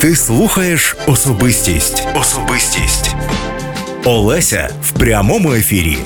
Ти 0.00 0.16
слухаєш 0.16 0.96
особистість. 1.06 2.08
Особистість. 2.20 3.16
Олеся 4.04 4.70
в 4.82 4.98
прямому 4.98 5.52
ефірі. 5.52 5.96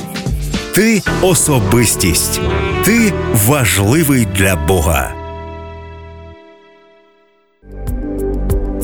Ти 0.74 1.02
особистість. 1.22 2.40
Ти 2.84 3.12
важливий 3.32 4.26
для 4.36 4.56
Бога. 4.56 5.14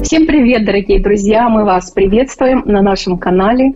Всем 0.03 0.27
привет, 0.27 0.65
дорогие 0.65 0.99
друзья! 0.99 1.49
Мы 1.49 1.65
вас 1.65 1.91
приветствуем 1.91 2.63
на 2.67 2.83
нашем 2.83 3.19
канале. 3.19 3.75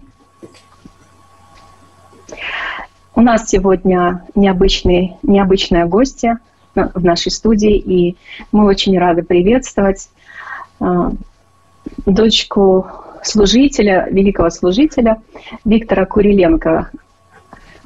У 3.15 3.21
нас 3.21 3.49
сегодня 3.49 4.25
необычный, 4.35 5.17
необычная 5.23 5.87
гостья 5.87 6.39
в 6.75 7.05
нашей 7.05 7.31
студии, 7.31 7.77
и 7.77 8.17
мы 8.51 8.65
очень 8.65 8.99
рады 8.99 9.23
приветствовать 9.23 10.09
а, 10.09 10.18
дочку 12.06 12.88
служителя, 13.24 14.08
великого 14.10 14.50
служителя 14.50 15.22
Виктора 15.66 16.06
Куриленко, 16.06 16.90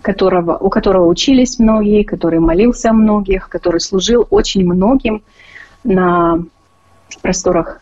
которого, 0.02 0.58
у 0.58 0.70
которого 0.70 1.08
учились 1.08 1.60
многие, 1.60 2.04
который 2.04 2.40
молился 2.40 2.90
о 2.90 2.94
многих, 2.94 3.50
который 3.50 3.80
служил 3.80 4.28
очень 4.30 4.66
многим 4.66 5.24
на 5.84 6.40
просторах 7.22 7.82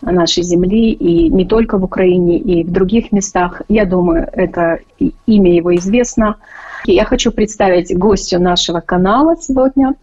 нашей 0.00 0.42
земли, 0.42 0.90
и 0.92 1.28
не 1.28 1.46
только 1.46 1.78
в 1.78 1.84
Украине, 1.84 2.38
и 2.38 2.64
в 2.64 2.72
других 2.72 3.12
местах. 3.12 3.62
Я 3.68 3.84
думаю, 3.84 4.28
это 4.32 4.80
имя 5.26 5.54
его 5.54 5.74
известно. 5.76 6.36
Я 6.84 7.04
хочу 7.04 7.30
представить 7.30 7.96
гостю 7.96 8.40
нашего 8.40 8.80
канала 8.80 9.36
сегодня, 9.36 9.94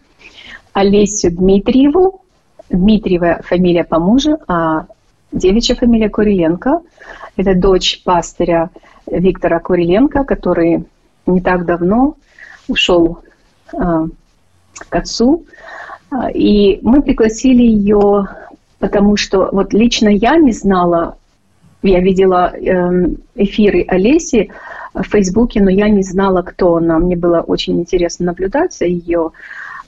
Олесю 0.72 1.30
Дмитриеву. 1.30 2.19
Дмитриева 2.70 3.40
фамилия 3.42 3.84
по 3.84 3.98
мужу, 3.98 4.38
а 4.48 4.86
девичья 5.32 5.74
фамилия 5.74 6.08
Куриленко. 6.08 6.80
Это 7.36 7.54
дочь 7.54 8.02
пастыря 8.04 8.70
Виктора 9.06 9.60
Куриленко, 9.60 10.24
который 10.24 10.84
не 11.26 11.40
так 11.40 11.66
давно 11.66 12.14
ушел 12.68 13.20
э, 13.72 13.76
к 14.88 14.96
отцу. 14.96 15.44
И 16.34 16.80
мы 16.82 17.02
пригласили 17.02 17.62
ее 17.62 18.28
потому 18.80 19.16
что 19.16 19.48
вот 19.52 19.72
лично 19.72 20.08
я 20.08 20.36
не 20.36 20.52
знала, 20.52 21.16
я 21.82 22.00
видела 22.00 22.52
эм, 22.56 23.18
эфиры 23.36 23.84
Олеси 23.86 24.50
в 24.94 25.04
Фейсбуке, 25.04 25.62
но 25.62 25.70
я 25.70 25.88
не 25.88 26.02
знала, 26.02 26.42
кто 26.42 26.76
она. 26.76 26.98
Мне 26.98 27.16
было 27.16 27.40
очень 27.40 27.78
интересно 27.78 28.26
наблюдать 28.26 28.74
за 28.74 28.86
ее, 28.86 29.30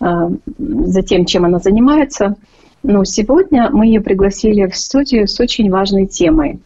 эм, 0.01 0.41
за 0.57 1.03
тем, 1.03 1.25
чем 1.25 1.47
она 1.47 1.59
занимается. 1.59 2.37
Но 2.83 3.05
сегодня 3.05 3.71
мы 3.71 3.87
ее 3.87 4.01
пригласили 4.01 4.67
в 4.67 4.77
студию 4.77 5.29
с 5.29 5.39
очень 5.39 5.71
важной 5.71 6.07
темой. 6.07 6.61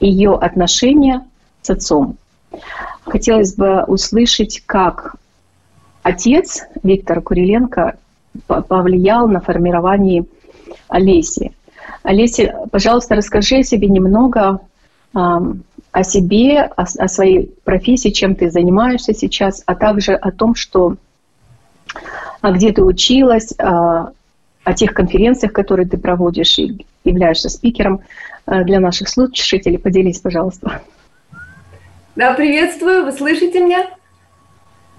Ее 0.00 0.34
отношения 0.34 1.26
с 1.62 1.70
отцом. 1.70 2.16
Хотелось 3.04 3.54
бы 3.54 3.84
услышать, 3.84 4.62
как 4.66 5.16
отец 6.02 6.64
Виктор 6.82 7.20
Куриленко 7.20 7.96
повлиял 8.46 9.26
на 9.26 9.40
формирование 9.40 10.24
Олеси. 10.88 11.52
Олеся, 12.02 12.66
пожалуйста, 12.70 13.14
расскажи 13.14 13.56
о 13.56 13.62
себе 13.62 13.88
немного, 13.88 14.60
о 15.12 16.02
себе, 16.02 16.62
о, 16.62 17.08
своей 17.08 17.54
профессии, 17.64 18.10
чем 18.10 18.34
ты 18.34 18.50
занимаешься 18.50 19.14
сейчас, 19.14 19.62
а 19.66 19.74
также 19.74 20.14
о 20.14 20.30
том, 20.30 20.54
что 20.54 20.96
а 22.40 22.52
где 22.52 22.72
ты 22.72 22.84
училась, 22.84 23.52
о, 23.58 24.12
о 24.68 24.74
тех 24.74 24.92
конференциях, 24.92 25.54
которые 25.54 25.88
ты 25.88 25.96
проводишь 25.96 26.58
и 26.58 26.84
являешься 27.02 27.48
спикером 27.48 28.02
э, 28.46 28.64
для 28.64 28.80
наших 28.80 29.08
слушателей. 29.08 29.78
Поделись, 29.78 30.18
пожалуйста. 30.18 30.82
Да, 32.16 32.34
приветствую. 32.34 33.06
Вы 33.06 33.12
слышите 33.12 33.60
меня? 33.60 33.86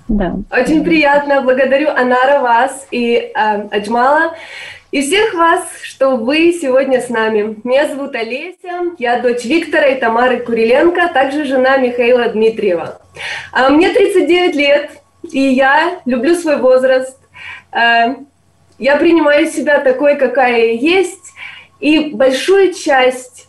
Да. 0.07 0.37
Очень 0.51 0.83
приятно. 0.83 1.43
Благодарю 1.43 1.89
Анара 1.89 2.39
вас 2.39 2.87
и 2.89 3.13
э, 3.13 3.31
Аджмала 3.69 4.33
и 4.89 5.01
всех 5.01 5.35
вас, 5.35 5.67
что 5.83 6.15
вы 6.15 6.51
сегодня 6.59 6.99
с 6.99 7.09
нами. 7.09 7.57
Меня 7.63 7.87
зовут 7.89 8.15
Олеся, 8.15 8.95
я 8.97 9.19
дочь 9.19 9.45
Виктора 9.45 9.85
и 9.85 9.99
Тамары 9.99 10.39
Куриленко, 10.39 11.03
а 11.03 11.13
также 11.13 11.45
жена 11.45 11.77
Михаила 11.77 12.27
Дмитриева. 12.29 12.99
А 13.51 13.69
мне 13.69 13.89
39 13.89 14.55
лет, 14.55 14.89
и 15.31 15.39
я 15.39 15.99
люблю 16.05 16.33
свой 16.33 16.57
возраст. 16.57 17.19
Я 18.79 18.95
принимаю 18.95 19.45
себя 19.47 19.79
такой, 19.79 20.15
какая 20.15 20.57
я 20.57 20.71
есть, 20.71 21.33
и 21.79 22.11
большую 22.13 22.73
часть 22.73 23.47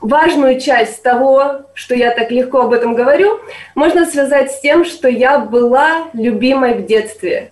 важную 0.00 0.60
часть 0.60 1.02
того, 1.02 1.62
что 1.74 1.94
я 1.94 2.12
так 2.12 2.30
легко 2.30 2.60
об 2.60 2.72
этом 2.72 2.94
говорю, 2.94 3.40
можно 3.74 4.06
связать 4.06 4.52
с 4.52 4.60
тем, 4.60 4.84
что 4.84 5.08
я 5.08 5.38
была 5.38 6.08
любимой 6.12 6.74
в 6.74 6.86
детстве. 6.86 7.50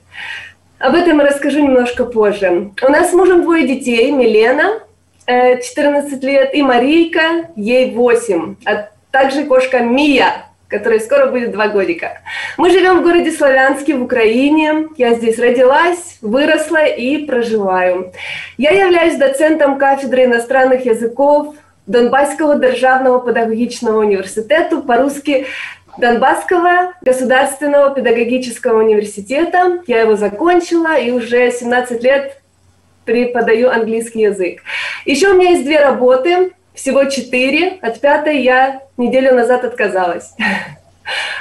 Об 0.79 0.95
этом 0.95 1.19
я 1.19 1.27
расскажу 1.27 1.61
немножко 1.61 2.05
позже. 2.05 2.71
У 2.81 2.89
нас 2.91 3.11
с 3.11 3.15
мужем 3.15 3.43
двое 3.43 3.67
детей. 3.67 4.11
Милена, 4.11 4.81
14 5.27 6.23
э, 6.23 6.27
лет, 6.27 6.55
и 6.55 6.63
Марийка, 6.63 7.49
ей 7.57 7.93
8. 7.93 8.57
А 8.67 8.91
также 9.11 9.45
кошка 9.45 9.81
Мия, 9.81 10.44
которой 10.69 11.01
скоро 11.01 11.27
будет 11.27 11.53
два 11.53 11.69
годика. 11.69 12.21
Мы 12.57 12.71
живем 12.71 13.01
в 13.01 13.03
городе 13.03 13.31
Славянске 13.31 13.95
в 13.95 14.03
Украине. 14.03 14.89
Я 14.97 15.15
здесь 15.15 15.39
родилась, 15.39 16.19
выросла 16.21 16.85
и 16.85 17.27
проживаю. 17.27 18.13
Я 18.57 18.71
являюсь 18.71 19.17
доцентом 19.17 19.79
кафедры 19.79 20.25
иностранных 20.25 20.85
языков 20.87 21.55
Донбасского 21.87 22.59
державного 22.59 23.25
педагогичного 23.25 24.01
университета, 24.01 24.79
по-русски 24.79 25.47
Донбасского 25.99 26.95
государственного 27.03 27.95
педагогического 27.95 28.83
университета. 28.83 29.83
Я 29.87 30.01
его 30.01 30.17
закончила 30.17 30.99
и 30.99 31.11
уже 31.11 31.51
17 31.51 32.03
лет 32.03 32.41
преподаю 33.05 33.71
английский 33.71 34.23
язык. 34.23 34.63
Еще 35.05 35.29
у 35.29 35.35
меня 35.35 35.51
есть 35.51 35.65
две 35.65 35.79
работы, 35.79 36.53
всего 36.75 37.05
четыре. 37.05 37.79
От 37.81 38.01
пятой 38.01 38.43
я 38.43 38.83
неделю 38.97 39.35
назад 39.35 39.65
отказалась. 39.65 40.35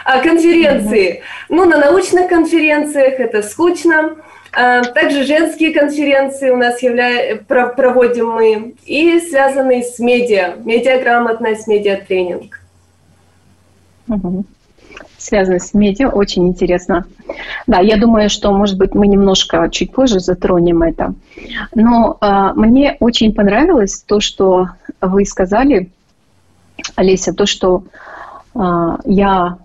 А 0.03 0.19
конференции? 0.19 1.21
Ну, 1.47 1.63
на 1.63 1.77
научных 1.77 2.27
конференциях 2.27 3.21
это 3.21 3.41
скучно. 3.41 4.17
А, 4.51 4.83
также 4.83 5.23
женские 5.23 5.73
конференции 5.73 6.49
у 6.49 6.57
нас 6.57 6.83
явля... 6.83 7.37
проводим 7.47 8.31
мы 8.31 8.75
и 8.85 9.21
связанные 9.21 9.83
с 9.83 9.99
медиа, 9.99 10.55
медиаграмотность, 10.65 11.67
медиатренинг. 11.67 12.59
Угу. 14.09 14.43
Связано 15.17 15.59
с 15.59 15.73
медиа, 15.73 16.09
очень 16.09 16.47
интересно. 16.49 17.05
Да, 17.65 17.79
я 17.79 17.97
думаю, 17.97 18.29
что, 18.29 18.51
может 18.51 18.77
быть, 18.77 18.93
мы 18.93 19.07
немножко 19.07 19.69
чуть 19.71 19.93
позже 19.93 20.19
затронем 20.19 20.83
это. 20.83 21.15
Но 21.73 22.17
э, 22.19 22.51
мне 22.55 22.97
очень 22.99 23.33
понравилось 23.33 24.03
то, 24.05 24.19
что 24.19 24.67
вы 25.07 25.25
сказали, 25.25 25.91
Олеся, 26.95 27.33
то, 27.33 27.45
что 27.45 27.83
э, 28.55 28.59
я 29.05 29.57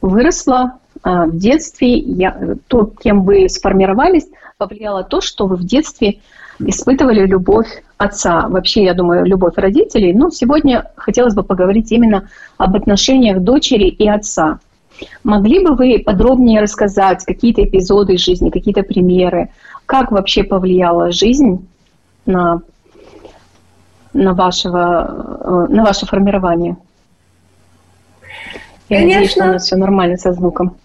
выросла 0.00 0.78
э, 1.04 1.24
в 1.26 1.36
детстве, 1.36 1.98
я, 1.98 2.56
то, 2.66 2.86
кем 2.86 3.24
вы 3.24 3.48
сформировались, 3.48 4.26
повлияло 4.56 5.04
то, 5.04 5.20
что 5.20 5.46
вы 5.46 5.56
в 5.56 5.64
детстве 5.64 6.20
испытывали 6.58 7.26
любовь 7.26 7.82
отца. 7.96 8.48
Вообще, 8.48 8.84
я 8.84 8.94
думаю, 8.94 9.24
любовь 9.24 9.54
родителей. 9.56 10.12
Но 10.12 10.30
сегодня 10.30 10.90
хотелось 10.96 11.34
бы 11.34 11.42
поговорить 11.42 11.90
именно 11.92 12.28
об 12.58 12.76
отношениях 12.76 13.40
дочери 13.40 13.88
и 13.88 14.08
отца. 14.08 14.58
Могли 15.24 15.64
бы 15.64 15.74
вы 15.74 16.02
подробнее 16.04 16.60
рассказать 16.60 17.24
какие-то 17.24 17.64
эпизоды 17.64 18.18
жизни, 18.18 18.50
какие-то 18.50 18.82
примеры, 18.82 19.50
как 19.86 20.12
вообще 20.12 20.44
повлияла 20.44 21.10
жизнь 21.10 21.66
на, 22.26 22.60
на, 24.12 24.34
вашего, 24.34 25.66
э, 25.68 25.72
на 25.72 25.84
ваше 25.84 26.06
формирование? 26.06 26.76
Я 28.88 28.98
Конечно. 28.98 29.14
надеюсь, 29.14 29.30
что 29.30 29.44
у 29.44 29.46
нас 29.46 29.64
все 29.64 29.76
нормально 29.76 30.16
со 30.16 30.32
звуком. 30.32 30.76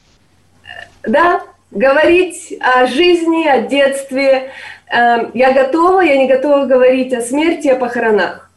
Да, 1.04 1.42
говорить 1.72 2.54
о 2.62 2.86
жизни, 2.88 3.48
о 3.48 3.62
детстве, 3.62 4.52
Эм, 4.88 5.32
я 5.34 5.52
готова, 5.52 6.02
я 6.02 6.18
не 6.18 6.28
готова 6.28 6.66
говорить 6.66 7.14
о 7.14 7.22
смерти, 7.22 7.68
о 7.68 7.76
похоронах. 7.76 8.50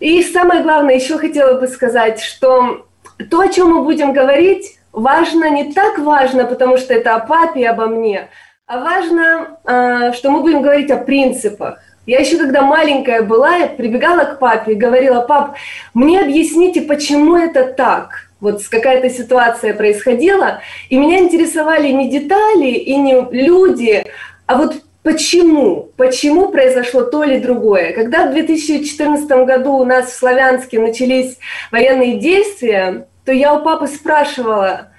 И 0.00 0.22
самое 0.22 0.62
главное, 0.62 0.94
еще 0.94 1.18
хотела 1.18 1.58
бы 1.60 1.66
сказать, 1.68 2.20
что 2.20 2.86
то, 3.30 3.40
о 3.40 3.48
чем 3.48 3.70
мы 3.70 3.82
будем 3.82 4.12
говорить, 4.12 4.78
важно 4.92 5.50
не 5.50 5.72
так 5.72 5.98
важно, 5.98 6.44
потому 6.44 6.76
что 6.78 6.94
это 6.94 7.14
о 7.14 7.20
папе 7.20 7.60
и 7.60 7.64
обо 7.64 7.86
мне, 7.86 8.28
а 8.66 8.80
важно, 8.80 9.58
э, 9.64 10.12
что 10.12 10.30
мы 10.30 10.40
будем 10.40 10.62
говорить 10.62 10.90
о 10.90 10.96
принципах. 10.96 11.80
Я 12.06 12.20
еще 12.20 12.38
когда 12.38 12.62
маленькая 12.62 13.22
была, 13.22 13.66
прибегала 13.66 14.24
к 14.24 14.38
папе 14.38 14.72
и 14.72 14.76
говорила, 14.76 15.20
пап, 15.20 15.56
мне 15.92 16.20
объясните, 16.20 16.82
почему 16.82 17.36
это 17.36 17.64
так. 17.64 18.28
Вот 18.40 18.62
какая-то 18.68 19.10
ситуация 19.10 19.74
происходила, 19.74 20.60
и 20.88 20.98
меня 20.98 21.18
интересовали 21.18 21.88
не 21.88 22.08
детали 22.08 22.68
и 22.68 22.94
не 22.96 23.14
люди, 23.32 24.04
а 24.46 24.56
вот 24.56 24.76
почему, 25.02 25.88
почему 25.96 26.48
произошло 26.48 27.02
то 27.02 27.24
или 27.24 27.38
другое. 27.38 27.92
Когда 27.92 28.28
в 28.28 28.32
2014 28.32 29.28
году 29.46 29.74
у 29.74 29.84
нас 29.84 30.06
в 30.06 30.16
Славянске 30.16 30.78
начались 30.78 31.38
военные 31.72 32.18
действия, 32.18 33.06
то 33.24 33.32
я 33.32 33.54
у 33.54 33.64
папы 33.64 33.88
спрашивала 33.88 34.92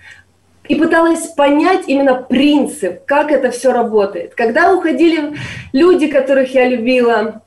и 0.67 0.75
пыталась 0.75 1.27
понять 1.27 1.83
именно 1.87 2.15
принцип, 2.15 3.05
как 3.05 3.31
это 3.31 3.51
все 3.51 3.71
работает. 3.71 4.35
Когда 4.35 4.73
уходили 4.73 5.35
люди, 5.73 6.07
которых 6.07 6.53
я 6.53 6.67
любила, 6.67 7.41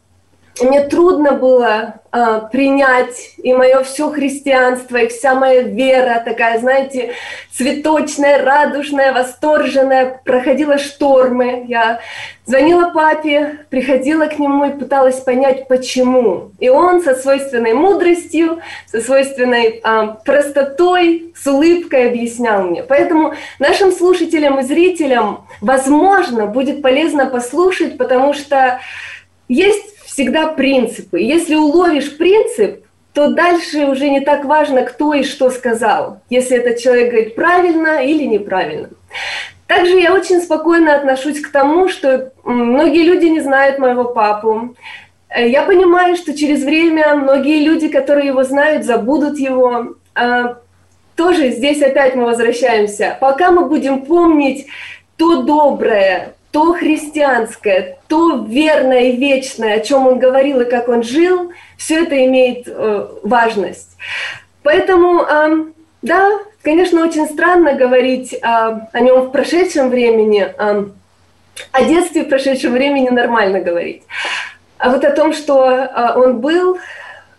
мне 0.62 0.82
трудно 0.84 1.32
было 1.32 1.94
э, 2.12 2.40
принять 2.50 3.34
и 3.38 3.52
мое 3.52 3.82
все 3.82 4.10
христианство, 4.10 4.96
и 4.96 5.08
вся 5.08 5.34
моя 5.34 5.62
вера 5.62 6.22
такая, 6.24 6.58
знаете, 6.58 7.12
цветочная, 7.52 8.44
радужная, 8.44 9.12
восторженная, 9.12 10.20
проходила 10.24 10.78
штормы. 10.78 11.64
Я 11.68 12.00
звонила 12.46 12.90
папе, 12.90 13.60
приходила 13.70 14.26
к 14.26 14.38
нему 14.38 14.66
и 14.66 14.78
пыталась 14.78 15.20
понять, 15.20 15.68
почему. 15.68 16.52
И 16.58 16.68
он 16.68 17.02
со 17.02 17.14
свойственной 17.14 17.74
мудростью, 17.74 18.60
со 18.86 19.00
свойственной 19.00 19.80
э, 19.82 20.08
простотой, 20.24 21.32
с 21.36 21.46
улыбкой 21.46 22.08
объяснял 22.08 22.62
мне. 22.62 22.82
Поэтому 22.82 23.34
нашим 23.58 23.92
слушателям 23.92 24.58
и 24.60 24.62
зрителям, 24.62 25.46
возможно, 25.60 26.46
будет 26.46 26.82
полезно 26.82 27.26
послушать, 27.26 27.96
потому 27.96 28.34
что 28.34 28.80
есть 29.48 30.00
всегда 30.20 30.49
принципы. 30.49 31.19
Если 31.19 31.55
уловишь 31.55 32.17
принцип, 32.19 32.84
то 33.14 33.28
дальше 33.28 33.87
уже 33.87 34.11
не 34.11 34.20
так 34.20 34.44
важно, 34.44 34.82
кто 34.82 35.14
и 35.14 35.25
что 35.25 35.50
сказал, 35.50 36.20
если 36.28 36.58
этот 36.58 36.78
человек 36.78 37.11
говорит 37.11 37.34
правильно 37.34 38.05
или 38.05 38.25
неправильно. 38.25 38.90
Также 39.67 39.99
я 39.99 40.12
очень 40.12 40.43
спокойно 40.43 40.94
отношусь 40.94 41.40
к 41.40 41.50
тому, 41.50 41.88
что 41.88 42.32
многие 42.44 43.05
люди 43.05 43.26
не 43.26 43.40
знают 43.40 43.78
моего 43.78 44.05
папу. 44.05 44.76
Э, 45.28 45.49
я 45.49 45.62
понимаю, 45.62 46.17
что 46.17 46.37
через 46.37 46.64
время 46.64 47.14
многие 47.14 47.64
люди, 47.64 47.88
которые 47.88 48.26
его 48.26 48.44
знают, 48.44 48.84
забудут 48.84 49.38
его. 49.38 49.94
А, 50.14 50.58
тоже 51.16 51.50
здесь 51.50 51.81
опять 51.82 52.14
мы 52.14 52.25
возвращаемся. 52.25 53.16
Пока 53.20 53.52
мы 53.52 53.66
будем 53.66 54.02
помнить 54.02 54.66
то 55.16 55.43
доброе, 55.43 56.34
то 56.50 56.73
христианское, 56.75 57.99
то 58.08 58.44
верное 58.44 59.11
и 59.11 59.17
вечное, 59.17 59.75
о 59.75 59.81
чем 59.81 60.06
он 60.06 60.19
говорил 60.19 60.61
и 60.61 60.69
как 60.69 60.88
он 60.88 61.02
жил, 61.02 61.52
все 61.76 62.02
это 62.02 62.25
имеет 62.26 62.64
э, 62.67 63.08
важность. 63.23 63.97
Поэтому, 64.62 65.23
э, 65.23 65.64
да, 66.02 66.31
конечно, 66.62 67.02
очень 67.05 67.26
странно 67.29 67.75
говорить 67.75 68.32
э, 68.32 68.38
о 68.43 69.00
нем 69.00 69.23
в 69.23 69.31
прошедшем 69.31 69.91
времени, 69.91 70.43
э, 70.43 70.85
о 71.73 71.85
детстве 71.85 72.25
в 72.25 72.29
прошедшем 72.29 72.73
времени 72.73 73.08
нормально 73.11 73.61
говорить. 73.61 74.02
А 74.79 74.91
вот 74.91 75.05
о 75.05 75.11
том, 75.11 75.32
что 75.32 75.69
э, 75.69 76.14
он 76.17 76.41
был, 76.41 76.79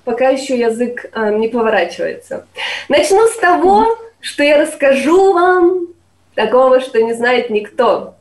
пока 0.06 0.30
еще 0.30 0.58
язык 0.58 1.06
э, 1.12 1.36
не 1.36 1.50
поворачивается. 1.50 2.46
Начну 2.88 3.28
с 3.28 3.38
того, 3.38 3.98
что 4.22 4.44
я 4.44 4.58
расскажу 4.58 5.34
вам 5.34 5.88
такого, 6.36 6.80
что 6.80 7.02
не 7.02 7.14
знает 7.14 7.50
никто. 7.50 8.16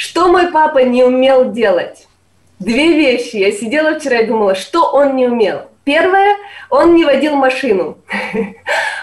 Что 0.00 0.32
мой 0.32 0.50
папа 0.50 0.78
не 0.78 1.04
умел 1.04 1.52
делать? 1.52 2.08
Две 2.58 2.96
вещи. 2.96 3.36
Я 3.36 3.52
сидела 3.52 3.98
вчера 3.98 4.20
и 4.20 4.26
думала, 4.26 4.54
что 4.54 4.90
он 4.92 5.14
не 5.14 5.26
умел. 5.26 5.68
Первое, 5.84 6.36
он 6.70 6.94
не 6.94 7.04
водил 7.04 7.36
машину. 7.36 7.98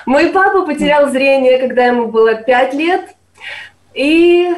Мой 0.07 0.29
папа 0.31 0.65
потерял 0.65 1.07
зрение, 1.11 1.59
когда 1.59 1.85
ему 1.85 2.07
было 2.07 2.33
пять 2.33 2.73
лет, 2.73 3.13
и 3.94 4.49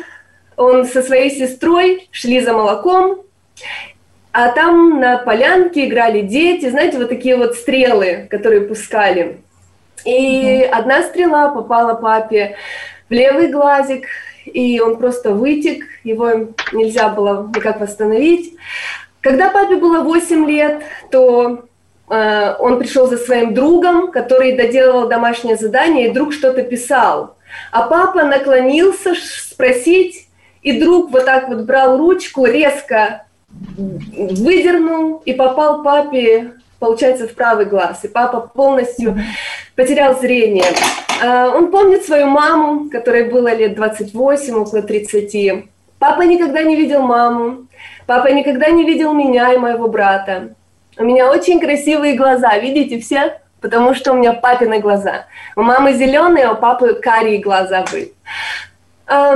он 0.56 0.86
со 0.86 1.03
своей 1.03 1.30
сестрой 1.30 2.07
шли 2.12 2.39
за 2.39 2.53
молоком, 2.53 3.21
а 4.31 4.47
там 4.53 5.01
на 5.01 5.18
полянке 5.18 5.88
играли 5.88 6.21
дети, 6.21 6.69
знаете, 6.69 7.00
вот 7.00 7.09
такие 7.09 7.36
вот 7.36 7.56
стрелы, 7.56 8.30
которые 8.30 8.62
пускали. 8.62 9.41
И 10.06 10.65
одна 10.71 11.03
стрела 11.03 11.50
попала 11.50 11.95
папе 11.95 12.56
в 13.09 13.12
левый 13.12 13.50
глазик, 13.50 14.06
и 14.54 14.80
он 14.80 14.98
просто 14.98 15.34
вытек, 15.34 15.86
его 16.04 16.50
нельзя 16.74 17.10
было 17.10 17.50
никак 17.56 17.80
восстановить. 17.80 18.56
Когда 19.22 19.50
папе 19.50 19.75
было 19.75 20.01
8 20.01 20.50
лет, 20.50 20.81
то 21.12 21.66
э, 22.10 22.56
он 22.60 22.80
пришел 22.80 23.07
за 23.07 23.18
своим 23.18 23.54
другом, 23.54 24.12
который 24.12 24.56
доделывал 24.56 25.07
домашнее 25.07 25.57
задание, 25.57 26.07
и 26.10 26.13
друг 26.13 26.34
что-то 26.34 26.63
писал. 26.63 27.36
А 27.72 27.84
папа 27.84 28.24
наклонился 28.24 29.13
спросить, 29.16 30.28
и 30.62 30.80
друг 30.80 31.12
вот 31.12 31.25
так 31.25 31.50
вот 31.50 31.62
брал 31.62 31.98
ручку, 31.98 32.46
резко 32.46 33.25
выдернул 33.78 35.22
и 35.25 35.34
попал 35.34 35.84
папе 35.84 36.54
получается, 36.80 37.28
в 37.28 37.34
правый 37.36 37.66
глаз. 37.66 38.04
И 38.04 38.08
папа 38.08 38.42
полностью 38.42 39.18
потерял 39.76 40.18
зрение. 40.20 40.66
А, 41.22 41.50
он 41.50 41.72
помнит 41.72 42.06
свою 42.06 42.28
маму, 42.28 42.90
которой 42.90 43.30
было 43.30 43.54
лет 43.54 43.76
28, 43.76 44.54
около 44.56 44.81
30. 44.81 45.66
Папа 46.00 46.22
никогда 46.22 46.64
не 46.64 46.76
видел 46.76 47.02
маму. 47.02 47.68
Папа 48.08 48.28
никогда 48.28 48.70
не 48.70 48.86
видел 48.86 49.14
меня 49.14 49.54
и 49.54 49.58
моего 49.58 49.88
брата. 49.88 50.56
У 50.98 51.04
меня 51.04 51.30
очень 51.30 51.60
красивые 51.60 52.16
глаза, 52.16 52.58
видите 52.58 53.00
все? 53.00 53.40
Потому 53.62 53.94
что 53.94 54.14
у 54.14 54.16
меня 54.16 54.34
папины 54.34 54.80
глаза. 54.80 55.25
У 55.56 55.62
мамы 55.62 55.94
зеленые, 55.94 56.46
а 56.46 56.54
у 56.54 56.56
папы 56.56 56.94
карие 56.94 57.40
глаза 57.40 57.86
были. 57.92 58.14
А, 59.06 59.36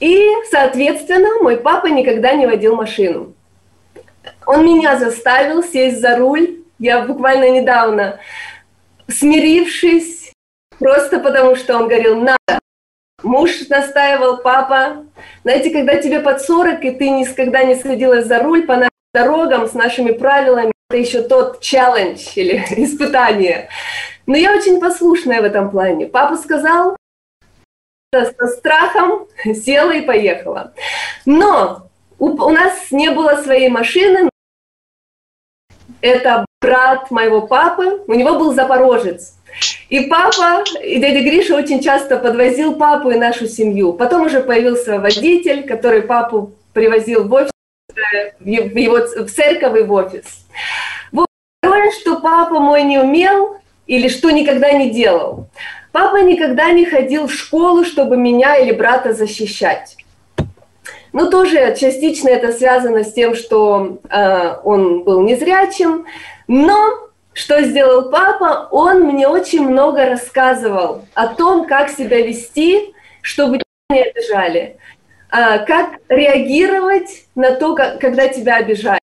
и, 0.00 0.28
соответственно, 0.50 1.28
мой 1.40 1.56
папа 1.56 1.86
никогда 1.86 2.34
не 2.34 2.46
водил 2.46 2.74
машину. 2.74 3.34
Он 4.46 4.64
меня 4.64 4.98
заставил 4.98 5.62
сесть 5.62 6.00
за 6.00 6.16
руль. 6.16 6.58
Я 6.78 7.02
буквально 7.02 7.50
недавно, 7.50 8.18
смирившись, 9.08 10.32
просто 10.78 11.20
потому 11.20 11.54
что 11.56 11.76
он 11.76 11.88
говорил, 11.88 12.16
надо. 12.16 12.60
Муж 13.22 13.68
настаивал, 13.68 14.38
папа. 14.38 15.04
Знаете, 15.44 15.70
когда 15.70 15.96
тебе 15.96 16.18
под 16.20 16.40
40, 16.40 16.84
и 16.84 16.90
ты 16.90 17.10
никогда 17.10 17.62
не 17.62 17.76
садилась 17.76 18.26
за 18.26 18.40
руль 18.40 18.66
по 18.66 18.74
нашим 18.74 18.90
дорогам 19.14 19.68
с 19.68 19.74
нашими 19.74 20.10
правилами, 20.10 20.72
это 20.90 20.98
еще 20.98 21.22
тот 21.22 21.60
челлендж 21.60 22.20
или 22.34 22.56
испытание. 22.76 23.68
Но 24.26 24.36
я 24.36 24.54
очень 24.54 24.80
послушная 24.80 25.40
в 25.40 25.44
этом 25.44 25.70
плане. 25.70 26.06
Папа 26.06 26.36
сказал, 26.36 26.96
со 28.12 28.46
страхом 28.48 29.26
села 29.54 29.92
и 29.92 30.02
поехала. 30.02 30.74
Но 31.24 31.88
у, 32.18 32.28
у 32.28 32.50
нас 32.50 32.90
не 32.90 33.10
было 33.10 33.42
своей 33.42 33.68
машины, 33.68 34.28
это 36.02 36.44
брат 36.60 37.10
моего 37.10 37.42
папы, 37.42 38.02
у 38.06 38.12
него 38.12 38.38
был 38.38 38.52
запорожец. 38.52 39.34
И 39.88 40.00
папа, 40.00 40.64
и 40.82 40.98
дядя 40.98 41.20
Гриша 41.20 41.54
очень 41.54 41.82
часто 41.82 42.18
подвозил 42.18 42.74
папу 42.74 43.10
и 43.10 43.18
нашу 43.18 43.46
семью. 43.46 43.92
Потом 43.92 44.26
уже 44.26 44.40
появился 44.40 44.98
водитель, 44.98 45.66
который 45.66 46.02
папу 46.02 46.52
привозил 46.72 47.28
в 47.28 47.32
офис, 47.32 47.50
в 48.40 48.46
его 48.46 48.96
в 48.96 49.30
церковь 49.30 49.78
и 49.78 49.82
в 49.82 49.92
офис. 49.92 50.24
Вот 51.12 51.26
второе, 51.60 51.90
что 51.92 52.20
папа 52.20 52.58
мой 52.58 52.82
не 52.82 52.98
умел 52.98 53.56
или 53.86 54.08
что 54.08 54.30
никогда 54.30 54.72
не 54.72 54.90
делал. 54.90 55.48
Папа 55.92 56.22
никогда 56.22 56.70
не 56.72 56.86
ходил 56.86 57.26
в 57.26 57.34
школу, 57.34 57.84
чтобы 57.84 58.16
меня 58.16 58.56
или 58.56 58.72
брата 58.72 59.12
защищать. 59.12 59.96
Ну, 61.12 61.30
тоже 61.30 61.76
частично 61.78 62.28
это 62.28 62.52
связано 62.52 63.04
с 63.04 63.12
тем, 63.12 63.34
что 63.34 63.98
э, 64.08 64.56
он 64.64 65.04
был 65.04 65.22
незрячим, 65.22 66.06
но 66.48 67.10
что 67.34 67.62
сделал 67.62 68.10
папа? 68.10 68.68
Он 68.70 69.02
мне 69.02 69.28
очень 69.28 69.66
много 69.68 70.06
рассказывал 70.06 71.04
о 71.14 71.28
том, 71.28 71.66
как 71.66 71.90
себя 71.90 72.26
вести, 72.26 72.94
чтобы 73.20 73.60
не 73.90 74.02
обижали, 74.02 74.78
э, 75.30 75.64
как 75.66 75.98
реагировать 76.08 77.26
на 77.34 77.54
то, 77.54 77.74
как, 77.74 78.00
когда 78.00 78.28
тебя 78.28 78.56
обижают. 78.56 79.00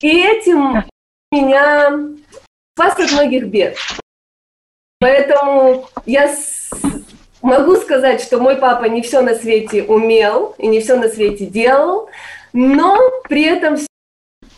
И 0.00 0.08
этим 0.08 0.84
меня 1.30 1.98
спас 2.74 2.98
от 2.98 3.12
многих 3.12 3.46
бед. 3.46 3.76
Поэтому 4.98 5.88
я 6.04 6.34
Могу 7.42 7.74
сказать, 7.76 8.22
что 8.22 8.38
мой 8.38 8.56
папа 8.56 8.84
не 8.84 9.02
все 9.02 9.20
на 9.20 9.34
свете 9.34 9.82
умел 9.82 10.54
и 10.58 10.68
не 10.68 10.80
все 10.80 10.96
на 10.96 11.08
свете 11.08 11.44
делал, 11.46 12.08
но 12.52 12.96
при 13.28 13.42
этом 13.42 13.76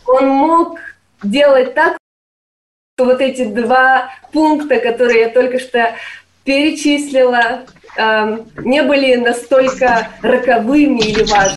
он 0.05 0.27
мог 0.27 0.79
делать 1.23 1.73
так, 1.73 1.97
что 2.95 3.05
вот 3.05 3.21
эти 3.21 3.45
два 3.45 4.11
пункта, 4.31 4.79
которые 4.79 5.21
я 5.21 5.29
только 5.29 5.59
что 5.59 5.95
перечислила, 6.43 7.65
эм, 7.97 8.45
не 8.57 8.83
были 8.83 9.15
настолько 9.15 10.09
роковыми 10.21 10.99
или 10.99 11.23
важными. 11.23 11.55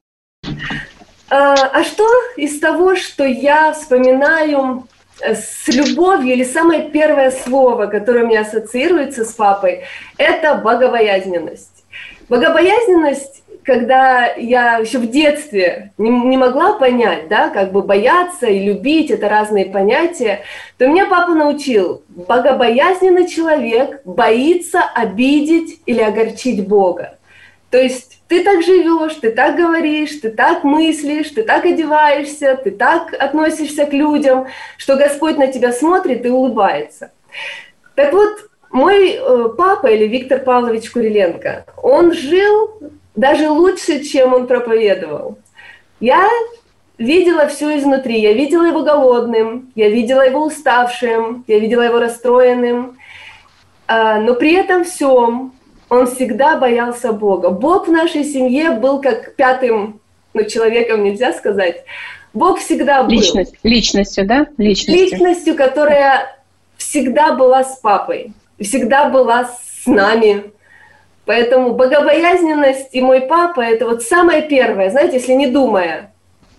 А, 1.31 1.55
а 1.55 1.85
что 1.85 2.09
из 2.37 2.59
того, 2.59 2.97
что 2.97 3.25
я 3.25 3.73
вспоминаю 3.73 4.89
с 5.21 5.69
любовью 5.69 6.35
или 6.35 6.45
самое 6.45 6.91
первое 6.91 7.31
слово, 7.31 7.87
которое 7.87 8.25
у 8.25 8.27
меня 8.27 8.43
ассоциируется 8.43 9.25
с 9.25 9.33
папой, 9.33 9.85
это 10.17 10.55
богобоязненность. 10.55 11.85
Богобоязненность, 12.29 13.43
когда 13.65 14.33
я 14.35 14.79
еще 14.79 14.99
в 14.99 15.11
детстве 15.11 15.93
не, 15.99 16.11
не 16.11 16.37
могла 16.37 16.75
понять, 16.75 17.29
да, 17.29 17.49
как 17.49 17.73
бы 17.73 17.83
бояться 17.83 18.47
и 18.47 18.65
любить, 18.65 19.11
это 19.11 19.29
разные 19.29 19.67
понятия, 19.67 20.41
то 20.77 20.87
меня 20.87 21.07
папа 21.07 21.35
научил, 21.35 22.03
богобоязненный 22.09 23.29
человек 23.29 24.03
боится 24.05 24.81
обидеть 24.95 25.81
или 25.87 26.01
огорчить 26.01 26.67
Бога. 26.67 27.19
То 27.71 27.79
есть 27.79 28.18
ты 28.29 28.45
так 28.45 28.63
живешь, 28.63 29.15
ты 29.15 29.31
так 29.31 29.57
говоришь, 29.57 30.17
ты 30.21 30.31
так 30.31 30.63
мыслишь, 30.63 31.31
ты 31.31 31.43
так 31.43 31.65
одеваешься, 31.65 32.61
ты 32.63 32.71
так 32.71 33.15
относишься 33.15 33.87
к 33.87 33.93
людям, 33.93 34.47
что 34.77 34.97
Господь 34.97 35.39
на 35.39 35.49
тебя 35.49 35.73
смотрит 35.73 36.25
и 36.27 36.29
улыбается. 36.29 37.11
Так 37.95 38.13
вот, 38.13 38.51
мой 38.71 39.13
э, 39.15 39.49
папа 39.57 39.87
или 39.87 40.07
Виктор 40.07 40.41
Павлович 40.41 40.91
Куриленко, 40.91 41.65
он 41.83 42.13
жил 42.13 42.71
даже 43.17 43.49
лучше, 43.49 44.05
чем 44.05 44.35
он 44.35 44.47
проповедовал. 44.47 45.39
Я 45.99 46.29
видела 46.99 47.47
все 47.47 47.79
изнутри. 47.79 48.21
Я 48.21 48.33
видела 48.35 48.65
его 48.65 48.83
голодным, 48.83 49.73
я 49.75 49.89
видела 49.89 50.23
его 50.27 50.45
уставшим, 50.45 51.45
я 51.47 51.59
видела 51.59 51.83
его 51.83 51.99
расстроенным. 51.99 52.99
А, 53.87 54.21
но 54.21 54.35
при 54.35 54.53
этом 54.53 54.85
всем 54.85 55.53
он 55.89 56.07
всегда 56.07 56.57
боялся 56.59 57.13
Бога. 57.13 57.51
Бог 57.51 57.89
в 57.89 57.91
нашей 57.91 58.25
семье 58.25 58.73
был 58.73 59.01
как 59.01 59.35
пятым 59.37 60.01
ну, 60.35 60.45
человеком, 60.45 61.05
нельзя 61.05 61.33
сказать. 61.33 61.85
Бог 62.33 62.59
всегда 62.59 63.03
был. 63.03 63.11
Личность, 63.11 63.55
личностью, 63.63 64.27
да? 64.27 64.47
Личностью. 64.59 64.95
Личностью, 64.95 65.57
которая 65.57 66.39
всегда 66.77 67.33
была 67.33 67.65
с 67.65 67.79
папой 67.79 68.33
всегда 68.61 69.09
была 69.09 69.45
с 69.45 69.87
нами. 69.87 70.53
Поэтому 71.25 71.75
богобоязненность 71.75 72.89
и 72.93 73.01
мой 73.01 73.23
папа– 73.23 73.61
это 73.63 73.87
вот 73.87 74.03
самое 74.03 74.43
первое, 74.43 74.91
знаете, 74.91 75.17
если 75.17 75.33
не 75.33 75.47
думая, 75.47 76.13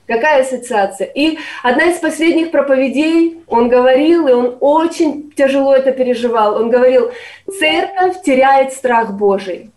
какая 0.09 0.41
ассоциация. 0.41 1.07
И 1.07 1.37
одна 1.63 1.85
из 1.85 1.99
последних 1.99 2.51
проповедей, 2.51 3.41
он 3.47 3.69
говорил, 3.69 4.27
и 4.27 4.33
он 4.33 4.57
очень 4.59 5.31
тяжело 5.31 5.73
это 5.73 5.93
переживал, 5.93 6.55
он 6.55 6.69
говорил, 6.69 7.11
церковь 7.59 8.21
теряет 8.23 8.73
страх 8.73 9.13
Божий. 9.13 9.71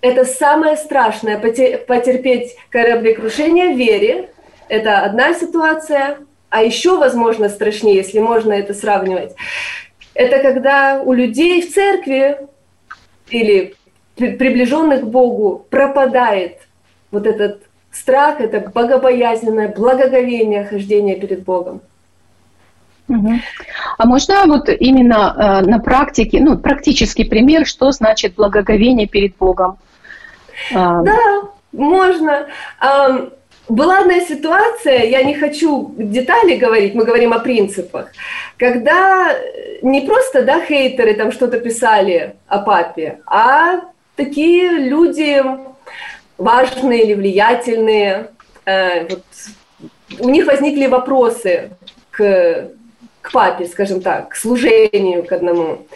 Это 0.00 0.24
самое 0.24 0.76
страшное, 0.76 1.38
потерпеть 1.38 2.56
кораблекрушение 2.70 3.74
в 3.74 3.78
вере. 3.78 4.30
Это 4.68 4.98
одна 4.98 5.32
ситуация, 5.34 6.18
а 6.50 6.62
еще, 6.62 6.98
возможно, 6.98 7.48
страшнее, 7.48 7.96
если 7.96 8.18
можно 8.18 8.52
это 8.52 8.74
сравнивать 8.74 9.36
это 10.14 10.38
когда 10.38 11.02
у 11.02 11.12
людей 11.12 11.60
в 11.60 11.72
церкви 11.74 12.38
или 13.28 13.74
приближенных 14.16 15.02
к 15.02 15.06
Богу 15.06 15.66
пропадает 15.70 16.60
вот 17.10 17.26
этот 17.26 17.62
страх, 17.94 18.40
это 18.40 18.60
богобоязненное 18.60 19.68
благоговение 19.68 20.64
хождения 20.64 21.16
перед 21.16 21.44
Богом. 21.44 21.80
А 23.08 24.06
можно 24.06 24.44
вот 24.46 24.68
именно 24.68 25.60
э, 25.62 25.66
на 25.68 25.78
практике, 25.78 26.40
ну, 26.40 26.56
практический 26.56 27.24
пример, 27.24 27.66
что 27.66 27.90
значит 27.92 28.34
благоговение 28.34 29.06
перед 29.06 29.36
Богом? 29.36 29.76
Да, 30.72 31.42
можно. 31.72 32.46
Была 33.68 34.00
одна 34.00 34.20
ситуация, 34.20 35.04
я 35.04 35.22
не 35.22 35.34
хочу 35.34 35.94
детали 35.96 36.56
говорить, 36.56 36.94
мы 36.94 37.04
говорим 37.04 37.32
о 37.32 37.38
принципах, 37.38 38.12
когда 38.58 39.34
не 39.80 40.02
просто, 40.02 40.42
да, 40.42 40.60
хейтеры 40.60 41.14
там 41.14 41.32
что-то 41.32 41.58
писали 41.58 42.36
о 42.46 42.58
папе, 42.58 43.20
а 43.26 43.80
такие 44.16 44.70
люди 44.70 45.42
важные 46.38 47.04
или 47.04 47.14
влиятельные, 47.14 48.30
э, 48.66 49.08
вот, 49.08 49.24
у 50.20 50.28
них 50.28 50.46
возникли 50.46 50.86
вопросы 50.86 51.70
к, 52.10 52.70
к 53.20 53.32
папе, 53.32 53.66
скажем 53.66 54.00
так, 54.00 54.30
к 54.30 54.36
служению 54.36 55.24
к 55.24 55.32
одному. 55.32 55.86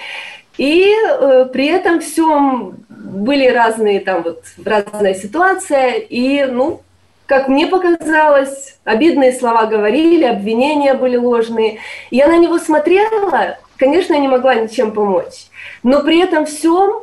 И 0.57 0.93
э, 0.93 1.47
при 1.53 1.67
этом 1.67 2.01
всем 2.01 2.79
были 2.89 3.47
разные 3.47 4.01
там 4.01 4.23
вот 4.23 4.43
разная 4.65 5.15
ситуация, 5.15 5.93
и 5.93 6.45
ну 6.47 6.83
как 7.29 7.47
мне 7.47 7.67
показалось, 7.67 8.79
обидные 8.85 9.35
слова 9.35 9.67
говорили, 9.67 10.25
обвинения 10.25 10.95
были 10.95 11.17
ложные. 11.17 11.79
Я 12.11 12.27
на 12.27 12.39
него 12.39 12.59
смотрела, 12.59 13.59
конечно, 13.77 14.15
я 14.15 14.21
не 14.21 14.29
могла 14.29 14.55
ничем 14.55 14.93
помочь. 14.93 15.49
Но 15.83 16.03
при 16.03 16.21
этом 16.23 16.47
всем 16.47 17.03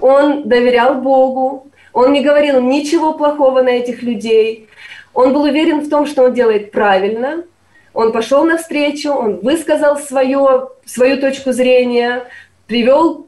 он 0.00 0.48
доверял 0.48 0.94
Богу, 0.94 1.67
он 1.98 2.12
не 2.12 2.20
говорил 2.20 2.60
ничего 2.62 3.12
плохого 3.12 3.60
на 3.60 3.70
этих 3.70 4.04
людей. 4.04 4.68
Он 5.14 5.32
был 5.32 5.42
уверен 5.42 5.80
в 5.80 5.88
том, 5.88 6.06
что 6.06 6.22
он 6.22 6.32
делает 6.32 6.70
правильно. 6.70 7.42
Он 7.92 8.12
пошел 8.12 8.44
навстречу, 8.44 9.10
он 9.10 9.40
высказал 9.40 9.96
свое, 9.96 10.68
свою 10.84 11.16
точку 11.16 11.50
зрения, 11.50 12.22
привел 12.68 13.26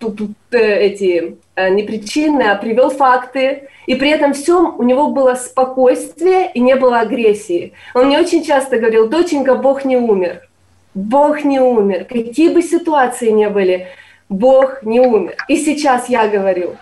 э, 0.00 0.56
эти 0.56 1.36
э, 1.54 1.68
не 1.68 1.82
причины, 1.82 2.44
а 2.44 2.54
привел 2.54 2.88
факты. 2.88 3.68
И 3.84 3.94
при 3.94 4.08
этом 4.08 4.32
всем 4.32 4.78
у 4.78 4.84
него 4.84 5.08
было 5.08 5.34
спокойствие 5.34 6.50
и 6.54 6.60
не 6.60 6.76
было 6.76 7.00
агрессии. 7.00 7.74
Он 7.94 8.06
мне 8.06 8.18
очень 8.18 8.42
часто 8.42 8.78
говорил, 8.78 9.10
доченька, 9.10 9.54
Бог 9.54 9.84
не 9.84 9.98
умер. 9.98 10.48
Бог 10.94 11.44
не 11.44 11.60
умер. 11.60 12.06
Какие 12.06 12.48
бы 12.48 12.62
ситуации 12.62 13.28
ни 13.28 13.48
были, 13.48 13.88
Бог 14.30 14.82
не 14.82 15.00
умер. 15.00 15.36
И 15.48 15.58
сейчас 15.58 16.08
я 16.08 16.26
говорю, 16.26 16.76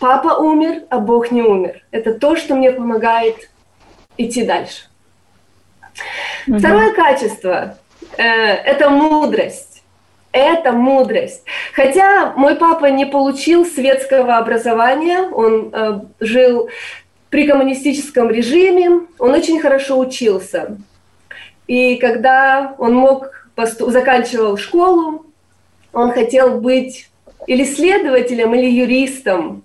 папа 0.00 0.38
умер, 0.38 0.84
а 0.90 0.98
Бог 0.98 1.30
не 1.30 1.42
умер. 1.42 1.82
Это 1.92 2.14
то, 2.14 2.34
что 2.36 2.56
мне 2.56 2.72
помогает 2.72 3.50
идти 4.16 4.44
дальше. 4.44 4.86
Угу. 6.48 6.58
Второе 6.58 6.92
качество 6.94 7.78
э, 8.16 8.24
это 8.24 8.90
мудрость 8.90 9.70
это 10.32 10.72
мудрость. 10.72 11.42
Хотя 11.74 12.32
мой 12.36 12.56
папа 12.56 12.86
не 12.86 13.04
получил 13.04 13.66
светского 13.66 14.36
образования, 14.36 15.22
он 15.22 15.70
э, 15.72 16.00
жил 16.20 16.68
при 17.30 17.46
коммунистическом 17.46 18.30
режиме, 18.30 19.06
он 19.18 19.32
очень 19.32 19.60
хорошо 19.60 19.98
учился. 19.98 20.78
И 21.66 21.96
когда 21.96 22.74
он 22.78 22.94
мог 22.94 23.48
посту- 23.56 23.90
заканчивал 23.90 24.56
школу, 24.56 25.26
он 25.92 26.12
хотел 26.12 26.60
быть 26.60 27.08
или 27.46 27.64
следователем, 27.64 28.54
или 28.54 28.66
юристом. 28.66 29.62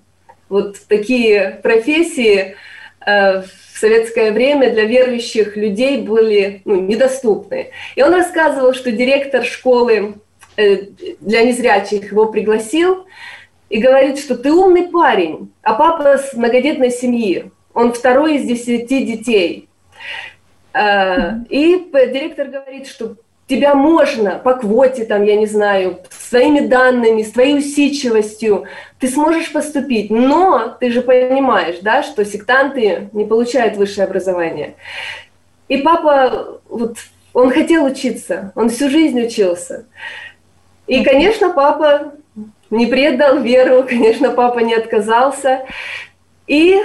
Вот 0.55 0.77
такие 0.87 1.59
профессии 1.63 2.55
э, 3.05 3.41
в 3.41 3.79
советское 3.79 4.31
время 4.31 4.71
для 4.71 4.85
верующих 4.85 5.55
людей 5.57 6.01
были 6.01 6.61
ну, 6.65 6.81
недоступны. 6.81 7.71
И 7.95 8.01
он 8.01 8.13
рассказывал, 8.13 8.73
что 8.73 8.91
директор 8.91 9.43
школы 9.43 10.15
Э, 10.57 10.77
для 11.19 11.43
незрячих 11.43 12.11
его 12.11 12.27
пригласил 12.27 13.07
и 13.69 13.81
говорит, 13.81 14.19
что 14.19 14.37
ты 14.37 14.53
умный 14.53 14.87
парень, 14.87 15.51
а 15.61 15.73
папа 15.73 16.17
с 16.17 16.33
многодетной 16.33 16.91
семьи, 16.91 17.51
он 17.73 17.91
второй 17.91 18.37
из 18.37 18.47
десяти 18.47 19.03
детей. 19.03 19.67
Э, 20.73 21.39
и 21.49 21.89
директор 21.91 22.47
говорит, 22.47 22.87
что 22.87 23.17
тебя 23.47 23.75
можно 23.75 24.39
по 24.43 24.53
квоте, 24.53 25.05
там, 25.05 25.23
я 25.23 25.35
не 25.35 25.45
знаю, 25.45 25.99
своими 26.09 26.61
данными, 26.61 27.21
с 27.21 27.31
твоей 27.31 27.57
усидчивостью, 27.57 28.65
ты 28.99 29.07
сможешь 29.07 29.51
поступить, 29.51 30.09
но 30.09 30.75
ты 30.79 30.91
же 30.91 31.01
понимаешь, 31.01 31.77
да, 31.81 32.01
что 32.01 32.25
сектанты 32.25 33.09
не 33.13 33.25
получают 33.25 33.77
высшее 33.77 34.05
образование. 34.05 34.75
И 35.67 35.77
папа, 35.77 36.59
вот, 36.69 36.97
он 37.33 37.51
хотел 37.51 37.85
учиться, 37.85 38.51
он 38.55 38.69
всю 38.69 38.89
жизнь 38.89 39.21
учился. 39.21 39.85
И, 40.87 41.03
конечно, 41.03 41.51
папа 41.51 42.13
не 42.69 42.87
предал 42.87 43.39
веру, 43.41 43.83
конечно, 43.87 44.31
папа 44.31 44.59
не 44.59 44.73
отказался. 44.73 45.65
И 46.47 46.79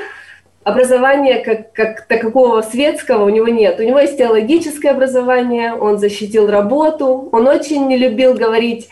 образования 0.63 1.43
как, 1.43 1.73
как 1.73 2.07
такого 2.07 2.61
светского 2.63 3.25
у 3.25 3.29
него 3.29 3.49
нет. 3.49 3.81
У 3.81 3.83
него 3.83 3.99
есть 3.99 4.19
теологическое 4.19 4.93
образование, 4.93 5.75
он 5.75 5.99
защитил 5.99 6.51
работу, 6.51 7.29
он 7.33 7.47
очень 7.49 7.87
не 7.87 7.97
любил 7.97 8.35
говорить 8.35 8.89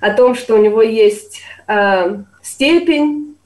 о 0.00 0.10
том, 0.10 0.34
что 0.34 0.54
у 0.54 0.58
него 0.58 0.82
есть 0.82 1.42
э, 1.68 2.16
степень. 2.42 3.36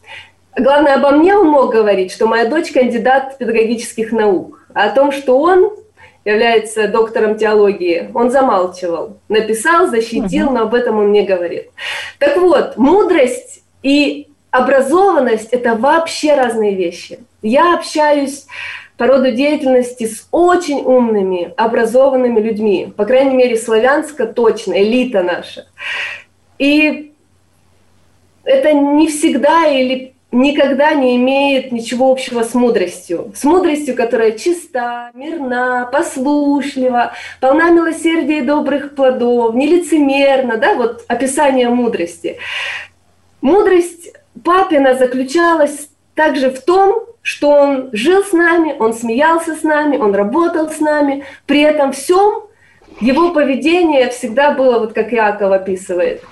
Главное, 0.58 0.94
обо 0.94 1.10
мне 1.10 1.36
он 1.36 1.48
мог 1.48 1.70
говорить, 1.70 2.12
что 2.12 2.26
моя 2.26 2.46
дочь 2.46 2.72
кандидат 2.72 3.36
педагогических 3.36 4.10
наук. 4.10 4.66
А 4.72 4.84
о 4.84 4.90
том, 4.90 5.12
что 5.12 5.38
он 5.38 5.70
является 6.24 6.88
доктором 6.88 7.36
теологии, 7.36 8.10
он 8.14 8.30
замалчивал. 8.30 9.18
Написал, 9.28 9.86
защитил, 9.86 10.50
но 10.50 10.62
об 10.62 10.74
этом 10.74 10.98
он 10.98 11.12
не 11.12 11.22
говорил. 11.22 11.62
Так 12.18 12.38
вот, 12.38 12.76
мудрость 12.76 13.62
и 13.82 14.28
образованность– 14.50 15.48
это 15.52 15.76
вообще 15.76 16.34
разные 16.34 16.74
вещи. 16.74 17.20
Я 17.46 17.74
общаюсь 17.74 18.46
по 18.96 19.06
роду 19.06 19.30
деятельности 19.30 20.06
с 20.06 20.26
очень 20.32 20.82
умными, 20.82 21.54
образованными 21.56 22.40
людьми. 22.40 22.92
По 22.96 23.04
крайней 23.04 23.36
мере, 23.36 23.56
славянска 23.56 24.26
точно, 24.26 24.82
элита 24.82 25.22
наша. 25.22 25.66
И 26.58 27.12
это 28.42 28.72
не 28.72 29.06
всегда 29.06 29.64
или 29.66 30.14
никогда 30.32 30.94
не 30.94 31.14
имеет 31.14 31.70
ничего 31.70 32.10
общего 32.10 32.42
с 32.42 32.52
мудростью. 32.54 33.32
С 33.32 33.44
мудростью, 33.44 33.94
которая 33.94 34.32
чиста, 34.32 35.12
мирна, 35.14 35.88
послушлива, 35.92 37.12
полна 37.40 37.70
милосердия 37.70 38.38
и 38.38 38.42
добрых 38.42 38.96
плодов, 38.96 39.54
нелицемерна, 39.54 40.56
да, 40.56 40.74
вот 40.74 41.04
описание 41.06 41.68
мудрости. 41.68 42.38
Мудрость 43.40 44.12
папина 44.42 44.96
заключалась 44.96 45.90
также 46.16 46.50
в 46.50 46.60
том, 46.60 47.06
что 47.26 47.50
он 47.50 47.90
жил 47.92 48.22
с 48.22 48.32
нами, 48.32 48.76
он 48.78 48.94
смеялся 48.94 49.56
с 49.56 49.64
нами, 49.64 49.96
он 49.96 50.14
работал 50.14 50.70
с 50.70 50.78
нами, 50.78 51.24
при 51.44 51.60
этом 51.60 51.90
всем 51.90 52.44
его 53.00 53.30
поведение 53.30 54.10
всегда 54.10 54.52
было, 54.52 54.78
вот 54.78 54.92
как 54.92 55.12
Иаков 55.12 55.50
описывает, 55.50 56.22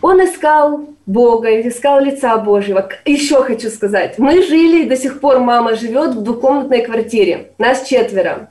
он 0.00 0.24
искал 0.24 0.86
Бога, 1.04 1.60
искал 1.62 1.98
лица 1.98 2.36
Божьего. 2.36 2.88
Еще 3.04 3.42
хочу 3.42 3.70
сказать, 3.70 4.18
мы 4.18 4.40
жили, 4.40 4.84
и 4.84 4.88
до 4.88 4.96
сих 4.96 5.18
пор 5.18 5.40
мама 5.40 5.74
живет 5.74 6.14
в 6.14 6.22
двухкомнатной 6.22 6.82
квартире. 6.82 7.50
Нас 7.58 7.84
четверо. 7.88 8.48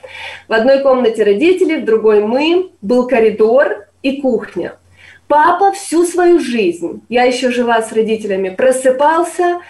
В 0.48 0.52
одной 0.52 0.80
комнате 0.80 1.24
родители, 1.24 1.80
в 1.80 1.86
другой 1.86 2.20
мы. 2.22 2.72
Был 2.82 3.08
коридор 3.08 3.86
и 4.02 4.20
кухня. 4.20 4.74
Папа 5.28 5.72
всю 5.72 6.04
свою 6.04 6.40
жизнь, 6.40 7.02
я 7.08 7.24
еще 7.24 7.50
жила 7.50 7.80
с 7.80 7.90
родителями, 7.90 8.50
просыпался, 8.50 9.60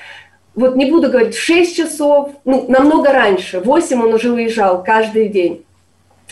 вот 0.57 0.75
не 0.75 0.91
буду 0.91 1.11
говорить, 1.11 1.35
в 1.35 1.41
6 1.41 1.77
часов, 1.77 2.31
ну, 2.45 2.65
намного 2.69 3.13
раньше, 3.13 3.61
в 3.61 3.65
8 3.65 4.03
он 4.03 4.15
уже 4.15 4.33
уезжал 4.33 4.83
каждый 4.83 5.29
день. 5.29 5.65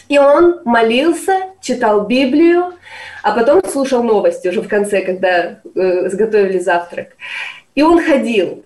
И 0.08 0.18
он 0.18 0.60
молился, 0.64 1.50
читал 1.60 2.06
Библию, 2.06 2.72
а 3.22 3.32
потом 3.32 3.64
слушал 3.64 4.02
новости 4.02 4.48
уже 4.48 4.62
в 4.62 4.68
конце, 4.68 5.02
когда 5.02 5.60
э, 5.74 6.08
сготовили 6.08 6.58
завтрак. 6.58 7.16
И 7.74 7.82
он 7.82 8.02
ходил. 8.02 8.64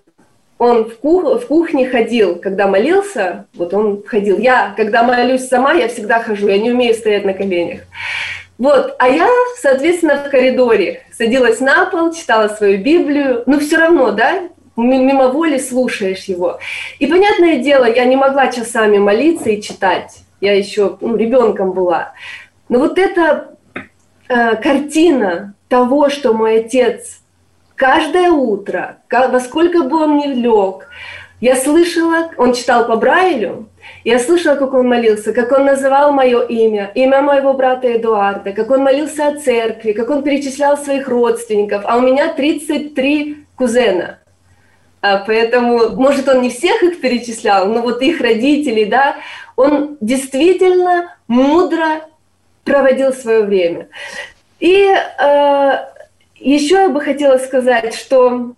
Он 0.57 0.89
в, 0.89 0.97
кух, 0.97 1.41
в 1.41 1.47
кухне 1.47 1.87
ходил, 1.87 2.35
когда 2.35 2.67
молился, 2.67 3.45
вот 3.53 3.73
он 3.73 4.03
ходил. 4.05 4.37
Я, 4.39 4.73
когда 4.75 5.03
молюсь 5.03 5.47
сама, 5.47 5.73
я 5.73 5.87
всегда 5.87 6.21
хожу, 6.21 6.47
я 6.47 6.57
не 6.57 6.71
умею 6.71 6.93
стоять 6.93 7.23
на 7.23 7.33
коленях. 7.33 7.81
Вот, 8.57 8.93
а 8.99 9.07
я, 9.07 9.29
соответственно, 9.61 10.21
в 10.21 10.29
коридоре 10.29 11.03
садилась 11.17 11.61
на 11.61 11.85
пол, 11.85 12.13
читала 12.13 12.49
свою 12.49 12.83
Библию, 12.83 13.43
но 13.45 13.57
все 13.59 13.77
равно, 13.77 14.11
да, 14.11 14.49
мимо 14.83 15.29
воли 15.29 15.57
слушаешь 15.57 16.25
его. 16.25 16.59
И 16.99 17.07
понятное 17.07 17.57
дело, 17.57 17.85
я 17.85 18.05
не 18.05 18.15
могла 18.15 18.47
часами 18.47 18.97
молиться 18.97 19.49
и 19.49 19.61
читать. 19.61 20.19
Я 20.41 20.57
еще 20.57 20.97
ну, 21.01 21.15
ребенком 21.15 21.71
была. 21.71 22.13
Но 22.69 22.79
вот 22.79 22.97
эта 22.97 23.55
э, 24.27 24.55
картина 24.55 25.53
того, 25.67 26.09
что 26.09 26.33
мой 26.33 26.61
отец 26.61 27.21
каждое 27.75 28.31
утро, 28.31 28.97
во 29.09 29.39
сколько 29.39 29.83
бы 29.83 30.03
он 30.03 30.17
ни 30.17 30.27
лег, 30.27 30.87
я 31.41 31.55
слышала, 31.55 32.31
он 32.37 32.53
читал 32.53 32.85
по 32.85 32.97
Брайлю, 32.97 33.69
я 34.03 34.19
слышала, 34.19 34.55
как 34.55 34.73
он 34.73 34.87
молился, 34.87 35.33
как 35.33 35.51
он 35.51 35.65
называл 35.65 36.11
мое 36.11 36.41
имя, 36.41 36.91
имя 36.95 37.21
моего 37.21 37.53
брата 37.53 37.87
Эдуарда, 37.95 38.51
как 38.51 38.69
он 38.71 38.83
молился 38.83 39.27
о 39.27 39.39
церкви, 39.39 39.93
как 39.93 40.09
он 40.09 40.23
перечислял 40.23 40.77
своих 40.77 41.07
родственников. 41.07 41.83
А 41.85 41.97
у 41.97 42.01
меня 42.01 42.33
33 42.33 43.45
кузена. 43.55 44.19
А 45.01 45.17
поэтому, 45.17 45.91
может, 45.91 46.27
он 46.27 46.41
не 46.41 46.49
всех 46.49 46.83
их 46.83 46.99
перечислял, 46.99 47.67
но 47.67 47.81
вот 47.81 48.01
их 48.01 48.19
родителей, 48.19 48.85
да, 48.85 49.15
он 49.55 49.97
действительно 50.01 51.15
мудро 51.27 52.01
проводил 52.65 53.13
свое 53.13 53.43
время. 53.43 53.87
И 54.59 54.93
э, 54.93 55.71
еще 56.35 56.75
я 56.75 56.89
бы 56.89 56.99
хотела 56.99 57.37
сказать, 57.37 57.95
что 57.95 58.53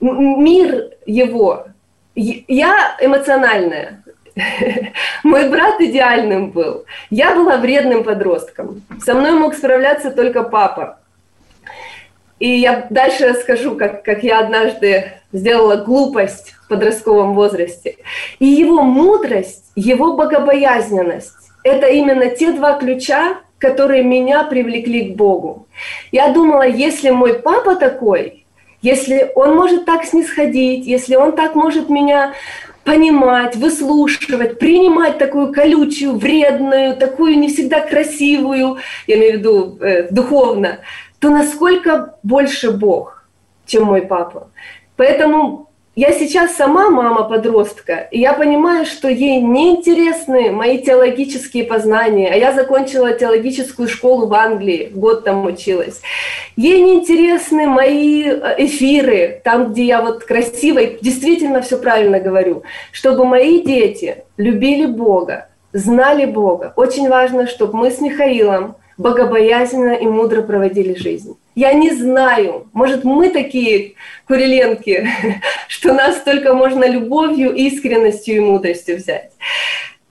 мир 0.00 0.90
его, 1.06 1.66
я 2.14 2.96
эмоциональная, 3.00 4.02
мой 5.24 5.48
брат 5.48 5.80
идеальным 5.80 6.50
был, 6.50 6.84
я 7.10 7.34
была 7.34 7.56
вредным 7.56 8.04
подростком, 8.04 8.82
со 9.04 9.14
мной 9.14 9.32
мог 9.32 9.54
справляться 9.54 10.12
только 10.12 10.44
папа. 10.44 10.99
И 12.40 12.48
я 12.48 12.86
дальше 12.90 13.28
расскажу, 13.28 13.76
как, 13.76 14.02
как 14.02 14.24
я 14.24 14.40
однажды 14.40 15.12
сделала 15.32 15.76
глупость 15.76 16.54
в 16.64 16.68
подростковом 16.68 17.34
возрасте. 17.34 17.96
И 18.38 18.46
его 18.46 18.82
мудрость, 18.82 19.70
его 19.76 20.16
богобоязненность– 20.16 21.36
это 21.62 21.86
именно 21.86 22.26
те 22.30 22.52
два 22.52 22.78
ключа, 22.78 23.36
которые 23.58 24.02
меня 24.02 24.42
привлекли 24.44 25.12
к 25.12 25.16
Богу. 25.16 25.68
Я 26.10 26.32
думала, 26.32 26.66
если 26.66 27.10
мой 27.10 27.34
папа 27.34 27.76
такой, 27.76 28.46
если 28.80 29.30
он 29.34 29.54
может 29.54 29.84
так 29.84 30.04
снисходить, 30.04 30.86
если 30.86 31.16
он 31.16 31.32
так 31.32 31.54
может 31.54 31.90
меня 31.90 32.32
понимать, 32.84 33.56
выслушивать, 33.56 34.58
принимать 34.58 35.18
такую 35.18 35.52
колючую, 35.52 36.16
вредную, 36.16 36.96
такую 36.96 37.38
не 37.38 37.48
всегда 37.48 37.80
красивую, 37.80 38.78
я 39.06 39.16
имею 39.16 39.32
в 39.32 39.36
виду 39.36 39.78
э, 39.82 40.08
духовно, 40.10 40.78
то 41.20 41.30
насколько 41.30 42.16
больше 42.22 42.72
Бог, 42.72 43.24
чем 43.66 43.84
мой 43.84 44.02
папа. 44.02 44.48
Поэтому 44.96 45.70
я 45.96 46.12
сейчас 46.12 46.54
сама 46.54 46.88
мама 46.88 47.24
подростка, 47.24 48.08
и 48.10 48.20
я 48.20 48.32
понимаю, 48.32 48.86
что 48.86 49.08
ей 49.08 49.40
неинтересны 49.40 50.50
мои 50.50 50.78
теологические 50.78 51.64
познания, 51.64 52.30
а 52.32 52.36
я 52.36 52.52
закончила 52.52 53.12
теологическую 53.12 53.86
школу 53.86 54.26
в 54.26 54.34
Англии, 54.34 54.90
год 54.94 55.24
там 55.24 55.44
училась. 55.44 56.00
Ей 56.56 56.80
неинтересны 56.80 57.66
мои 57.66 58.24
э, 58.24 58.54
эфиры, 58.58 59.42
там, 59.44 59.72
где 59.72 59.84
я 59.84 60.00
вот 60.00 60.24
красиво 60.24 60.78
и 60.78 60.98
действительно 61.02 61.60
все 61.60 61.76
правильно 61.76 62.18
говорю, 62.18 62.62
чтобы 62.92 63.26
мои 63.26 63.60
дети 63.60 64.24
любили 64.38 64.86
Бога, 64.86 65.48
знали 65.74 66.24
Бога. 66.24 66.72
Очень 66.76 67.08
важно, 67.08 67.46
чтобы 67.46 67.76
мы 67.76 67.90
с 67.90 68.00
Михаилом 68.00 68.76
богобоязненно 69.00 69.92
и 69.92 70.04
мудро 70.04 70.42
проводили 70.42 70.94
жизнь. 70.94 71.38
Я 71.54 71.72
не 71.72 71.90
знаю, 71.90 72.68
может, 72.74 73.02
мы 73.02 73.30
такие 73.30 73.94
куриленки, 74.28 75.08
что 75.68 75.94
нас 75.94 76.20
только 76.20 76.52
можно 76.52 76.84
любовью, 76.84 77.54
искренностью 77.54 78.36
и 78.36 78.40
мудростью 78.40 78.96
взять. 78.96 79.32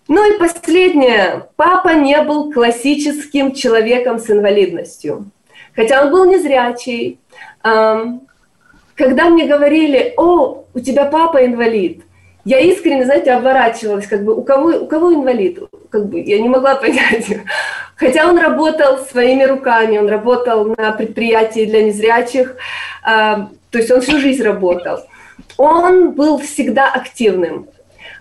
Ну 0.08 0.28
и 0.28 0.40
последнее. 0.40 1.48
Папа 1.56 1.90
не 1.90 2.20
был 2.24 2.52
классическим 2.52 3.54
человеком 3.54 4.18
с 4.18 4.28
инвалидностью. 4.32 5.30
Хотя 5.76 6.04
он 6.04 6.10
был 6.10 6.26
незрячий. 6.26 7.20
Когда 7.62 9.30
мне 9.30 9.46
говорили, 9.46 10.16
о, 10.18 10.66
у 10.74 10.80
тебя 10.80 11.06
папа 11.06 11.46
инвалид, 11.46 12.02
я 12.44 12.60
искренне, 12.60 13.06
знаете, 13.06 13.32
оборачивалась, 13.34 14.08
как 14.08 14.24
бы, 14.24 14.34
у 14.34 14.42
кого, 14.42 14.70
у 14.70 14.88
кого 14.88 15.14
инвалид? 15.14 15.60
Как 15.90 16.06
бы, 16.08 16.20
я 16.20 16.40
не 16.40 16.50
могла 16.50 16.76
понять. 16.76 17.26
Хотя 17.96 18.28
он 18.28 18.38
работал 18.38 19.00
своими 19.00 19.44
руками, 19.44 19.98
он 19.98 20.08
работал 20.08 20.66
на 20.66 20.92
предприятии 20.92 21.66
для 21.66 21.84
незрячих, 21.84 22.56
э, 23.06 23.36
то 23.72 23.78
есть 23.78 23.92
он 23.92 24.02
всю 24.02 24.20
жизнь 24.20 24.44
работал. 24.44 25.00
Он 25.58 26.12
был 26.12 26.40
всегда 26.40 26.92
активным. 26.92 27.68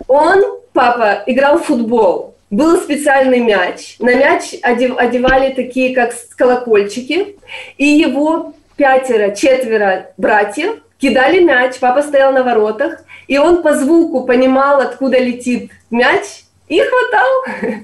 Он, 0.07 0.43
папа, 0.73 1.23
играл 1.25 1.59
в 1.59 1.65
футбол. 1.65 2.35
Был 2.49 2.77
специальный 2.77 3.39
мяч. 3.39 3.97
На 3.99 4.15
мяч 4.15 4.55
одевали 4.61 5.53
такие, 5.53 5.93
как 5.93 6.13
колокольчики. 6.35 7.37
И 7.77 7.85
его 7.85 8.53
пятеро, 8.75 9.35
четверо 9.35 10.07
братьев 10.17 10.77
кидали 10.97 11.43
мяч. 11.43 11.79
Папа 11.79 12.01
стоял 12.01 12.33
на 12.33 12.43
воротах 12.43 13.03
и 13.29 13.37
он 13.37 13.61
по 13.61 13.75
звуку 13.75 14.25
понимал, 14.25 14.81
откуда 14.81 15.19
летит 15.19 15.71
мяч, 15.91 16.45
и 16.69 16.79
хватал. 16.79 17.81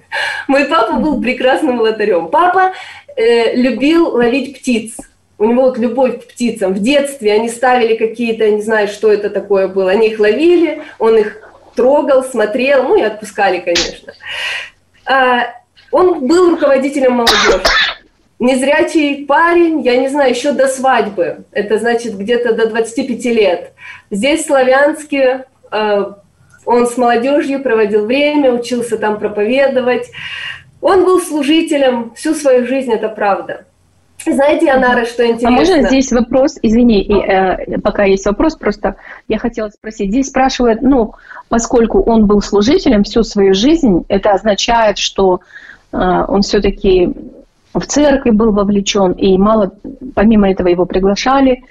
Мой 0.47 0.65
папа 0.65 0.93
был 0.93 1.21
прекрасным 1.21 1.81
лотарем. 1.81 2.29
Папа 2.29 2.73
э, 3.17 3.55
любил 3.55 4.09
ловить 4.09 4.57
птиц. 4.57 4.95
У 5.37 5.45
него 5.45 5.63
вот 5.63 5.77
любовь 5.77 6.21
к 6.21 6.27
птицам. 6.27 6.73
В 6.73 6.79
детстве 6.79 7.33
они 7.33 7.49
ставили 7.49 7.95
какие-то, 7.95 8.49
не 8.49 8.61
знаю, 8.61 8.87
что 8.87 9.11
это 9.11 9.29
такое 9.29 9.67
было. 9.67 9.91
Они 9.91 10.07
их 10.07 10.19
ловили, 10.19 10.83
он 10.97 11.17
их 11.17 11.41
трогал, 11.75 12.23
смотрел, 12.23 12.83
ну 12.83 12.95
и 12.95 13.01
отпускали, 13.01 13.59
конечно. 13.59 14.13
А, 15.05 15.47
он 15.91 16.25
был 16.25 16.51
руководителем 16.51 17.13
молодежи. 17.13 17.61
Незрячий 18.39 19.25
парень, 19.25 19.81
я 19.81 19.97
не 19.97 20.09
знаю, 20.09 20.31
еще 20.31 20.51
до 20.51 20.67
свадьбы, 20.67 21.45
это 21.51 21.77
значит 21.77 22.17
где-то 22.17 22.53
до 22.53 22.67
25 22.67 23.25
лет. 23.25 23.71
Здесь 24.11 24.43
в 24.43 24.47
Славянске 24.47 25.45
э, 25.71 26.05
он 26.65 26.87
с 26.87 26.97
молодежью 26.97 27.61
проводил 27.61 28.05
время, 28.05 28.53
учился 28.53 28.97
там 28.97 29.19
проповедовать. 29.19 30.11
Он 30.81 31.05
был 31.05 31.19
служителем 31.19 32.13
всю 32.15 32.33
свою 32.33 32.67
жизнь, 32.67 32.91
это 32.91 33.09
правда. 33.09 33.65
Знаете, 34.25 34.71
Анара, 34.71 35.05
что 35.05 35.23
интересно? 35.23 35.49
А 35.49 35.51
можно 35.51 35.87
здесь 35.87 36.11
вопрос, 36.11 36.57
извини, 36.61 37.01
и, 37.01 37.13
э, 37.13 37.77
пока 37.79 38.05
есть 38.05 38.25
вопрос, 38.25 38.55
просто 38.55 38.95
я 39.27 39.37
хотела 39.37 39.69
спросить. 39.69 40.09
Здесь 40.09 40.29
спрашивают, 40.29 40.81
ну, 40.81 41.13
поскольку 41.49 42.01
он 42.01 42.25
был 42.25 42.41
служителем 42.41 43.03
всю 43.03 43.23
свою 43.23 43.53
жизнь, 43.53 44.03
это 44.07 44.31
означает, 44.31 44.97
что 44.97 45.41
э, 45.91 45.97
он 46.27 46.41
все-таки 46.41 47.13
в 47.73 47.85
церкви 47.85 48.31
был 48.31 48.51
вовлечен, 48.51 49.11
и 49.11 49.37
мало, 49.37 49.73
помимо 50.15 50.49
этого 50.49 50.69
его 50.69 50.85
приглашали. 50.85 51.63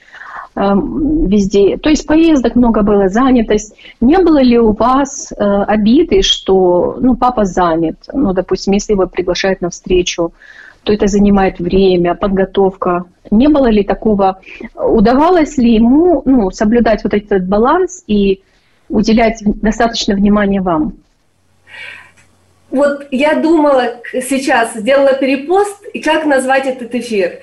Везде. 0.57 1.77
То 1.79 1.91
есть 1.91 2.07
поездок 2.07 2.55
много 2.55 2.83
было, 2.83 3.09
занятость. 3.09 3.75
Не 4.01 4.19
было 4.19 4.41
ли 4.41 4.59
у 4.59 4.73
вас 4.73 5.33
э, 5.33 5.45
обиды, 5.45 6.23
что 6.23 6.97
ну, 7.01 7.17
папа 7.17 7.45
занят? 7.45 7.97
Ну, 8.13 8.33
допустим, 8.33 8.73
если 8.73 8.93
его 8.93 9.07
приглашают 9.07 9.61
на 9.61 9.71
встречу, 9.71 10.33
то 10.85 10.93
это 10.93 11.07
занимает 11.07 11.59
время, 11.59 12.15
подготовка. 12.15 13.05
Не 13.31 13.49
было 13.49 13.69
ли 13.69 13.83
такого? 13.83 14.41
Удавалось 14.75 15.59
ли 15.59 15.75
ему 15.75 16.23
ну, 16.25 16.51
соблюдать 16.51 17.03
вот 17.03 17.15
этот 17.15 17.49
баланс 17.49 18.05
и 18.07 18.43
уделять 18.89 19.43
достаточно 19.45 20.15
внимания 20.15 20.61
вам? 20.61 20.93
Вот 22.71 23.07
я 23.11 23.37
думала 23.37 23.95
сейчас, 24.13 24.75
сделала 24.75 25.15
перепост, 25.15 25.85
и 25.93 26.01
как 26.01 26.27
назвать 26.27 26.67
этот 26.67 26.95
эфир. 26.95 27.39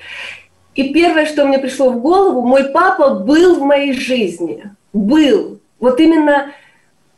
И 0.74 0.92
первое, 0.92 1.26
что 1.26 1.44
мне 1.44 1.58
пришло 1.58 1.90
в 1.90 2.00
голову, 2.00 2.42
мой 2.42 2.64
папа 2.70 3.10
был 3.10 3.56
в 3.56 3.62
моей 3.62 3.92
жизни. 3.92 4.64
Был. 4.92 5.60
Вот 5.80 6.00
именно 6.00 6.52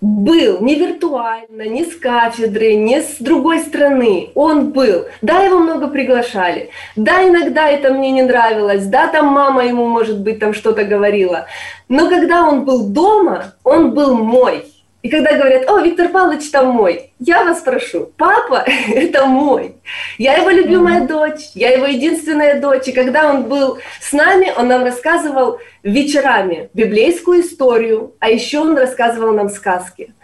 был, 0.01 0.61
не 0.61 0.75
виртуально, 0.75 1.63
не 1.63 1.85
с 1.85 1.97
кафедры, 1.97 2.75
не 2.75 3.01
с 3.01 3.17
другой 3.21 3.61
страны. 3.61 4.31
Он 4.35 4.73
был. 4.73 5.07
Да, 5.23 5.43
его 5.43 5.59
много 5.59 5.89
приглашали. 5.89 6.71
Да, 6.97 7.27
иногда 7.27 7.69
это 7.69 7.93
мне 7.93 8.11
не 8.11 8.23
нравилось. 8.23 8.87
Да, 8.87 9.07
там 9.07 9.27
мама 9.27 9.65
ему, 9.65 9.87
может 9.87 10.21
быть, 10.21 10.41
там 10.41 10.53
что-то 10.53 10.85
говорила. 10.85 11.47
Но 11.89 12.09
когда 12.09 12.47
он 12.47 12.65
был 12.65 12.89
дома, 12.89 13.55
он 13.63 13.93
был 13.95 14.15
мой. 14.15 14.67
И 15.05 15.11
когда 15.11 15.37
говорят, 15.37 15.69
о, 15.69 15.81
Виктор 15.81 16.09
Павлович 16.09 16.51
там 16.51 16.69
мой, 16.69 17.13
я 17.19 17.45
вас 17.45 17.61
прошу, 17.61 18.11
папа– 18.17 18.65
это 18.89 19.27
мой. 19.27 19.77
Я 20.17 20.39
его 20.39 20.49
любимая 20.49 21.03
mm-hmm. 21.03 21.09
дочь, 21.09 21.51
я 21.53 21.73
его 21.73 21.85
единственная 21.85 22.59
дочь. 22.59 22.89
И 22.89 22.93
когда 22.93 23.29
он 23.29 23.43
был 23.43 23.79
с 24.01 24.15
нами, 24.15 24.51
он 24.57 24.69
нам 24.69 24.83
рассказывал 24.83 25.59
вечерами 25.83 26.71
библейскую 26.73 27.43
историю, 27.43 28.15
а 28.19 28.31
еще 28.31 28.61
он 28.61 28.79
рассказывал 28.79 29.35
нам 29.35 29.51
сказки. 29.51 30.15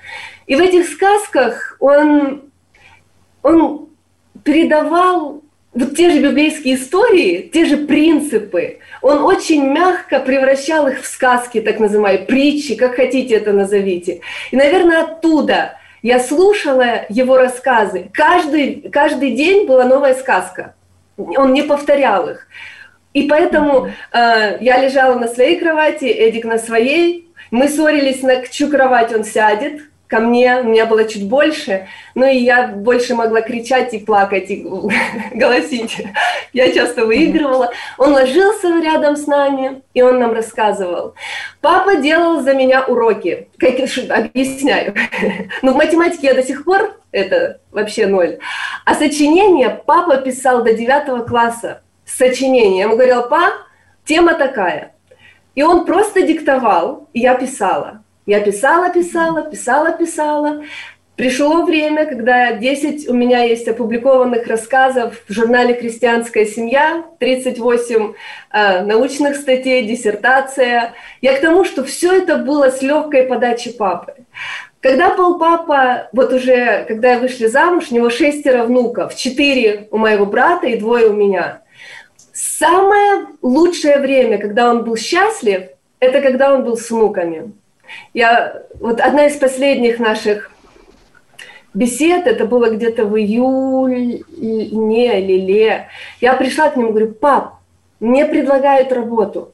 И 0.46 0.56
в 0.56 0.60
этих 0.60 0.88
сказках 0.88 1.76
он, 1.78 2.50
он 3.42 3.90
передавал 4.44 5.42
вот 5.72 5.96
те 5.96 6.10
же 6.10 6.20
библейские 6.20 6.74
истории, 6.74 7.48
те 7.52 7.64
же 7.64 7.76
принципы, 7.76 8.78
он 9.02 9.22
очень 9.22 9.64
мягко 9.68 10.18
превращал 10.18 10.88
их 10.88 11.02
в 11.02 11.06
сказки, 11.06 11.60
так 11.60 11.78
называемые, 11.78 12.26
притчи, 12.26 12.74
как 12.74 12.96
хотите 12.96 13.36
это 13.36 13.52
назовите. 13.52 14.20
И, 14.50 14.56
наверное, 14.56 15.04
оттуда 15.04 15.76
я 16.02 16.18
слушала 16.18 17.06
его 17.08 17.36
рассказы. 17.36 18.10
Каждый, 18.12 18.90
каждый 18.90 19.32
день 19.32 19.66
была 19.66 19.84
новая 19.84 20.14
сказка. 20.14 20.74
Он 21.16 21.52
не 21.52 21.62
повторял 21.62 22.28
их. 22.28 22.48
И 23.12 23.24
поэтому 23.24 23.88
э, 24.12 24.58
я 24.60 24.78
лежала 24.78 25.18
на 25.18 25.28
своей 25.28 25.58
кровати, 25.58 26.04
Эдик 26.04 26.44
на 26.44 26.58
своей. 26.58 27.28
Мы 27.50 27.68
ссорились, 27.68 28.22
на 28.22 28.46
чью 28.46 28.70
кровать 28.70 29.12
он 29.12 29.24
сядет, 29.24 29.82
ко 30.10 30.18
мне, 30.18 30.56
у 30.56 30.64
меня 30.64 30.86
было 30.86 31.04
чуть 31.04 31.28
больше, 31.28 31.86
ну 32.16 32.26
и 32.26 32.36
я 32.38 32.66
больше 32.66 33.14
могла 33.14 33.42
кричать 33.42 33.94
и 33.94 33.98
плакать, 33.98 34.50
и 34.50 34.66
голосить. 35.32 36.02
Я 36.52 36.72
часто 36.72 37.06
выигрывала. 37.06 37.70
Он 37.96 38.12
ложился 38.12 38.80
рядом 38.80 39.16
с 39.16 39.28
нами, 39.28 39.82
и 39.94 40.02
он 40.02 40.18
нам 40.18 40.32
рассказывал. 40.32 41.14
Папа 41.60 41.96
делал 41.96 42.42
за 42.42 42.54
меня 42.54 42.84
уроки. 42.84 43.48
Как, 43.56 43.74
объясняю. 43.78 44.94
Но 45.62 45.70
ну, 45.70 45.72
в 45.72 45.76
математике 45.76 46.26
я 46.26 46.34
до 46.34 46.42
сих 46.42 46.64
пор, 46.64 46.98
это 47.12 47.60
вообще 47.70 48.06
ноль. 48.06 48.38
А 48.84 48.94
сочинение 48.96 49.70
папа 49.70 50.16
писал 50.16 50.64
до 50.64 50.74
девятого 50.74 51.22
класса. 51.24 51.82
Сочинение. 52.04 52.78
Я 52.78 52.84
ему 52.84 52.96
говорила, 52.96 53.22
па, 53.22 53.52
тема 54.04 54.34
такая. 54.34 54.92
И 55.54 55.62
он 55.62 55.86
просто 55.86 56.22
диктовал, 56.22 57.08
и 57.12 57.20
я 57.20 57.34
писала. 57.36 57.99
Я 58.26 58.40
писала, 58.40 58.90
писала, 58.90 59.42
писала, 59.42 59.92
писала. 59.92 60.62
Пришло 61.16 61.64
время, 61.64 62.06
когда 62.06 62.52
10 62.52 63.08
у 63.08 63.12
меня 63.12 63.42
есть 63.42 63.68
опубликованных 63.68 64.46
рассказов 64.46 65.22
в 65.28 65.32
журнале 65.32 65.74
«Крестьянская 65.74 66.46
семья», 66.46 67.04
38 67.18 68.14
э, 68.52 68.84
научных 68.84 69.36
статей, 69.36 69.86
диссертация. 69.86 70.94
Я 71.20 71.36
к 71.36 71.42
тому, 71.42 71.66
что 71.66 71.84
все 71.84 72.16
это 72.22 72.38
было 72.38 72.70
с 72.70 72.80
легкой 72.80 73.24
подачи 73.24 73.70
папы. 73.70 74.14
Когда 74.80 75.14
был 75.14 75.38
папа, 75.38 76.08
вот 76.14 76.32
уже, 76.32 76.86
когда 76.88 77.12
я 77.12 77.18
вышли 77.18 77.48
замуж, 77.48 77.88
у 77.90 77.94
него 77.94 78.08
шестеро 78.08 78.64
внуков, 78.64 79.14
четыре 79.14 79.88
у 79.90 79.98
моего 79.98 80.24
брата 80.24 80.68
и 80.68 80.78
двое 80.78 81.08
у 81.08 81.12
меня. 81.12 81.60
Самое 82.32 83.26
лучшее 83.42 83.98
время, 83.98 84.38
когда 84.38 84.70
он 84.70 84.84
был 84.84 84.96
счастлив, 84.96 85.64
это 85.98 86.22
когда 86.22 86.54
он 86.54 86.64
был 86.64 86.78
с 86.78 86.90
внуками. 86.90 87.52
Я, 88.14 88.62
вот 88.80 89.00
одна 89.00 89.26
из 89.26 89.36
последних 89.36 89.98
наших 89.98 90.50
бесед, 91.74 92.26
это 92.26 92.46
было 92.46 92.70
где-то 92.70 93.04
в 93.04 93.16
июле 93.18 94.16
или 94.16 95.32
ле. 95.40 95.88
Я 96.20 96.34
пришла 96.34 96.70
к 96.70 96.76
нему 96.76 96.90
говорю, 96.90 97.12
пап, 97.12 97.54
мне 98.00 98.24
предлагают 98.26 98.92
работу. 98.92 99.52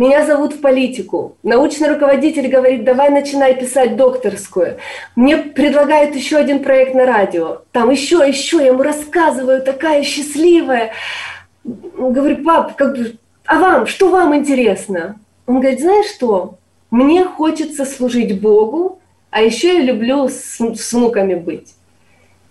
Меня 0.00 0.24
зовут 0.24 0.54
в 0.54 0.62
политику. 0.62 1.36
Научный 1.42 1.90
руководитель 1.90 2.48
говорит, 2.48 2.84
давай 2.84 3.10
начинай 3.10 3.54
писать 3.54 3.96
докторскую. 3.96 4.78
Мне 5.14 5.36
предлагают 5.36 6.16
еще 6.16 6.38
один 6.38 6.62
проект 6.62 6.94
на 6.94 7.04
радио. 7.04 7.62
Там 7.70 7.90
еще, 7.90 8.26
еще, 8.26 8.58
я 8.58 8.68
ему 8.68 8.82
рассказываю, 8.82 9.60
такая 9.60 10.02
счастливая. 10.02 10.92
Говорю, 11.64 12.42
пап, 12.42 12.76
как 12.76 12.96
бы, 12.96 13.16
а 13.44 13.58
вам, 13.58 13.86
что 13.86 14.08
вам 14.08 14.34
интересно? 14.34 15.20
Он 15.46 15.60
говорит, 15.60 15.80
знаешь 15.80 16.06
что, 16.06 16.54
мне 16.90 17.24
хочется 17.24 17.84
служить 17.84 18.40
Богу, 18.40 19.00
а 19.30 19.42
еще 19.42 19.74
я 19.74 19.80
люблю 19.80 20.28
с, 20.28 20.58
с 20.60 20.92
внуками 20.92 21.34
быть. 21.34 21.74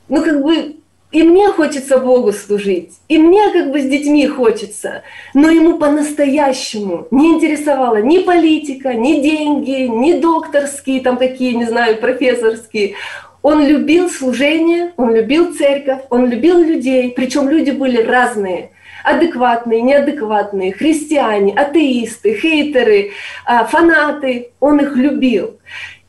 Ну, 0.08 0.24
как 0.24 0.42
бы, 0.42 0.78
и 1.12 1.24
мне 1.24 1.50
хочется 1.50 1.98
Богу 1.98 2.32
служить, 2.32 2.94
и 3.10 3.18
мне 3.18 3.52
как 3.52 3.72
бы 3.72 3.82
с 3.82 3.86
детьми 3.86 4.26
хочется, 4.28 5.04
но 5.34 5.50
ему 5.50 5.78
по-настоящему 5.78 7.08
не 7.12 7.34
интересовала 7.34 8.02
ни 8.02 8.20
политика, 8.20 8.94
ни 8.94 9.22
деньги, 9.22 9.88
ни 9.88 10.14
докторские, 10.14 11.02
там 11.02 11.18
какие, 11.18 11.54
не 11.54 11.66
знаю, 11.66 11.98
профессорские. 11.98 12.96
Он 13.42 13.66
любил 13.66 14.10
служение, 14.10 14.94
он 14.98 15.14
любил 15.14 15.54
церковь, 15.54 16.02
он 16.10 16.30
любил 16.30 16.60
людей, 16.60 17.12
причем 17.12 17.50
люди 17.50 17.72
были 17.72 18.02
разные– 18.02 18.72
адекватные, 19.10 19.82
неадекватные, 19.82 20.74
христиане, 20.74 21.54
атеисты, 21.54 22.36
хейтеры, 22.36 23.12
а, 23.46 23.66
фанаты. 23.66 24.52
Он 24.60 24.80
их 24.80 24.96
любил. 24.96 25.60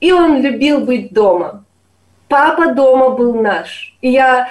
И 0.01 0.13
он 0.13 0.41
любил 0.41 0.81
быть 0.81 1.13
дома. 1.13 1.65
Папа 2.29 2.75
дома 2.75 3.11
был 3.11 3.35
наш. 3.35 3.97
И 4.01 4.11
я 4.11 4.49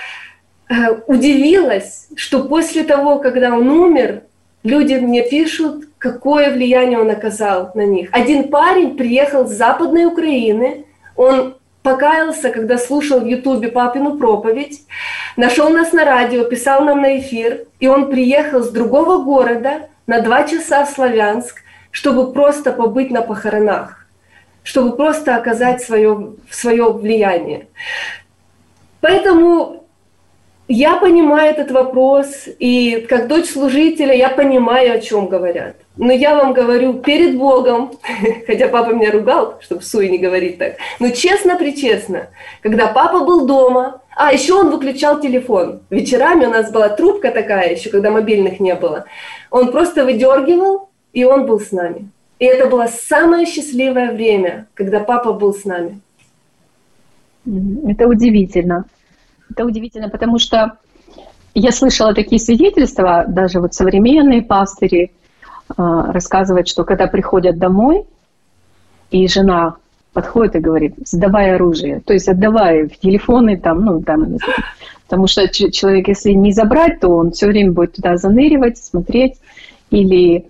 э, 0.69 0.73
удивилась, 1.07 2.09
что 2.15 2.43
после 2.43 2.83
того, 2.83 3.19
когда 3.19 3.55
он 3.55 3.69
умер, 3.69 4.23
люди 4.63 4.95
мне 4.95 5.27
пишут, 5.27 5.85
какое 5.97 6.51
влияние 6.51 6.99
он 6.99 7.09
оказал 7.09 7.71
на 7.75 7.85
них. 7.85 8.09
Один 8.11 8.49
парень 8.49 8.97
приехал 8.97 9.47
с 9.47 9.51
Западной 9.51 10.05
Украины, 10.05 10.85
он 11.15 11.55
покаялся, 11.83 12.49
когда 12.49 12.77
слушал 12.77 13.21
в 13.21 13.25
Ютубе 13.25 13.69
папину 13.69 14.17
проповедь, 14.17 14.81
нашел 15.37 15.69
нас 15.69 15.93
на 15.93 16.05
радио, 16.05 16.43
писал 16.43 16.83
нам 16.83 17.01
на 17.01 17.19
эфир, 17.19 17.65
и 17.79 17.87
он 17.87 18.09
приехал 18.09 18.61
с 18.61 18.69
другого 18.69 19.23
города 19.23 19.89
на 20.07 20.21
два 20.21 20.43
часа 20.43 20.85
в 20.85 20.89
Славянск, 20.89 21.61
чтобы 21.91 22.33
просто 22.33 22.71
побыть 22.71 23.11
на 23.11 23.21
похоронах, 23.21 24.05
чтобы 24.63 24.95
просто 24.95 25.35
оказать 25.35 25.81
свое, 25.81 26.33
свое 26.49 26.91
влияние. 26.91 27.67
Поэтому 29.01 29.85
я 30.67 30.97
понимаю 30.97 31.51
этот 31.51 31.71
вопрос, 31.71 32.47
и 32.59 33.05
как 33.09 33.27
дочь 33.27 33.49
служителя 33.49 34.13
я 34.13 34.29
понимаю, 34.29 34.93
о 34.93 34.99
чем 34.99 35.27
говорят. 35.27 35.75
Но 35.99 36.13
я 36.13 36.33
вам 36.33 36.53
говорю 36.53 36.93
перед 36.93 37.37
Богом, 37.37 37.91
хотя 38.47 38.69
папа 38.69 38.91
меня 38.91 39.11
ругал, 39.11 39.57
чтобы 39.59 39.81
суе 39.81 40.07
не 40.07 40.17
говорить 40.17 40.57
так, 40.57 40.77
но 40.97 41.09
честно-причестно, 41.09 42.29
когда 42.61 42.87
папа 42.87 43.25
был 43.25 43.45
дома, 43.45 43.99
а 44.15 44.31
еще 44.31 44.53
он 44.53 44.71
выключал 44.71 45.19
телефон. 45.19 45.81
Вечерами 45.89 46.45
у 46.45 46.51
нас 46.51 46.71
была 46.71 46.87
трубка 46.87 47.31
такая 47.31 47.73
еще, 47.73 47.89
когда 47.89 48.11
мобильных 48.11 48.61
не 48.61 48.75
было. 48.75 49.05
Он 49.51 49.73
просто 49.73 50.05
выдергивал, 50.05 50.89
и 51.11 51.25
он 51.25 51.45
был 51.45 51.59
с 51.59 51.73
нами. 51.73 52.09
И 52.39 52.45
это 52.45 52.69
было 52.69 52.87
самое 52.87 53.45
счастливое 53.45 54.13
время, 54.13 54.67
когда 54.75 55.01
папа 55.01 55.33
был 55.33 55.53
с 55.53 55.65
нами. 55.65 55.99
Это 57.85 58.07
удивительно. 58.07 58.85
Это 59.51 59.65
удивительно, 59.65 60.07
потому 60.07 60.39
что 60.39 60.77
я 61.55 61.73
слышала 61.73 62.13
такие 62.13 62.39
свидетельства, 62.39 63.25
даже 63.27 63.59
вот 63.59 63.73
современные 63.73 64.41
пастыри 64.41 65.11
э, 65.69 66.11
рассказывают, 66.11 66.67
что 66.67 66.83
когда 66.83 67.07
приходят 67.07 67.57
домой, 67.57 68.05
и 69.11 69.27
жена 69.27 69.75
подходит 70.13 70.55
и 70.55 70.59
говорит, 70.59 70.95
сдавай 71.05 71.55
оружие, 71.55 72.01
то 72.01 72.13
есть 72.13 72.27
отдавай 72.27 72.87
в 72.87 72.97
телефоны 72.99 73.57
там, 73.57 73.85
ну 73.85 74.01
там, 74.01 74.37
потому 75.07 75.27
что 75.27 75.47
человек, 75.47 76.07
если 76.07 76.31
не 76.31 76.51
забрать, 76.51 76.99
то 76.99 77.09
он 77.09 77.31
все 77.31 77.47
время 77.47 77.71
будет 77.71 77.93
туда 77.93 78.17
заныривать, 78.17 78.77
смотреть, 78.77 79.39
или 79.91 80.45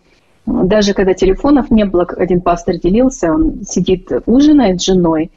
Даже 0.45 0.93
когда 0.93 1.13
телефонов 1.13 1.69
не 1.71 1.85
было, 1.85 2.03
один 2.17 2.41
пастор 2.41 2.75
делился, 2.75 3.31
он 3.31 3.63
сидит, 3.63 4.09
ужинает 4.25 4.81
с 4.81 4.85
женой, 4.85 5.29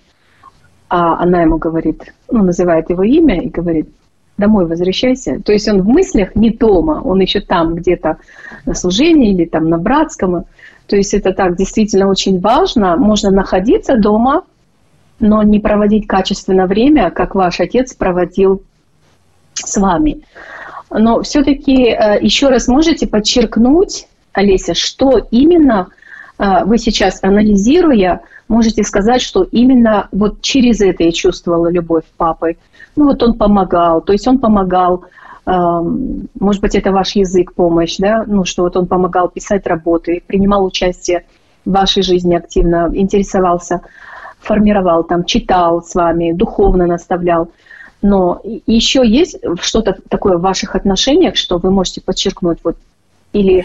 а 0.88 1.22
она 1.22 1.42
ему 1.42 1.58
говорит, 1.58 2.14
ну, 2.30 2.42
называет 2.42 2.90
его 2.90 3.02
имя 3.02 3.42
и 3.42 3.48
говорит, 3.48 3.88
домой 4.38 4.66
возвращайся. 4.66 5.40
То 5.44 5.52
есть 5.52 5.68
он 5.68 5.82
в 5.82 5.88
мыслях 5.88 6.34
не 6.34 6.50
дома, 6.50 7.00
он 7.04 7.20
еще 7.20 7.40
там 7.40 7.74
где-то 7.74 8.18
на 8.66 8.74
служении 8.74 9.32
или 9.32 9.44
там 9.44 9.68
на 9.68 9.78
братском. 9.78 10.44
То 10.86 10.96
есть 10.96 11.14
это 11.14 11.32
так 11.32 11.56
действительно 11.56 12.08
очень 12.08 12.40
важно. 12.40 12.96
Можно 12.96 13.30
находиться 13.30 13.96
дома, 13.96 14.44
но 15.20 15.42
не 15.42 15.60
проводить 15.60 16.06
качественно 16.06 16.66
время, 16.66 17.10
как 17.10 17.34
ваш 17.34 17.60
отец 17.60 17.94
проводил 17.94 18.62
с 19.54 19.76
вами. 19.76 20.22
Но 20.90 21.22
все-таки 21.22 21.86
э, 21.86 22.18
еще 22.20 22.48
раз 22.48 22.68
можете 22.68 23.06
подчеркнуть, 23.06 24.08
Олеся, 24.32 24.74
что 24.74 25.26
именно 25.30 25.88
э, 26.38 26.64
вы 26.64 26.78
сейчас, 26.78 27.20
анализируя, 27.22 28.20
можете 28.48 28.82
сказать, 28.82 29.22
что 29.22 29.44
именно 29.44 30.08
вот 30.12 30.42
через 30.42 30.80
это 30.80 31.04
я 31.04 31.12
чувствовала 31.12 31.70
любовь 31.70 32.04
папы. 32.16 32.56
Ну 32.96 33.06
вот 33.06 33.22
он 33.22 33.34
помогал, 33.34 34.02
то 34.02 34.12
есть 34.12 34.28
он 34.28 34.38
помогал, 34.38 35.04
эм, 35.46 36.28
может 36.38 36.60
быть, 36.60 36.74
это 36.74 36.92
ваш 36.92 37.16
язык, 37.16 37.54
помощь, 37.54 37.96
да, 37.98 38.24
ну 38.26 38.44
что 38.44 38.62
вот 38.62 38.76
он 38.76 38.86
помогал 38.86 39.28
писать 39.28 39.66
работы, 39.66 40.22
принимал 40.26 40.64
участие 40.64 41.24
в 41.64 41.72
вашей 41.72 42.02
жизни 42.02 42.34
активно, 42.34 42.90
интересовался, 42.92 43.80
формировал 44.40 45.04
там, 45.04 45.24
читал 45.24 45.82
с 45.82 45.94
вами, 45.94 46.32
духовно 46.32 46.86
наставлял. 46.86 47.50
Но 48.02 48.40
еще 48.66 49.06
есть 49.06 49.38
что-то 49.60 49.96
такое 50.08 50.36
в 50.36 50.42
ваших 50.42 50.74
отношениях, 50.74 51.36
что 51.36 51.58
вы 51.58 51.70
можете 51.70 52.00
подчеркнуть, 52.00 52.58
вот, 52.64 52.76
или, 53.32 53.64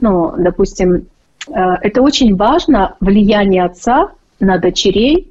ну, 0.00 0.32
допустим, 0.38 1.06
э, 1.48 1.74
это 1.82 2.00
очень 2.00 2.34
важно, 2.34 2.96
влияние 3.00 3.62
отца 3.62 4.10
на 4.40 4.58
дочерей, 4.58 5.30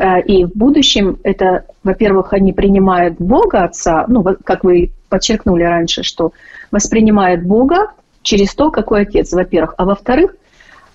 и 0.00 0.44
в 0.44 0.52
будущем 0.54 1.18
это, 1.22 1.64
во-первых, 1.84 2.32
они 2.32 2.52
принимают 2.52 3.16
Бога 3.18 3.64
Отца, 3.64 4.04
ну, 4.08 4.24
как 4.44 4.64
вы 4.64 4.92
подчеркнули 5.08 5.64
раньше, 5.64 6.02
что 6.02 6.32
воспринимают 6.70 7.42
Бога 7.42 7.90
через 8.22 8.54
то, 8.54 8.70
какой 8.70 9.02
отец, 9.02 9.32
во-первых. 9.32 9.74
А 9.76 9.84
во-вторых, 9.84 10.36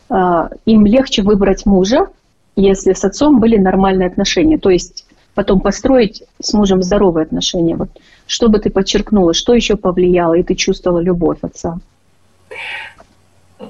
э, 0.10 0.50
им 0.66 0.86
легче 0.86 1.22
выбрать 1.22 1.66
мужа, 1.66 2.08
если 2.56 2.94
с 2.94 3.04
отцом 3.04 3.40
были 3.40 3.58
нормальные 3.58 4.08
отношения. 4.08 4.58
То 4.58 4.70
есть 4.70 5.06
потом 5.34 5.60
построить 5.60 6.24
с 6.42 6.54
мужем 6.54 6.82
здоровые 6.82 7.24
отношения. 7.24 7.76
Вот, 7.76 7.90
что 8.26 8.50
бы 8.50 8.60
ты 8.60 8.70
подчеркнула, 8.70 9.34
что 9.34 9.54
еще 9.54 9.76
повлияло, 9.76 10.34
и 10.34 10.44
ты 10.44 10.56
чувствовала 10.56 11.00
любовь 11.00 11.40
отца? 11.42 11.78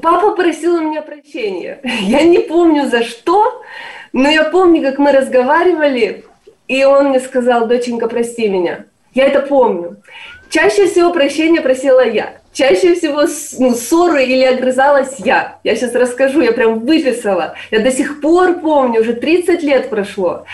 Папа 0.01 0.35
просил 0.35 0.75
у 0.75 0.81
меня 0.81 1.01
прощения. 1.01 1.79
Я 2.01 2.23
не 2.23 2.39
помню 2.39 2.89
за 2.89 3.03
что, 3.03 3.61
но 4.15 4.29
я 4.29 4.45
помню, 4.45 4.81
как 4.81 4.97
мы 4.97 5.11
разговаривали, 5.11 6.23
и 6.69 6.85
он 6.85 7.09
мне 7.09 7.19
сказал, 7.19 7.67
доченька, 7.67 8.07
прости 8.07 8.47
меня. 8.47 8.85
Я 9.13 9.25
это 9.25 9.41
помню. 9.41 9.97
Чаще 10.49 10.87
всего 10.87 11.11
прощения 11.11 11.59
просила 11.59 11.99
я. 11.99 12.37
Чаще 12.53 12.95
всего 12.95 13.23
ну, 13.59 13.75
ссоры 13.75 14.23
или 14.23 14.43
огрызалась 14.45 15.19
я. 15.19 15.59
Я 15.65 15.75
сейчас 15.75 15.93
расскажу, 15.95 16.39
я 16.39 16.53
прям 16.53 16.79
выписала. 16.79 17.55
Я 17.71 17.79
до 17.81 17.91
сих 17.91 18.21
пор 18.21 18.61
помню, 18.61 19.01
уже 19.01 19.11
30 19.11 19.61
лет 19.63 19.89
прошло. 19.89 20.45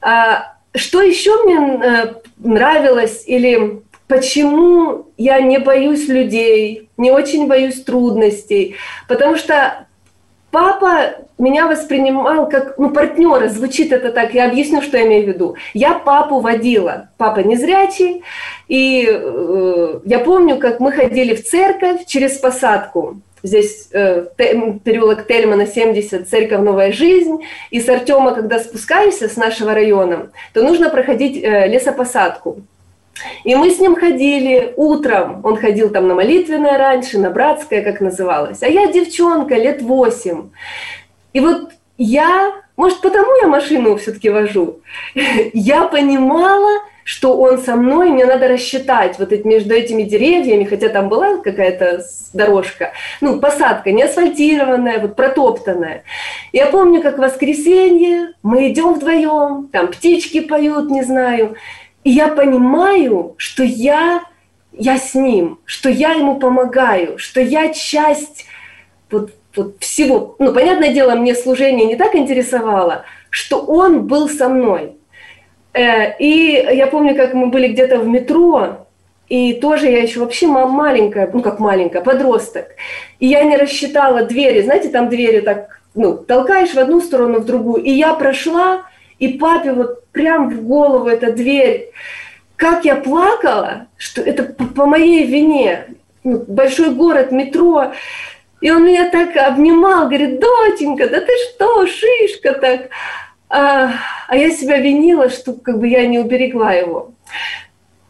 А, 0.00 0.54
что 0.74 1.02
еще 1.02 1.44
мне 1.44 1.80
э, 1.84 2.14
нравилось 2.38 3.24
или 3.26 3.82
почему 4.06 5.08
я 5.18 5.42
не 5.42 5.58
боюсь 5.58 6.08
людей, 6.08 6.88
не 6.96 7.10
очень 7.10 7.48
боюсь 7.48 7.82
трудностей? 7.84 8.76
Потому 9.08 9.36
что 9.36 9.87
папа 10.50 11.14
меня 11.38 11.66
воспринимал 11.66 12.48
как 12.48 12.78
ну, 12.78 12.90
партнера, 12.90 13.48
звучит 13.48 13.92
это 13.92 14.10
так, 14.10 14.34
я 14.34 14.46
объясню, 14.46 14.82
что 14.82 14.98
я 14.98 15.06
имею 15.06 15.24
в 15.24 15.28
виду. 15.28 15.56
Я 15.74 15.94
папу 15.94 16.40
водила, 16.40 17.10
папа 17.16 17.40
незрячий, 17.40 18.22
и 18.66 19.08
э, 19.08 20.00
я 20.04 20.18
помню, 20.18 20.58
как 20.58 20.80
мы 20.80 20.92
ходили 20.92 21.34
в 21.34 21.44
церковь 21.44 22.06
через 22.06 22.38
посадку. 22.38 23.20
Здесь 23.42 23.88
э, 23.92 24.26
переулок 24.36 25.26
Тельмана 25.26 25.66
70, 25.66 26.28
церковь 26.28 26.60
«Новая 26.60 26.92
жизнь». 26.92 27.38
И 27.70 27.80
с 27.80 27.88
Артема, 27.88 28.34
когда 28.34 28.58
спускаешься 28.58 29.28
с 29.28 29.36
нашего 29.36 29.74
района, 29.74 30.30
то 30.52 30.62
нужно 30.62 30.90
проходить 30.90 31.42
э, 31.42 31.68
лесопосадку. 31.68 32.62
И 33.44 33.54
мы 33.54 33.70
с 33.70 33.78
ним 33.78 33.96
ходили 33.96 34.72
утром. 34.76 35.40
Он 35.44 35.56
ходил 35.56 35.90
там 35.90 36.08
на 36.08 36.14
молитвенное 36.14 36.78
раньше, 36.78 37.18
на 37.18 37.30
братское, 37.30 37.82
как 37.82 38.00
называлось. 38.00 38.62
А 38.62 38.68
я 38.68 38.86
девчонка, 38.90 39.54
лет 39.54 39.82
восемь. 39.82 40.50
И 41.32 41.40
вот 41.40 41.70
я, 41.98 42.52
может, 42.76 43.00
потому 43.00 43.34
я 43.40 43.48
машину 43.48 43.96
все-таки 43.96 44.30
вожу, 44.30 44.80
я 45.52 45.84
понимала, 45.84 46.82
что 47.08 47.38
он 47.38 47.58
со 47.58 47.74
мной, 47.74 48.10
мне 48.10 48.26
надо 48.26 48.48
рассчитать 48.48 49.18
вот 49.18 49.32
эти, 49.32 49.46
между 49.46 49.74
этими 49.74 50.02
деревьями, 50.02 50.64
хотя 50.64 50.90
там 50.90 51.08
была 51.08 51.38
какая-то 51.38 52.04
дорожка, 52.34 52.92
ну, 53.22 53.40
посадка 53.40 53.92
не 53.92 54.02
асфальтированная, 54.02 54.98
вот 54.98 55.16
протоптанная. 55.16 56.04
Я 56.52 56.66
помню, 56.66 57.00
как 57.00 57.18
воскресенье 57.18 58.34
мы 58.42 58.70
идем 58.70 58.92
вдвоем, 58.92 59.68
там 59.72 59.88
птички 59.88 60.40
поют, 60.40 60.90
не 60.90 61.02
знаю, 61.02 61.56
и 62.08 62.10
я 62.10 62.28
понимаю, 62.28 63.34
что 63.36 63.62
я, 63.62 64.22
я 64.72 64.98
с 64.98 65.14
ним, 65.14 65.58
что 65.64 65.88
я 65.88 66.12
ему 66.12 66.38
помогаю, 66.38 67.18
что 67.18 67.40
я 67.40 67.68
часть 67.72 68.46
вот, 69.10 69.32
вот 69.56 69.76
всего. 69.80 70.36
Ну, 70.38 70.52
понятное 70.52 70.92
дело, 70.92 71.14
мне 71.14 71.34
служение 71.34 71.86
не 71.86 71.96
так 71.96 72.14
интересовало, 72.14 73.04
что 73.30 73.60
он 73.60 74.06
был 74.06 74.28
со 74.28 74.48
мной– 74.48 74.94
Э, 75.78 76.16
и 76.18 76.66
я 76.72 76.86
помню, 76.88 77.14
как 77.14 77.34
мы 77.34 77.48
были 77.48 77.68
где-то 77.68 77.98
в 77.98 78.08
метро, 78.08 78.86
и 79.28 79.54
тоже 79.54 79.86
я 79.88 80.02
еще 80.02 80.20
вообще 80.20 80.46
маленькая, 80.46 81.30
ну 81.32 81.40
как 81.40 81.60
маленькая, 81.60 82.02
подросток. 82.02 82.66
И 83.20 83.26
я 83.26 83.44
не 83.44 83.56
рассчитала 83.56 84.22
двери, 84.22 84.62
знаете, 84.62 84.88
там 84.88 85.08
двери 85.08 85.40
так, 85.40 85.80
ну, 85.94 86.16
толкаешь 86.16 86.74
в 86.74 86.78
одну 86.78 87.00
сторону, 87.00 87.40
в 87.40 87.44
другую. 87.44 87.82
И 87.82 87.90
я 87.90 88.14
прошла, 88.14 88.82
и 89.18 89.28
папе 89.28 89.72
вот 89.72 90.06
прям 90.12 90.50
в 90.50 90.62
голову 90.62 91.08
эта 91.08 91.32
дверь. 91.32 91.90
Как 92.56 92.84
я 92.84 92.96
плакала, 92.96 93.86
что 93.96 94.20
это 94.20 94.44
по 94.44 94.86
моей 94.86 95.26
вине. 95.26 95.86
Ну, 96.24 96.44
большой 96.46 96.90
город, 96.94 97.30
метро. 97.30 97.92
И 98.60 98.70
он 98.70 98.84
меня 98.84 99.08
так 99.10 99.36
обнимал, 99.36 100.06
говорит, 100.06 100.40
доченька, 100.40 101.08
да 101.08 101.20
ты 101.20 101.32
что, 101.48 101.86
шишка 101.86 102.52
так. 102.54 102.88
А, 103.48 103.92
а 104.26 104.36
я 104.36 104.50
себя 104.50 104.78
винила, 104.78 105.30
что 105.30 105.52
как 105.52 105.78
бы 105.78 105.88
я 105.88 106.06
не 106.06 106.18
уберегла 106.18 106.72
его. 106.72 107.12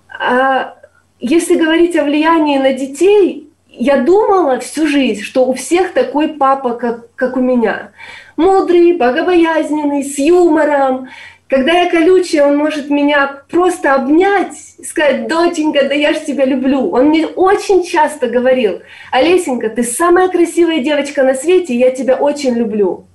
А 0.08 0.74
если 1.20 1.56
говорить 1.56 1.96
о 1.96 2.04
влиянии 2.04 2.58
на 2.58 2.72
детей, 2.72 3.50
я 3.68 3.98
думала 3.98 4.58
всю 4.58 4.86
жизнь, 4.86 5.22
что 5.22 5.46
у 5.46 5.54
всех 5.54 5.92
такой 5.92 6.28
папа, 6.28 6.74
как, 6.74 7.14
как 7.14 7.36
у 7.36 7.40
меня. 7.40 7.92
Мудрый, 8.38 8.92
богобоязненный, 8.92 10.04
с 10.04 10.16
юмором. 10.16 11.08
Когда 11.48 11.72
я 11.72 11.90
колючая, 11.90 12.46
он 12.46 12.56
может 12.56 12.88
меня 12.88 13.42
просто 13.50 13.94
обнять 13.94 14.54
сказать, 14.84 15.26
доченька, 15.26 15.88
да 15.88 15.94
я 15.94 16.14
ж 16.14 16.20
тебя 16.20 16.44
люблю. 16.44 16.90
Он 16.90 17.06
мне 17.06 17.26
очень 17.26 17.84
часто 17.84 18.28
говорил, 18.28 18.80
Олесенька, 19.10 19.68
ты 19.70 19.82
самая 19.82 20.28
красивая 20.28 20.78
девочка 20.78 21.24
на 21.24 21.34
свете, 21.34 21.74
я 21.74 21.90
тебя 21.90 22.16
очень 22.16 22.54
люблю. 22.54 23.06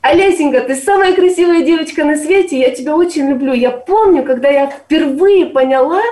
Олесенька, 0.00 0.62
ты 0.62 0.74
самая 0.74 1.14
красивая 1.14 1.62
девочка 1.62 2.04
на 2.04 2.16
свете, 2.16 2.58
я 2.58 2.70
тебя 2.70 2.96
очень 2.96 3.28
люблю. 3.28 3.52
Я 3.52 3.70
помню, 3.70 4.24
когда 4.24 4.48
я 4.48 4.66
впервые 4.66 5.46
поняла, 5.46 6.02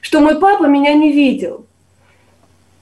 что 0.00 0.18
мой 0.18 0.40
папа 0.40 0.64
меня 0.64 0.94
не 0.94 1.12
видел. 1.12 1.66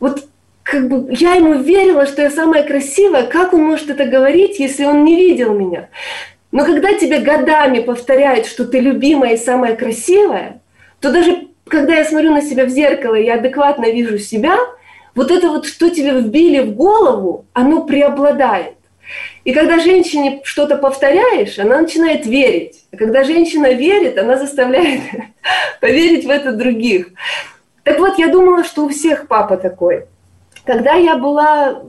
Вот 0.00 0.26
как 0.62 0.88
бы 0.88 1.12
я 1.12 1.34
ему 1.34 1.54
верила, 1.54 2.06
что 2.06 2.22
я 2.22 2.30
самая 2.30 2.62
красивая. 2.62 3.26
Как 3.26 3.52
он 3.52 3.62
может 3.62 3.90
это 3.90 4.04
говорить, 4.04 4.58
если 4.58 4.84
он 4.84 5.04
не 5.04 5.16
видел 5.16 5.54
меня? 5.54 5.88
Но 6.52 6.64
когда 6.64 6.92
тебе 6.94 7.18
годами 7.18 7.80
повторяют, 7.80 8.46
что 8.46 8.64
ты 8.66 8.78
любимая 8.78 9.34
и 9.34 9.38
самая 9.38 9.74
красивая, 9.74 10.60
то 11.00 11.10
даже 11.10 11.48
когда 11.66 11.96
я 11.96 12.04
смотрю 12.04 12.32
на 12.32 12.42
себя 12.42 12.66
в 12.66 12.68
зеркало, 12.68 13.14
я 13.14 13.34
адекватно 13.34 13.90
вижу 13.90 14.18
себя, 14.18 14.56
вот 15.14 15.30
это 15.30 15.48
вот, 15.48 15.66
что 15.66 15.90
тебе 15.90 16.12
вбили 16.12 16.60
в 16.60 16.74
голову, 16.74 17.46
оно 17.52 17.84
преобладает. 17.84 18.74
И 19.44 19.52
когда 19.52 19.78
женщине 19.78 20.40
что-то 20.44 20.76
повторяешь, 20.76 21.58
она 21.58 21.80
начинает 21.80 22.26
верить. 22.26 22.84
А 22.92 22.96
когда 22.96 23.24
женщина 23.24 23.72
верит, 23.72 24.16
она 24.16 24.36
заставляет 24.36 25.00
поверить 25.80 26.24
в 26.24 26.30
это 26.30 26.52
других. 26.52 27.08
Так 27.82 27.98
вот, 27.98 28.18
я 28.18 28.28
думала, 28.28 28.64
что 28.64 28.84
у 28.84 28.88
всех 28.88 29.26
папа 29.26 29.56
такой. 29.56 30.04
Когда 30.64 30.94
я 30.94 31.16
была 31.16 31.82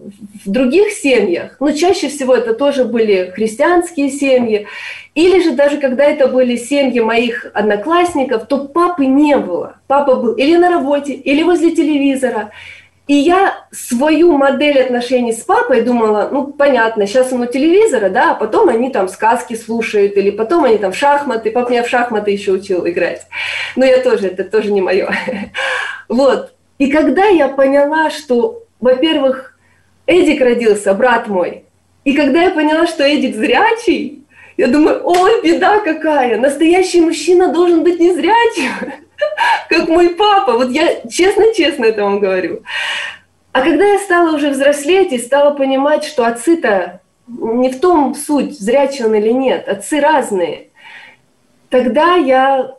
в 0.46 0.50
других 0.50 0.92
семьях, 0.92 1.58
ну, 1.60 1.72
чаще 1.74 2.10
всего 2.10 2.36
это 2.36 2.56
тоже 2.56 2.86
были 2.86 3.32
христианские 3.36 4.10
семьи, 4.10 4.68
или 5.14 5.44
же 5.44 5.52
даже 5.52 5.78
когда 5.78 6.04
это 6.06 6.28
были 6.28 6.56
семьи 6.56 7.00
моих 7.00 7.46
одноклассников, 7.54 8.48
то 8.48 8.68
папы 8.68 9.06
не 9.06 9.38
было. 9.38 9.76
Папа 9.86 10.16
был 10.16 10.34
или 10.34 10.56
на 10.56 10.70
работе, 10.70 11.14
или 11.14 11.44
возле 11.44 11.76
телевизора. 11.76 12.52
И 13.06 13.16
я 13.16 13.66
свою 13.72 14.38
модель 14.38 14.82
отношений 14.82 15.34
с 15.34 15.42
папой 15.42 15.82
думала, 15.82 16.30
ну, 16.32 16.48
понятно, 16.48 17.06
сейчас 17.06 17.34
он 17.34 17.42
у 17.42 17.46
телевизора, 17.46 18.10
да, 18.10 18.32
а 18.32 18.36
потом 18.36 18.70
они 18.70 18.90
там 18.90 19.10
сказки 19.10 19.56
слушают, 19.56 20.16
или 20.16 20.32
потом 20.32 20.64
они 20.64 20.78
там 20.78 20.94
в 20.94 20.98
шахматы, 20.98 21.52
папа 21.52 21.70
меня 21.70 21.84
в 21.84 21.90
шахматы 21.90 22.32
еще 22.32 22.54
учил 22.54 22.88
играть. 22.88 23.28
Но 23.76 23.84
я 23.84 24.00
тоже, 24.00 24.28
это 24.28 24.44
тоже 24.46 24.72
не 24.72 24.82
мое. 24.82 25.14
Вот. 26.10 26.53
И 26.78 26.92
когда 26.92 27.26
я 27.26 27.48
поняла, 27.48 28.10
что, 28.10 28.64
во-первых, 28.80 29.58
Эдик 30.06 30.42
родился, 30.42 30.94
брат 30.94 31.28
мой, 31.28 31.66
и 32.04 32.14
когда 32.14 32.44
я 32.44 32.50
поняла, 32.52 32.88
что 32.88 33.04
Эдик 33.04 33.36
зрячий, 33.36 34.24
я 34.58 34.68
думаю, 34.68 35.02
ой, 35.04 35.42
беда 35.42 35.80
какая, 35.80 36.38
настоящий 36.38 37.02
мужчина 37.02 37.52
должен 37.52 37.84
быть 37.84 38.00
незрячим 38.00 38.94
как 39.70 39.88
мой 39.88 40.10
папа. 40.10 40.54
Вот 40.54 40.70
я 40.70 41.02
честно-честно 41.10 41.86
это 41.86 42.04
вам 42.04 42.20
говорю. 42.20 42.64
А 43.52 43.62
когда 43.62 43.86
я 43.86 44.00
стала 44.00 44.36
уже 44.36 44.50
взрослеть 44.50 45.14
и 45.14 45.20
стала 45.20 45.52
понимать, 45.52 46.04
что 46.04 46.26
отцы-то 46.26 47.02
не 47.28 47.70
в 47.70 47.80
том 47.80 48.16
суть, 48.16 48.60
зрячий 48.60 49.06
он 49.06 49.16
или 49.16 49.30
нет, 49.30 49.68
отцы 49.68 50.00
разные, 50.00 50.70
тогда 51.70 52.16
я 52.16 52.76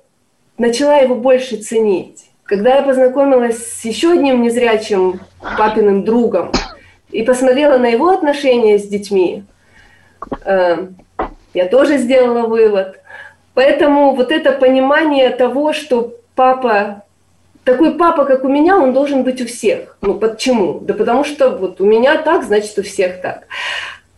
начала 0.59 0.99
его 0.99 1.15
больше 1.15 1.57
ценить. 1.57 2.27
Когда 2.45 2.77
я 2.77 2.83
познакомилась 2.83 3.81
с 3.81 3.85
еще 3.85 4.13
одним 4.13 4.43
незрячим 4.43 5.21
папиным 5.57 6.05
другом 6.05 6.53
и 7.11 7.23
посмотрела 7.23 7.79
на 7.79 7.87
его 7.87 8.11
отношения 8.11 8.79
с 8.79 8.87
детьми, 8.87 9.45
э, 10.45 10.87
я 11.55 11.67
тоже 11.67 11.97
сделала 11.97 12.47
вывод. 12.47 13.01
Поэтому 13.55 14.15
вот 14.15 14.31
это 14.31 14.53
понимание 14.53 15.31
того, 15.31 15.73
что 15.73 16.15
папа, 16.35 17.05
такой 17.65 17.95
папа, 17.95 18.27
как 18.27 18.45
у 18.45 18.49
меня, 18.49 18.77
он 18.77 18.93
должен 18.93 19.23
быть 19.23 19.41
у 19.41 19.47
всех. 19.47 19.97
Ну, 20.03 20.15
почему? 20.15 20.81
Да 20.81 20.93
потому 20.93 21.25
что 21.25 21.49
вот 21.49 21.81
у 21.81 21.87
меня 21.87 22.19
так, 22.19 22.45
значит, 22.45 22.79
у 22.79 22.83
всех 22.83 23.23
так. 23.23 23.45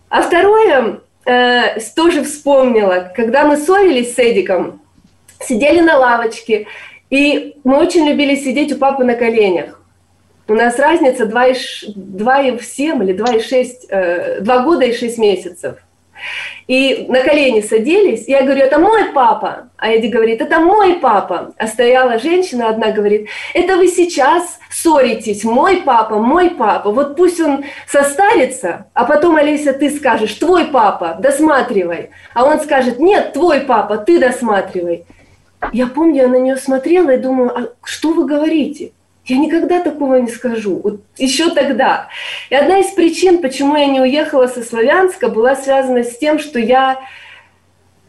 А 0.09 0.23
второе, 0.23 0.99
э, 1.27 1.79
тоже 1.95 2.25
вспомнила, 2.25 3.13
когда 3.15 3.45
мы 3.45 3.57
ссорились 3.57 4.17
с 4.17 4.19
Эдиком, 4.19 4.81
сидели 5.39 5.81
на 5.81 5.97
лавочке, 5.97 6.67
и 7.11 7.57
мы 7.65 7.79
очень 7.79 8.07
любили 8.07 8.35
сидеть 8.37 8.73
у 8.73 8.77
папы 8.77 9.05
на 9.05 9.15
коленях. 9.15 9.81
У 10.49 10.55
нас 10.55 10.79
разница 10.79 11.25
2,7 11.25 13.03
или 13.03 13.13
2,6, 13.13 13.87
э, 13.89 14.41
2 14.41 14.59
года 14.63 14.85
и 14.85 14.93
6 14.93 15.19
месяцев. 15.19 15.77
И 16.67 17.07
на 17.09 17.23
колени 17.23 17.61
садились, 17.61 18.27
я 18.27 18.43
говорю, 18.43 18.63
это 18.63 18.79
мой 18.79 19.13
папа. 19.13 19.69
А 19.77 19.91
Эдди 19.91 20.09
говорит, 20.09 20.41
это 20.41 20.59
мой 20.59 20.95
папа. 20.95 21.53
А 21.59 21.67
стояла 21.67 22.19
женщина 22.19 22.69
одна, 22.69 22.91
говорит, 22.91 23.29
это 23.55 23.77
вы 23.77 23.89
сейчас 23.89 24.59
ссоритесь, 24.71 25.45
мой 25.45 25.83
папа, 25.83 26.19
мой 26.19 26.51
папа. 26.51 26.91
Вот 26.91 27.17
пусть 27.17 27.41
он 27.41 27.65
состарится, 27.87 28.87
а 28.95 29.05
потом, 29.05 29.37
Олеся, 29.37 29.73
ты 29.73 29.91
скажешь, 29.91 30.35
твой 30.35 30.67
папа, 30.67 31.17
досматривай. 31.21 32.11
А 32.35 32.45
он 32.45 32.61
скажет, 32.61 32.99
нет, 32.99 33.33
твой 33.33 33.61
папа, 33.61 33.99
ты 33.99 34.19
досматривай. 34.19 35.05
Я 35.73 35.87
помню, 35.87 36.23
я 36.23 36.29
на 36.29 36.37
нее 36.37 36.57
смотрела 36.57 37.11
и 37.11 37.19
думаю, 37.19 37.57
а 37.57 37.69
что 37.83 38.13
вы 38.13 38.27
говорите? 38.27 38.93
Я 39.25 39.39
никогда 39.39 39.83
такого 39.83 40.17
не 40.17 40.31
скажу. 40.31 40.81
Вот 40.83 41.01
еще 41.17 41.51
тогда. 41.51 42.09
И 42.49 42.55
одна 42.55 42.79
из 42.79 42.93
причин, 42.93 43.41
почему 43.43 43.77
я 43.77 43.87
не 43.87 44.01
уехала 44.01 44.47
со 44.47 44.63
Славянска, 44.63 45.29
была 45.29 45.57
связана 45.57 46.05
с 46.05 46.17
тем, 46.17 46.39
что 46.39 46.59
я, 46.59 47.01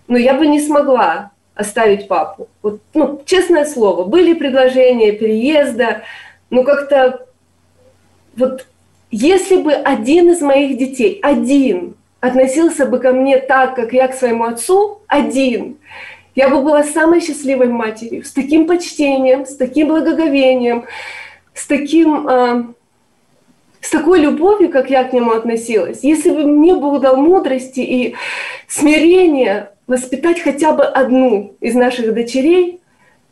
ну, 0.08 0.18
я 0.18 0.36
бы 0.36 0.46
не 0.46 0.60
смогла 0.60 1.32
оставить 1.56 2.08
папу. 2.08 2.50
Вот, 2.62 2.82
ну, 2.94 3.22
честное 3.26 3.66
слово, 3.66 4.04
были 4.04 4.34
предложения 4.34 5.12
переезда, 5.12 6.04
но 6.52 6.64
как-то 6.64 7.26
вот 8.36 8.68
если 9.10 9.58
бы 9.58 9.74
один 9.74 10.30
из 10.32 10.42
моих 10.42 10.78
детей, 10.78 11.20
один, 11.24 11.96
относился 12.20 12.86
бы 12.86 13.00
ко 13.00 13.12
мне 13.12 13.40
так, 13.40 13.76
как 13.76 13.94
я 13.94 14.08
к 14.08 14.14
своему 14.14 14.46
отцу, 14.46 15.02
один, 15.08 15.78
я 16.38 16.50
бы 16.50 16.62
была 16.62 16.84
самой 16.84 17.20
счастливой 17.20 17.68
матерью, 17.68 18.24
с 18.24 18.32
таким 18.32 18.68
почтением, 18.68 19.48
с 19.48 19.56
таким 19.56 19.88
благоговением, 19.88 20.86
с 21.56 21.66
таким, 21.66 22.28
э, 22.28 22.64
с 23.82 23.90
такой 23.90 24.20
любовью, 24.20 24.70
как 24.70 24.92
я 24.92 25.04
к 25.04 25.14
нему 25.14 25.32
относилась. 25.32 26.04
Если 26.04 26.30
бы 26.30 26.44
мне 26.44 26.76
Бог 26.76 27.02
дал 27.02 27.18
мудрости 27.18 27.80
и 27.80 28.16
смирения 28.68 29.72
воспитать 29.88 30.40
хотя 30.40 30.74
бы 30.74 30.84
одну 30.84 31.56
из 31.60 31.74
наших 31.74 32.14
дочерей, 32.14 32.82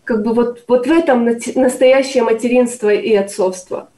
как 0.04 0.24
бы 0.24 0.34
вот, 0.34 0.64
вот 0.68 0.88
в 0.88 0.92
этом 0.92 1.26
настоящее 1.26 2.24
материнство 2.24 2.92
и 2.92 3.14
отцовство. 3.14 3.90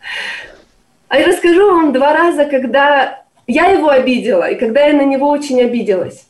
А 1.08 1.18
я 1.18 1.28
расскажу 1.28 1.66
вам 1.66 1.94
два 1.94 2.12
раза, 2.12 2.44
когда 2.44 3.24
я 3.48 3.68
его 3.68 3.88
обидела, 3.88 4.50
и 4.50 4.56
когда 4.56 4.86
я 4.86 4.94
на 4.94 5.06
него 5.06 5.30
очень 5.30 5.62
обиделась. 5.62 6.28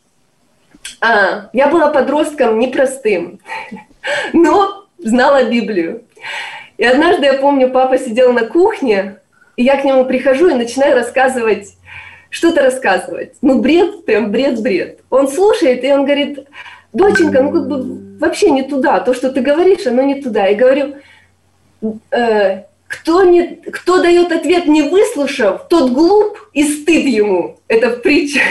А, 1.01 1.49
я 1.53 1.67
была 1.67 1.89
подростком 1.89 2.59
непростым, 2.59 3.39
но 4.33 4.85
знала 4.97 5.49
Библию. 5.49 6.03
И 6.77 6.85
однажды, 6.85 7.25
я 7.25 7.33
помню, 7.33 7.69
папа 7.69 7.97
сидел 7.97 8.33
на 8.33 8.45
кухне, 8.45 9.17
и 9.55 9.63
я 9.63 9.77
к 9.77 9.83
нему 9.83 10.05
прихожу 10.05 10.49
и 10.49 10.53
начинаю 10.55 10.95
рассказывать, 10.95 11.75
что-то 12.29 12.61
рассказывать. 12.61 13.33
Ну, 13.41 13.59
бред, 13.59 14.05
прям 14.05 14.31
бред-бред. 14.31 14.99
Он 15.09 15.27
слушает, 15.27 15.83
и 15.83 15.91
он 15.91 16.05
говорит, 16.05 16.47
доченька, 16.93 17.41
ну, 17.41 17.51
как 17.51 17.67
бы 17.67 18.17
вообще 18.19 18.51
не 18.51 18.63
туда. 18.63 18.99
То, 18.99 19.13
что 19.13 19.31
ты 19.31 19.41
говоришь, 19.41 19.87
оно 19.87 20.03
не 20.03 20.21
туда. 20.21 20.47
И 20.47 20.55
говорю, 20.55 20.95
э, 22.11 22.63
кто, 22.87 23.23
не, 23.23 23.57
кто 23.71 24.01
дает 24.01 24.31
ответ, 24.31 24.65
не 24.67 24.83
выслушав, 24.83 25.67
тот 25.67 25.91
глуп 25.91 26.39
и 26.53 26.63
стыд 26.63 27.05
ему. 27.05 27.59
Это 27.67 27.91
в 27.91 28.01
притчах 28.01 28.43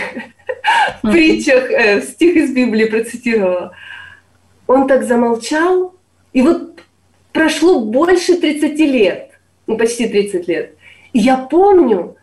в 1.02 1.10
притчах 1.10 1.70
э, 1.70 2.02
стих 2.02 2.36
из 2.36 2.52
Библии 2.52 2.86
процитировала. 2.86 3.72
Он 4.66 4.86
так 4.88 5.04
замолчал, 5.04 5.94
и 6.32 6.42
вот 6.42 6.80
прошло 7.32 7.80
больше 7.80 8.36
30 8.36 8.78
лет, 8.80 9.30
ну 9.66 9.76
почти 9.76 10.08
30 10.08 10.48
лет. 10.48 10.74
И 11.12 11.18
я 11.18 11.36
помню, 11.36 12.15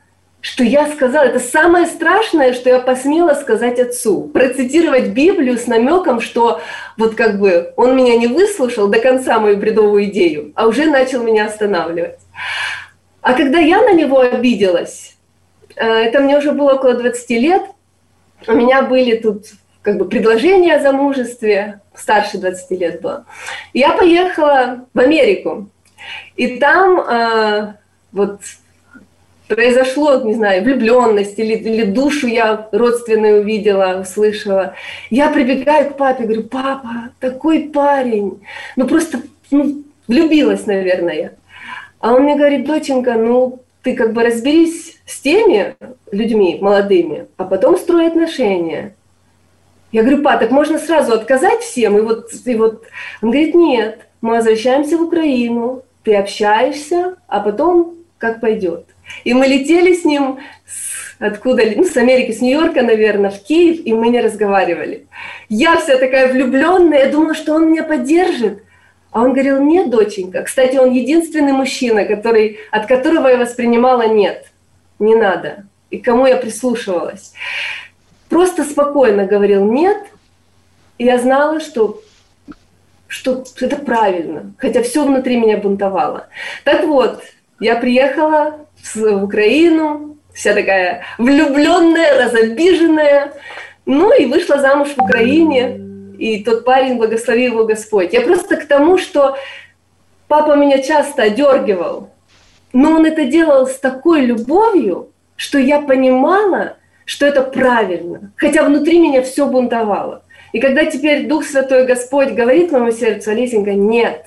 что 0.44 0.66
я 0.66 0.92
сказала, 0.92 1.24
это 1.24 1.40
самое 1.40 1.86
страшное, 1.86 2.52
что 2.52 2.70
я 2.70 2.80
посмела 2.80 3.34
сказать 3.34 3.80
отцу. 3.80 4.24
Процитировать 4.24 5.08
Библию 5.08 5.58
с 5.58 5.68
намеком, 5.68 6.20
что 6.20 6.60
вот 6.98 7.16
как 7.16 7.40
бы 7.40 7.74
он 7.78 7.96
меня 7.96 8.18
не 8.18 8.28
выслушал 8.28 8.90
до 8.90 9.00
конца 9.00 9.40
мою 9.40 9.56
бредовую 9.56 10.04
идею, 10.04 10.52
а 10.56 10.68
уже 10.68 10.88
начал 10.88 11.24
меня 11.24 11.46
останавливать. 11.46 12.20
А 13.22 13.36
когда 13.36 13.60
я 13.60 13.82
на 13.84 13.94
него 13.94 14.20
обиделась, 14.20 15.16
э, 15.78 15.88
это 15.88 16.20
мне 16.20 16.38
уже 16.38 16.52
было 16.52 16.74
около 16.74 16.96
20 16.96 17.30
лет, 17.30 17.64
у 18.46 18.52
меня 18.52 18.82
были 18.82 19.16
тут 19.16 19.46
как 19.82 19.98
бы 19.98 20.10
предложения 20.10 20.76
о 20.76 20.82
замужестве, 20.82 21.80
старше 21.96 22.38
20 22.38 22.72
лет 22.72 23.00
было. 23.00 23.26
Я 23.74 23.92
поехала 23.94 24.88
в 24.94 25.00
Америку, 25.00 25.70
и 26.36 26.58
там 26.58 27.00
э, 27.00 27.74
вот 28.12 28.42
произошло, 29.48 30.22
не 30.22 30.34
знаю, 30.34 30.64
влюбленность 30.64 31.38
или, 31.38 31.56
или 31.56 31.84
душу 31.84 32.28
я 32.28 32.68
родственную 32.72 33.42
увидела, 33.42 34.00
услышала. 34.02 34.76
Я 35.10 35.30
прибегаю 35.30 35.92
к 35.92 35.98
папе, 35.98 36.24
говорю, 36.24 36.44
папа, 36.44 37.10
такой 37.20 37.70
парень, 37.74 38.42
ну 38.76 38.88
просто 38.88 39.22
ну, 39.52 39.84
влюбилась, 40.08 40.66
наверное. 40.66 41.34
А 42.00 42.14
он 42.14 42.24
мне 42.24 42.36
говорит, 42.36 42.66
доченька, 42.66 43.14
ну 43.14 43.60
ты 43.84 43.96
как 43.96 44.14
бы 44.14 44.24
разберись 44.24 44.98
с 45.06 45.20
теми 45.20 45.76
людьми 46.12 46.58
молодыми, 46.62 47.28
а 47.38 47.44
потом 47.44 47.78
строй 47.78 48.08
отношения. 48.08 48.96
Я 49.92 50.02
говорю, 50.02 50.24
па, 50.24 50.38
так 50.38 50.50
можно 50.50 50.80
сразу 50.80 51.14
отказать 51.14 51.62
всем? 51.62 51.98
И 51.98 52.02
вот, 52.02 52.30
и 52.46 52.56
вот 52.56 52.84
он 53.22 53.30
говорит, 53.30 53.54
нет, 53.54 54.08
мы 54.22 54.32
возвращаемся 54.32 54.98
в 54.98 55.04
Украину, 55.04 55.84
ты 56.04 56.16
общаешься, 56.16 57.18
а 57.28 57.40
потом 57.42 57.96
как 58.18 58.42
пойдет. 58.42 58.86
И 59.24 59.34
мы 59.34 59.48
летели 59.48 59.94
с 59.94 60.06
ним 60.06 60.40
с, 60.66 61.16
откуда, 61.20 61.64
ну, 61.76 61.84
с 61.84 61.96
Америки, 61.98 62.32
с 62.32 62.42
Нью-Йорка, 62.42 62.82
наверное, 62.82 63.30
в 63.30 63.44
Киев, 63.44 63.86
и 63.86 63.94
мы 63.94 64.10
не 64.10 64.22
разговаривали. 64.22 65.06
Я 65.50 65.78
вся 65.78 65.98
такая 65.98 66.32
влюбленная, 66.32 67.06
я 67.06 67.12
думала, 67.12 67.34
что 67.34 67.54
он 67.54 67.72
меня 67.72 67.84
поддержит. 67.84 68.64
А 69.12 69.22
он 69.22 69.34
говорил, 69.34 69.62
нет, 69.62 69.92
доченька. 69.92 70.42
Кстати, 70.42 70.76
он 70.78 70.92
единственный 70.92 71.54
мужчина, 71.54 72.06
который, 72.06 72.60
от 72.72 72.88
которого 72.88 73.28
я 73.28 73.38
воспринимала 73.38 74.08
нет, 74.08 74.48
не 74.98 75.16
надо. 75.16 75.66
И 75.92 76.00
кому 76.00 76.26
я 76.26 76.38
прислушивалась. 76.38 77.34
Просто 78.28 78.64
спокойно 78.64 79.28
говорил 79.28 79.72
нет, 79.72 79.98
и 80.98 81.06
я 81.06 81.20
знала, 81.20 81.60
что, 81.60 82.02
что 83.08 83.44
это 83.62 83.76
правильно, 83.76 84.54
хотя 84.58 84.82
все 84.82 85.06
внутри 85.06 85.38
меня 85.38 85.58
бунтовало. 85.58 86.28
Так 86.64 86.86
вот, 86.86 87.24
я 87.60 87.76
приехала 87.76 88.63
в 88.84 89.24
Украину, 89.24 90.18
вся 90.34 90.54
такая 90.54 91.04
влюбленная, 91.18 92.26
разобиженная, 92.26 93.34
ну 93.86 94.14
и 94.14 94.26
вышла 94.26 94.60
замуж 94.60 94.90
в 94.96 95.02
Украине 95.02 95.80
и 96.18 96.44
тот 96.44 96.66
парень, 96.66 96.98
благословил 96.98 97.54
его 97.54 97.66
Господь. 97.66 98.14
Я 98.14 98.22
просто 98.22 98.58
к 98.58 98.66
тому, 98.66 98.98
что 98.98 99.38
папа 100.28 100.56
меня 100.56 100.82
часто 100.82 101.24
одергивал. 101.24 102.10
Но 102.72 102.94
он 102.94 103.06
это 103.06 103.26
делал 103.26 103.68
с 103.68 103.78
такой 103.78 104.22
любовью, 104.22 105.10
что 105.36 105.60
я 105.60 105.80
понимала, 105.80 106.78
что 107.06 107.26
это 107.26 107.44
правильно. 107.44 108.32
Хотя 108.36 108.64
внутри 108.64 109.00
меня 109.00 109.22
все 109.22 109.48
бунтовало. 109.48 110.24
И 110.54 110.60
когда 110.60 110.86
теперь 110.86 111.28
Дух 111.28 111.46
Святой 111.46 111.86
Господь 111.86 112.30
говорит 112.30 112.72
моему 112.72 112.92
сердцу, 112.92 113.32
Алисенька, 113.32 113.74
нет, 113.74 114.26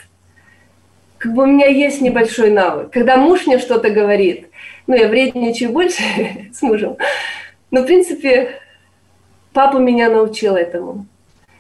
как 1.19 1.33
бы 1.33 1.45
у 1.45 1.47
меня 1.47 1.67
есть 1.67 2.01
небольшой 2.01 2.51
навык. 2.51 2.91
Когда 2.91 3.17
муж 3.17 3.47
мне 3.47 3.59
что-то 3.59 3.91
говорит, 3.91 4.46
ну, 4.87 4.95
я 4.95 5.09
вредничаю 5.09 5.73
больше 5.73 6.03
с 6.53 6.63
мужем, 6.63 6.97
но, 7.71 7.83
в 7.83 7.87
принципе, 7.87 8.61
папа 9.53 9.79
меня 9.79 10.11
научил 10.11 10.57
этому, 10.57 11.07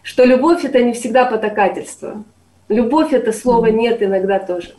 что 0.02 0.24
любовь– 0.24 0.64
это 0.64 0.82
не 0.82 0.92
всегда 0.92 1.24
потакательство. 1.24 2.24
Любовь– 2.68 3.12
это 3.12 3.32
слово 3.32 3.66
«нет» 3.66 4.02
иногда 4.02 4.38
тоже. 4.38 4.74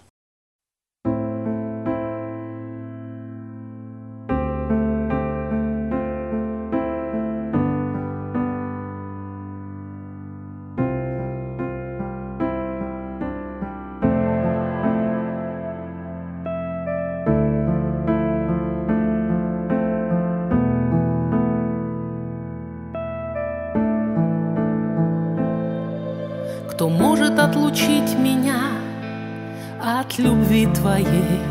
Твоей? 30.74 31.42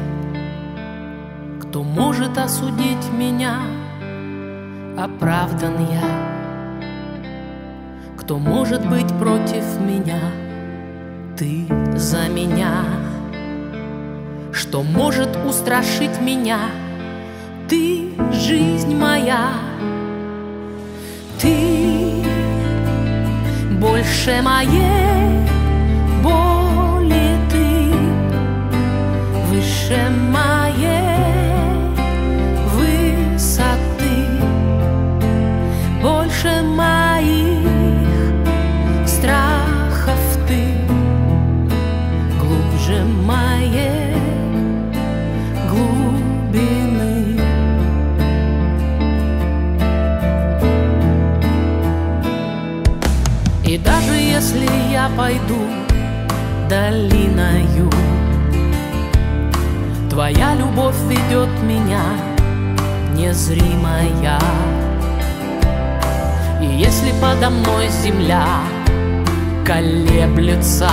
Кто 1.60 1.82
может 1.82 2.38
осудить 2.38 3.10
меня, 3.12 3.60
оправдан 4.96 5.74
я? 5.90 6.36
Кто 8.18 8.38
может 8.38 8.86
быть 8.88 9.08
против 9.18 9.64
меня? 9.80 10.20
Ты 11.36 11.66
за 11.96 12.28
меня. 12.28 12.84
Что 14.52 14.82
может 14.82 15.36
устрашить 15.46 16.20
меня? 16.20 16.58
Ты 17.68 18.10
жизнь 18.32 18.96
моя. 18.96 19.50
Ты 21.40 22.24
больше 23.78 24.40
моей 24.42 25.45
выше 29.86 30.10
моей 30.10 31.16
высоты, 32.74 34.16
больше 36.02 36.62
моих 36.62 37.68
страхов 39.06 40.18
ты, 40.48 40.74
глубже 42.40 43.04
моей 43.24 44.14
глубины. 45.70 47.40
И 53.64 53.78
даже 53.78 54.14
если 54.14 54.68
я 54.90 55.08
пойду 55.16 55.60
долиною, 56.68 57.25
Твоя 60.16 60.54
любовь 60.54 60.96
ведет 61.10 61.50
меня, 61.62 62.00
незримая. 63.12 64.40
И 66.62 66.64
если 66.64 67.12
подо 67.20 67.50
мной 67.50 67.88
земля 68.02 68.46
колеблется, 69.66 70.88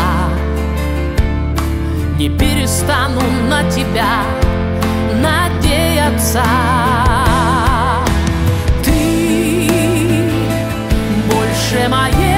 Не 2.20 2.28
перестану 2.28 3.22
на 3.48 3.64
Тебя 3.72 4.26
надеяться. 5.22 6.44
Ты 8.84 9.80
больше 11.32 11.88
моей 11.88 12.33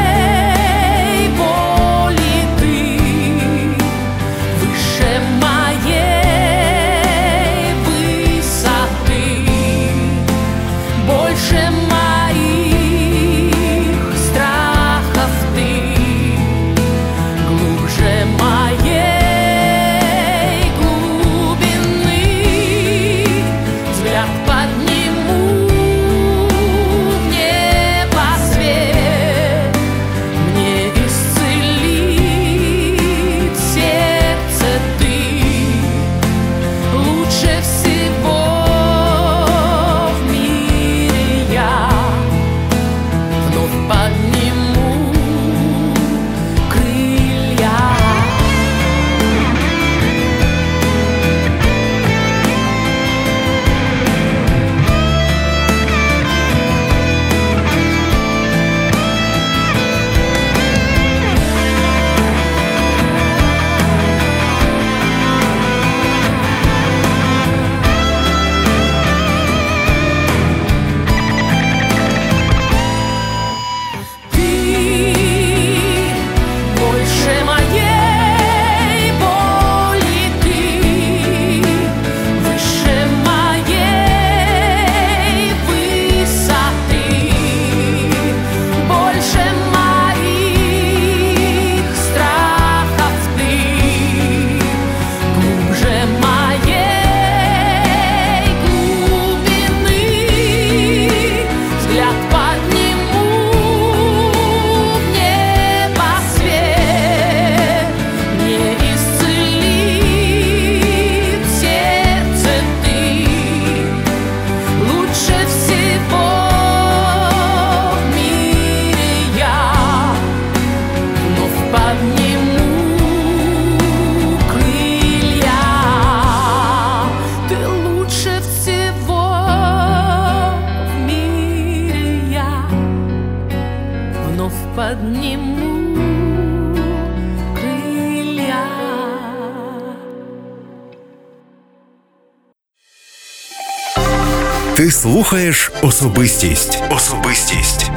слухаєш 145.25 145.73
особистість. 145.83 146.83
Особистість. 146.97 147.91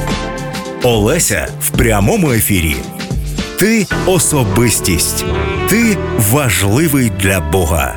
Олеся 0.83 1.47
в 1.59 1.77
прямому 1.77 2.31
ефірі. 2.31 2.75
Ти 3.59 3.85
особистість. 4.07 5.25
Ти 5.69 5.97
важливий 6.17 7.11
для 7.19 7.41
Бога. 7.51 7.95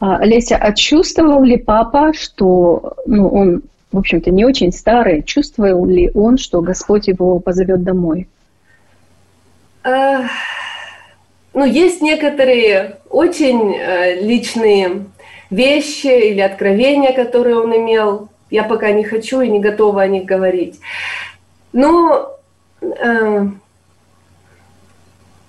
А, 0.00 0.26
Леся, 0.26 0.58
а 0.60 0.72
чувствовал 0.72 1.44
ли 1.44 1.56
папа, 1.56 2.12
что 2.12 2.96
ну, 3.06 3.30
он, 3.34 3.62
в 3.92 3.98
общем-то, 3.98 4.30
не 4.30 4.44
очень 4.44 4.72
старый, 4.72 5.22
чувствовал 5.22 5.86
ли 5.86 6.10
он, 6.14 6.36
что 6.36 6.62
Господь 6.62 7.08
его 7.08 7.38
позовет 7.40 7.84
домой? 7.84 8.26
А, 9.84 10.24
ну, 11.54 11.64
есть 11.64 12.02
некоторые 12.02 12.96
очень 13.08 13.72
э, 13.72 14.20
личные 14.20 15.06
вещи 15.51 16.07
или 16.07 16.39
откровения, 16.39 17.13
которые 17.13 17.57
он 17.59 17.75
имел. 17.75 18.29
Я 18.49 18.63
пока 18.63 18.91
не 18.91 19.03
хочу 19.03 19.41
и 19.41 19.49
не 19.49 19.59
готова 19.59 20.01
о 20.01 20.07
них 20.07 20.25
говорить. 20.25 20.79
Но 21.73 22.37
э, 22.81 23.47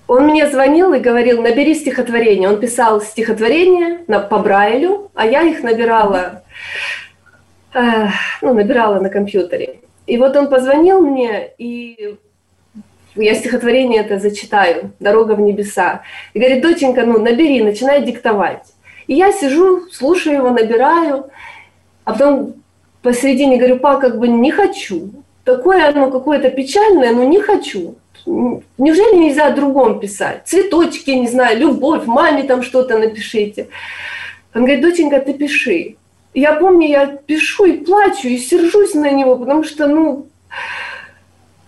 он 0.07 0.25
мне 0.25 0.49
звонил 0.49 0.93
и 0.93 0.99
говорил, 0.99 1.41
набери 1.41 1.73
стихотворение. 1.73 2.49
Он 2.49 2.59
писал 2.59 3.01
стихотворения 3.01 4.01
на, 4.07 4.19
по 4.19 4.37
Брайлю, 4.37 5.09
а 5.15 5.25
я 5.25 5.41
их 5.41 5.63
набирала, 5.63 6.43
э, 7.73 8.07
ну, 8.41 8.53
набирала 8.53 8.99
на 8.99 9.09
компьютере. 9.09 9.79
И 10.05 10.17
вот 10.17 10.35
он 10.35 10.49
позвонил 10.49 11.01
мне, 11.01 11.51
и 11.57 12.17
я 13.15 13.35
стихотворение 13.35 14.01
это 14.01 14.19
зачитаю, 14.19 14.91
«Дорога 14.99 15.33
в 15.33 15.41
небеса». 15.41 16.01
И 16.33 16.39
говорит, 16.39 16.61
доченька, 16.61 17.05
ну, 17.05 17.19
набери, 17.19 17.61
начинай 17.61 18.03
диктовать. 18.03 18.72
И 19.07 19.15
я 19.15 19.31
сижу, 19.31 19.89
слушаю 19.91 20.37
его, 20.37 20.49
набираю, 20.49 21.29
а 22.03 22.13
потом 22.13 22.55
посередине 23.01 23.57
говорю, 23.57 23.79
па, 23.79 23.97
как 23.97 24.17
бы 24.17 24.27
не 24.27 24.51
хочу. 24.51 25.11
Такое 25.43 25.89
оно 25.89 26.09
какое-то 26.09 26.49
печальное, 26.49 27.11
но 27.11 27.23
не 27.23 27.41
хочу. 27.41 27.95
Неужели 28.25 29.17
нельзя 29.17 29.47
о 29.47 29.55
другом 29.55 29.99
писать? 29.99 30.43
Цветочки, 30.45 31.11
не 31.11 31.27
знаю, 31.27 31.59
любовь, 31.59 32.05
маме 32.05 32.43
там 32.43 32.63
что-то 32.63 32.97
напишите. 32.97 33.67
Он 34.55 34.61
говорит, 34.61 34.81
доченька, 34.81 35.19
ты 35.19 35.33
пиши. 35.33 35.97
Я 36.33 36.53
помню, 36.53 36.87
я 36.87 37.07
пишу 37.07 37.65
и 37.65 37.77
плачу, 37.77 38.27
и 38.27 38.37
сержусь 38.37 38.93
на 38.93 39.11
него, 39.11 39.35
потому 39.35 39.63
что, 39.63 39.87
ну, 39.87 40.27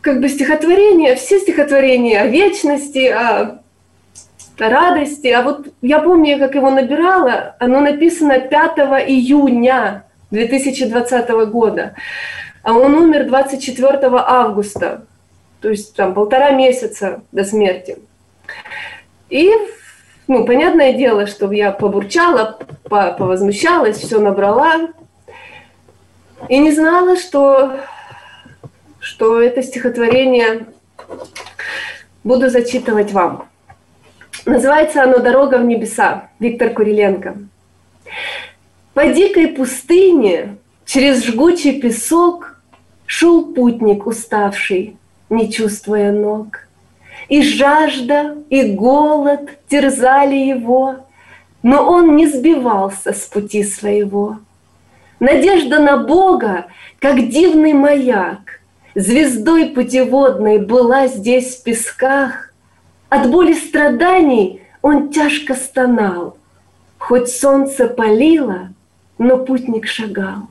как 0.02 0.22
бы 0.22 0.30
стихотворения, 0.30 1.16
все 1.16 1.40
стихотворения 1.40 2.22
о 2.22 2.28
вечности, 2.28 3.08
о 3.08 3.60
радости. 4.60 5.28
А 5.28 5.41
вот 5.41 5.68
я 5.82 5.99
помню, 5.99 6.38
как 6.39 6.56
его 6.56 6.70
набирала, 6.70 7.56
оно 7.60 7.80
написано 7.80 8.39
5 8.39 8.78
июня 9.08 10.03
2020 10.32 11.30
года, 11.49 11.95
а 12.64 12.74
он 12.74 12.95
умер 12.95 13.26
24 13.28 13.99
августа, 14.01 15.06
то 15.62 15.70
есть 15.70 15.95
там 15.95 16.14
полтора 16.14 16.51
месяца 16.51 17.22
до 17.32 17.43
смерти. 17.43 17.97
И, 19.30 19.51
ну, 20.28 20.45
понятное 20.45 20.93
дело, 20.93 21.28
что 21.28 21.51
я 21.51 21.72
побурчала, 21.72 22.60
повозмущалась, 22.84 23.97
все 23.97 24.20
набрала, 24.20 24.89
и 26.49 26.58
не 26.58 26.72
знала, 26.72 27.18
что 27.18 27.80
что 29.06 29.39
это 29.39 29.62
стихотворение 29.62 30.66
буду 32.24 32.49
зачитывать 32.49 33.12
вам. 33.12 33.47
Называется 34.46 35.04
оно 35.04 35.20
«Дорога 35.20 35.58
в 35.58 35.66
небеса» 35.66 36.30
Виктор 36.39 36.70
Куриленко. 36.70 37.38
По 38.93 39.08
дикой 39.08 39.48
пустыне 39.48 40.58
через 40.86 41.26
жгучий 41.26 41.82
песок 41.82 42.56
Шел 43.08 43.54
путник 43.54 44.08
уставший, 44.08 44.98
не 45.30 45.52
чувствуя 45.52 46.12
ног. 46.12 46.68
И 47.30 47.41
жажда, 47.41 48.38
и 48.50 48.64
голод 48.74 49.50
терзали 49.68 50.36
его, 50.36 50.98
Но 51.64 51.84
он 51.84 52.16
не 52.16 52.28
сбивался 52.28 53.14
с 53.14 53.26
пути 53.26 53.64
своего. 53.64 54.38
Надежда 55.20 55.80
на 55.80 55.98
Бога, 55.98 56.68
как 57.00 57.30
дивный 57.30 57.74
маяк, 57.74 58.62
Звездой 58.93 59.68
путеводной 59.68 60.60
была 60.60 61.08
здесь 61.08 61.58
в 61.58 61.64
песках. 61.64 62.54
От 63.10 63.30
боли 63.30 63.53
страданий 63.53 64.62
он 64.82 65.10
тяжко 65.10 65.56
стонал. 65.56 66.38
Хоть 66.97 67.30
солнце 67.30 67.88
палило, 67.88 68.70
но 69.18 69.38
путник 69.38 69.88
шагал. 69.88 70.47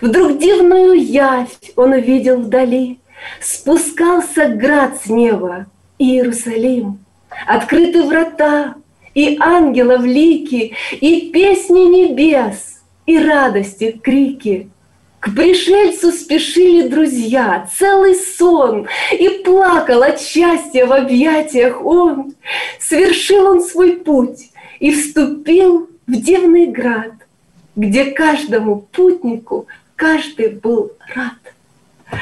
Вдруг 0.00 0.38
дивную 0.38 0.94
явь 0.94 1.56
он 1.76 1.92
увидел 1.92 2.40
вдали. 2.40 2.98
Спускался 3.40 4.48
град 4.48 4.98
с 5.02 5.08
неба, 5.08 5.66
Иерусалим. 5.98 6.98
Открыты 7.46 8.02
врата, 8.02 8.74
и 9.14 9.36
ангелов 9.40 10.02
лики, 10.04 10.74
И 11.00 11.30
песни 11.30 11.80
небес, 11.80 12.80
и 13.06 13.18
радости 13.18 13.92
крики— 14.02 14.70
к 15.20 15.34
пришельцу 15.34 16.12
спешили 16.12 16.88
друзья, 16.88 17.68
целый 17.78 18.14
сон, 18.14 18.88
И 19.12 19.28
плакал 19.44 20.02
от 20.02 20.18
счастья 20.20 20.86
в 20.86 20.92
объятиях 20.92 21.84
он. 21.84 22.34
Свершил 22.80 23.46
он 23.46 23.62
свой 23.62 23.96
путь 23.96 24.50
и 24.78 24.90
вступил 24.90 25.90
в 26.06 26.12
Дивный 26.12 26.66
град, 26.66 27.12
Где 27.76 28.06
каждому 28.06 28.80
путнику 28.80 29.66
каждый 29.94 30.48
был 30.48 30.92
рад. 31.14 32.20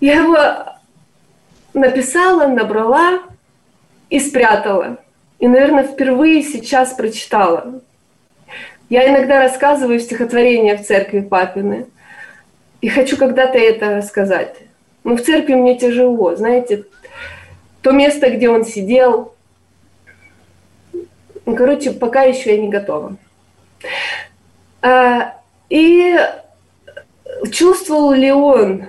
Я 0.00 0.22
его 0.22 0.74
написала, 1.72 2.46
набрала 2.46 3.20
и 4.10 4.20
спрятала. 4.20 4.98
И, 5.40 5.48
наверное, 5.48 5.84
впервые 5.84 6.44
сейчас 6.44 6.92
прочитала. 6.92 7.82
Я 8.88 9.08
иногда 9.08 9.40
рассказываю 9.40 9.98
стихотворения 9.98 10.76
в 10.76 10.84
церкви 10.84 11.20
папины. 11.20 11.86
И 12.80 12.88
хочу 12.88 13.16
когда-то 13.16 13.58
это 13.58 13.96
рассказать. 13.96 14.56
Но 15.04 15.16
в 15.16 15.22
церкви 15.22 15.54
мне 15.54 15.78
тяжело, 15.78 16.36
знаете. 16.36 16.84
То 17.80 17.92
место, 17.92 18.30
где 18.30 18.48
он 18.48 18.64
сидел. 18.64 19.34
Ну, 21.46 21.56
короче, 21.56 21.92
пока 21.92 22.22
еще 22.22 22.54
я 22.56 22.60
не 22.60 22.68
готова. 22.68 23.16
А, 24.82 25.34
и 25.70 26.16
чувствовал 27.50 28.12
ли 28.12 28.32
он? 28.32 28.84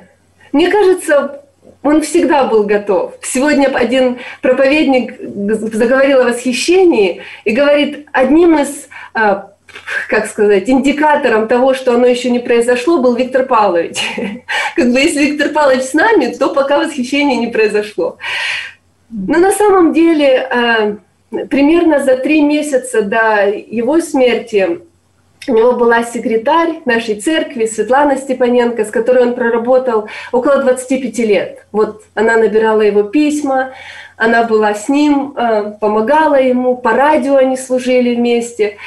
Мне 0.51 0.69
кажется, 0.69 1.41
он 1.83 2.01
всегда 2.01 2.45
был 2.45 2.63
готов. 2.63 3.13
Сегодня 3.21 3.67
один 3.67 4.19
проповедник 4.41 5.19
заговорил 5.19 6.21
о 6.21 6.25
восхищении 6.25 7.21
и 7.43 7.51
говорит, 7.51 8.07
одним 8.11 8.57
из 8.57 8.87
а, 9.13 9.51
как 10.09 10.27
сказать, 10.27 10.69
индикатором 10.69 11.47
того, 11.47 11.73
что 11.73 11.93
оно 11.93 12.05
еще 12.07 12.29
не 12.29 12.39
произошло, 12.39 12.97
был 12.97 13.15
Виктор 13.15 13.45
Павлович. 13.45 13.97
Как 14.75 14.91
бы 14.91 14.99
если 14.99 15.25
Виктор 15.25 15.49
Павлович 15.49 15.83
с 15.83 15.93
нами, 15.93 16.33
то 16.33 16.53
пока 16.53 16.79
восхищение 16.79 17.37
не 17.37 17.47
произошло. 17.47 18.17
Но 19.09 19.39
на 19.39 19.51
самом 19.51 19.93
деле 19.93 20.39
а, 20.39 20.97
примерно 21.49 22.03
за 22.03 22.17
три 22.17 22.41
месяца 22.41 23.01
до 23.01 23.47
его 23.47 24.01
смерти 24.01 24.81
у 25.47 25.53
него 25.53 25.73
была 25.73 26.03
секретарь 26.03 26.81
нашей 26.85 27.15
церкви 27.15 27.67
Светлана 27.67 28.17
Степаненко, 28.17 28.83
с 28.83 28.89
которой 28.89 29.27
он 29.27 29.35
проработал 29.35 30.09
около 30.31 30.57
25 30.57 31.17
лет. 31.19 31.65
Вот 31.71 32.01
она 32.15 32.37
набирала 32.37 32.81
его 32.81 33.03
письма, 33.03 33.73
она 34.17 34.43
была 34.43 34.73
с 34.73 34.89
ним, 34.89 35.33
а, 35.35 35.71
помогала 35.71 36.41
ему, 36.41 36.75
по 36.77 36.93
радио 36.93 37.35
они 37.35 37.57
служили 37.57 38.15
вместе. 38.15 38.77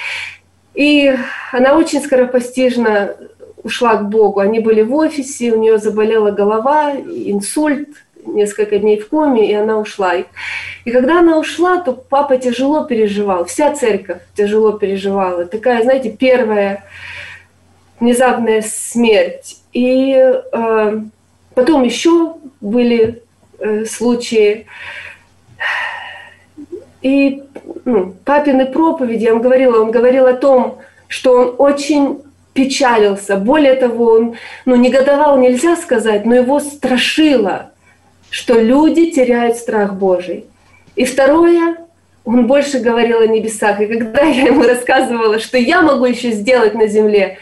И 0.79 1.13
она 1.51 1.75
очень 1.77 2.01
скоропостижно 2.01 3.17
ушла 3.65 3.97
к 3.97 4.09
Богу. 4.09 4.39
Они 4.39 4.61
были 4.61 4.83
в 4.83 4.95
офисе, 4.95 5.51
у 5.51 5.59
нее 5.59 5.79
заболела 5.79 6.31
голова, 6.31 6.93
инсульт, 6.93 7.89
несколько 8.25 8.79
дней 8.79 9.01
в 9.01 9.09
коме, 9.09 9.51
и 9.51 9.55
она 9.55 9.77
ушла. 9.77 10.15
И 10.85 10.91
когда 10.93 11.19
она 11.19 11.37
ушла, 11.37 11.81
то 11.81 11.93
папа 11.93 12.37
тяжело 12.37 12.85
переживал, 12.85 13.45
вся 13.45 13.75
церковь 13.75 14.23
тяжело 14.37 14.71
переживала. 14.71 15.47
Такая, 15.47 15.83
знаете, 15.83 16.11
первая 16.11 16.85
внезапная 17.99 18.63
смерть. 18.63 19.57
И 19.73 20.15
э, 20.15 21.01
потом 21.55 21.83
еще 21.83 22.37
были 22.61 23.25
э, 23.59 23.85
случаи. 23.85 24.67
И 27.03 27.45
ну, 27.85 28.15
папины 28.25 28.67
проповеди, 28.67 29.25
я 29.25 29.33
вам 29.33 29.43
говорила, 29.43 29.81
он 29.81 29.91
говорил 29.91 30.27
о 30.27 30.35
том, 30.35 30.79
что 31.07 31.33
он 31.33 31.55
очень 31.59 32.23
печалился. 32.55 33.37
Более 33.37 33.75
того, 33.75 34.07
он 34.07 34.35
ну, 34.65 34.75
негодовал, 34.77 35.39
нельзя 35.39 35.77
сказать, 35.77 36.27
но 36.27 36.35
его 36.35 36.61
страшило, 36.61 37.71
что 38.31 38.59
люди 38.61 39.11
теряют 39.11 39.57
страх 39.57 39.95
Божий. 39.95 40.45
И 40.97 41.05
второе, 41.05 41.77
он 42.25 42.47
больше 42.47 42.81
говорил 42.81 43.21
о 43.21 43.27
небесах. 43.27 43.81
И 43.81 43.87
когда 43.87 44.23
я 44.23 44.47
ему 44.47 44.63
рассказывала, 44.63 45.39
что 45.39 45.57
я 45.57 45.83
могу 45.83 46.05
еще 46.05 46.33
сделать 46.33 46.75
на 46.75 46.87
земле, 46.89 47.39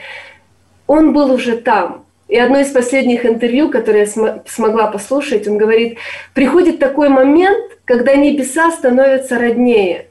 он 0.87 1.13
был 1.13 1.33
уже 1.33 1.57
там. 1.57 2.06
И 2.29 2.37
одно 2.37 2.59
из 2.59 2.73
последних 2.73 3.25
интервью, 3.25 3.71
которое 3.71 4.01
я 4.01 4.07
см- 4.07 4.43
смогла 4.47 4.89
послушать, 4.89 5.47
он 5.47 5.59
говорит, 5.59 5.99
приходит 6.35 6.79
такой 6.81 7.09
момент, 7.09 7.79
когда 7.85 8.17
небеса 8.17 8.71
становятся 8.73 9.39
роднее. 9.39 10.07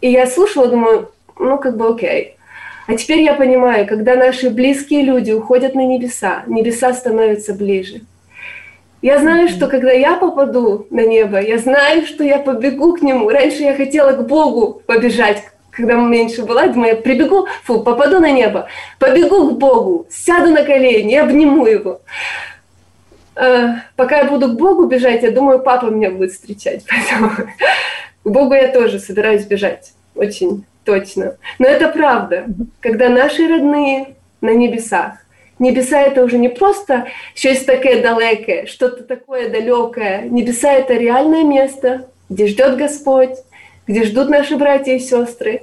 И 0.00 0.10
я 0.10 0.26
слушала, 0.26 0.68
думаю, 0.68 1.10
ну, 1.38 1.58
как 1.58 1.76
бы 1.76 1.88
окей. 1.88 2.36
А 2.86 2.94
теперь 2.94 3.20
я 3.20 3.34
понимаю, 3.34 3.86
когда 3.86 4.16
наши 4.16 4.48
близкие 4.48 5.02
люди 5.02 5.30
уходят 5.32 5.74
на 5.74 5.84
небеса, 5.84 6.44
небеса 6.46 6.94
становятся 6.94 7.52
ближе. 7.52 8.00
Я 9.02 9.18
знаю, 9.18 9.48
что 9.48 9.68
когда 9.68 9.92
я 9.92 10.16
попаду 10.16 10.86
на 10.90 11.06
небо, 11.06 11.38
я 11.40 11.58
знаю, 11.58 12.06
что 12.06 12.24
я 12.24 12.38
побегу 12.38 12.94
к 12.94 13.02
нему. 13.02 13.28
Раньше 13.28 13.62
я 13.62 13.74
хотела 13.74 14.12
к 14.12 14.26
Богу 14.26 14.82
побежать, 14.86 15.42
когда 15.78 15.94
меньше 15.94 16.42
была, 16.42 16.66
думаю, 16.66 16.96
я 16.96 17.00
прибегу, 17.00 17.46
фу, 17.62 17.84
попаду 17.84 18.18
на 18.18 18.32
небо, 18.32 18.66
побегу 18.98 19.50
к 19.50 19.58
Богу, 19.58 20.06
сяду 20.10 20.50
на 20.50 20.64
колени, 20.64 21.14
обниму 21.14 21.66
его. 21.66 22.00
Э, 23.36 23.74
пока 23.94 24.18
я 24.18 24.24
буду 24.24 24.48
к 24.48 24.58
Богу 24.58 24.86
бежать, 24.86 25.22
я 25.22 25.30
думаю, 25.30 25.60
папа 25.60 25.86
меня 25.86 26.10
будет 26.10 26.32
встречать. 26.32 26.84
Поэтому 26.90 27.30
к 28.24 28.28
Богу 28.28 28.54
я 28.54 28.68
тоже 28.68 28.98
собираюсь 28.98 29.44
бежать. 29.44 29.92
Очень 30.16 30.64
точно. 30.84 31.36
Но 31.60 31.68
это 31.68 31.88
правда. 31.88 32.46
Когда 32.80 33.08
наши 33.08 33.46
родные 33.46 34.16
на 34.40 34.50
небесах, 34.50 35.12
Небеса 35.60 36.00
это 36.00 36.22
уже 36.22 36.38
не 36.38 36.48
просто 36.48 37.08
щось 37.34 37.64
таке 37.64 38.00
далекое, 38.00 38.66
что-то 38.66 39.02
такое 39.02 39.48
далекое. 39.48 40.22
Небеса 40.22 40.72
это 40.72 40.94
реальное 40.94 41.42
место, 41.42 42.06
где 42.28 42.46
ждет 42.46 42.76
Господь, 42.76 43.34
где 43.88 44.04
ждут 44.04 44.28
наши 44.28 44.56
братья 44.56 44.94
и 44.94 45.00
сестры, 45.00 45.62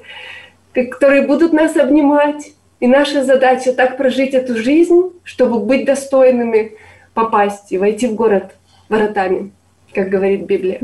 которые 0.73 1.25
будут 1.25 1.53
нас 1.53 1.77
обнимать. 1.77 2.51
И 2.81 2.87
наша 2.87 3.23
задача 3.23 3.71
так 3.71 3.95
прожить 3.95 4.33
эту 4.33 4.57
жизнь, 4.57 5.11
чтобы 5.23 5.59
быть 5.59 5.85
достойными 5.85 6.73
попасть 7.13 7.71
и 7.71 7.77
войти 7.77 8.07
в 8.07 8.15
город 8.15 8.55
воротами, 8.89 9.51
как 9.93 10.09
говорит 10.09 10.45
Библия. 10.45 10.81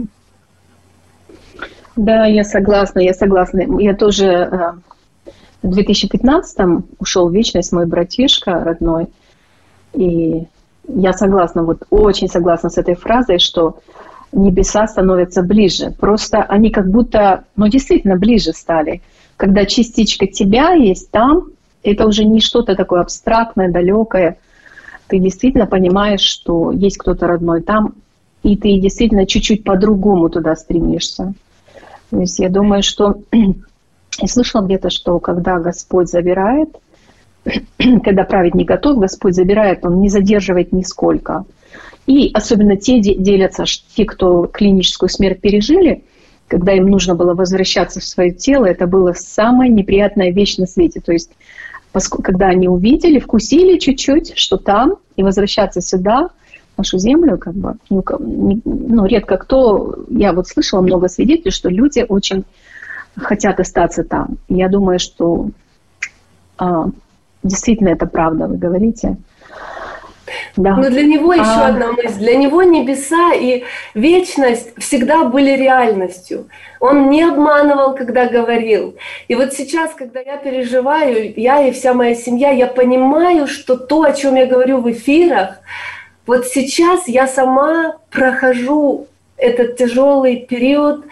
Да, 1.98 2.26
я 2.26 2.46
согласна, 2.46 3.00
я 3.00 3.14
согласна. 3.14 3.82
Я 3.82 3.94
тоже 3.94 4.26
э, 4.26 4.72
в 5.62 5.78
2015-м 5.78 6.86
ушел 7.00 7.28
в 7.28 7.34
вечность 7.34 7.74
мой 7.74 7.86
братишка 7.86 8.64
родной. 8.64 9.08
И 9.94 10.48
я 10.88 11.12
согласна, 11.12 11.64
вот 11.64 11.84
очень 11.90 12.30
согласна 12.30 12.70
с 12.70 12.78
этой 12.78 12.96
фразой, 12.96 13.40
что 13.40 13.80
небеса 14.32 14.88
становятся 14.88 15.44
ближе. 15.44 15.92
Просто 16.00 16.44
они 16.44 16.70
как 16.70 16.90
будто, 16.90 17.46
ну 17.56 17.68
действительно 17.68 18.16
ближе 18.16 18.54
стали. 18.54 19.02
Когда 19.38 19.66
частичка 19.66 20.28
тебя 20.28 20.74
есть 20.74 21.12
там, 21.12 21.46
это 21.84 22.06
уже 22.06 22.26
не 22.26 22.42
что-то 22.42 22.76
такое 22.76 23.02
абстрактное, 23.02 23.72
далекое. 23.72 24.38
Ты 25.08 25.20
действительно 25.20 25.66
понимаешь, 25.66 26.22
что 26.22 26.72
есть 26.72 26.98
кто-то 26.98 27.28
родной 27.28 27.62
там, 27.62 27.96
и 28.44 28.56
ты 28.56 28.80
действительно 28.80 29.26
чуть-чуть 29.26 29.64
по-другому 29.64 30.30
туда 30.30 30.56
стремишься. 30.56 31.34
То 32.10 32.20
есть 32.20 32.40
я 32.40 32.50
думаю, 32.50 32.84
что 32.84 33.22
я 33.32 34.28
слышала 34.28 34.64
где-то, 34.64 34.90
что 34.90 35.20
когда 35.20 35.60
Господь 35.60 36.10
забирает, 36.10 36.70
когда 38.04 38.24
праведник 38.24 38.68
готов, 38.68 39.00
Господь 39.00 39.36
забирает, 39.36 39.86
Он 39.86 40.00
не 40.00 40.10
задерживает 40.10 40.72
нисколько. 40.72 41.46
И 42.08 42.32
особенно 42.34 42.76
те 42.76 43.00
делятся, 43.00 43.66
те, 43.96 44.06
кто 44.06 44.48
клиническую 44.48 45.10
смерть 45.10 45.42
пережили, 45.42 46.04
когда 46.48 46.74
им 46.74 46.88
нужно 46.88 47.16
было 47.16 47.34
возвращаться 47.34 48.00
в 48.00 48.04
свое 48.04 48.32
тело, 48.32 48.66
это 48.66 48.88
было 48.88 49.14
самая 49.14 49.70
неприятная 49.70 50.32
вещь 50.32 50.58
на 50.58 50.66
свете. 50.66 51.00
То 51.00 51.14
есть, 51.14 51.32
когда 52.24 52.48
они 52.48 52.68
увидели, 52.68 53.20
вкусили 53.20 53.78
чуть-чуть, 53.78 54.38
что 54.38 54.58
там, 54.58 54.96
и 55.16 55.24
возвращаться 55.24 55.80
сюда, 55.82 56.30
нашу 56.78 56.98
землю, 56.98 57.38
как 57.38 57.54
бы, 57.54 57.76
ну, 57.90 59.06
редко 59.06 59.38
кто, 59.38 60.06
я 60.10 60.34
вот 60.34 60.48
слышала 60.48 60.82
много 60.82 61.08
свидетелей, 61.08 61.52
что 61.52 61.70
люди 61.70 62.06
очень 62.08 62.44
хотят 63.16 63.60
остаться 63.60 64.04
там. 64.04 64.38
Я 64.50 64.68
думаю, 64.70 65.00
что 65.00 65.50
а, 66.58 66.90
действительно 67.44 67.90
это 67.90 68.08
правда, 68.08 68.48
вы 68.48 68.58
говорите. 68.58 69.18
Да. 70.56 70.76
Но 70.76 70.90
для 70.90 71.04
него 71.04 71.34
еще 71.34 71.44
а... 71.44 71.68
одна 71.68 71.92
мысль. 71.92 72.20
Для 72.20 72.36
него 72.36 72.64
небеса 72.64 73.34
и 73.34 73.64
вечность 73.94 74.72
всегда 74.78 75.24
были 75.24 75.52
реальностью. 75.52 76.48
Он 76.80 77.10
не 77.10 77.24
обманывал, 77.24 77.96
когда 77.96 78.28
говорил. 78.28 78.96
И 79.28 79.36
вот 79.36 79.54
сейчас, 79.54 79.94
когда 79.94 80.20
я 80.20 80.38
переживаю, 80.38 81.34
я 81.36 81.68
и 81.68 81.72
вся 81.72 81.94
моя 81.94 82.16
семья, 82.16 82.52
я 82.52 82.68
понимаю, 82.68 83.48
что 83.48 83.78
то, 83.78 84.04
о 84.04 84.14
чем 84.14 84.36
я 84.36 84.46
говорю 84.46 84.82
в 84.82 84.92
эфирах, 84.92 85.60
вот 86.26 86.48
сейчас 86.48 87.08
я 87.08 87.28
сама 87.28 87.98
прохожу 88.10 89.08
этот 89.38 89.78
тяжелый 89.78 90.38
период, 90.38 91.06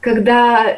когда 0.00 0.76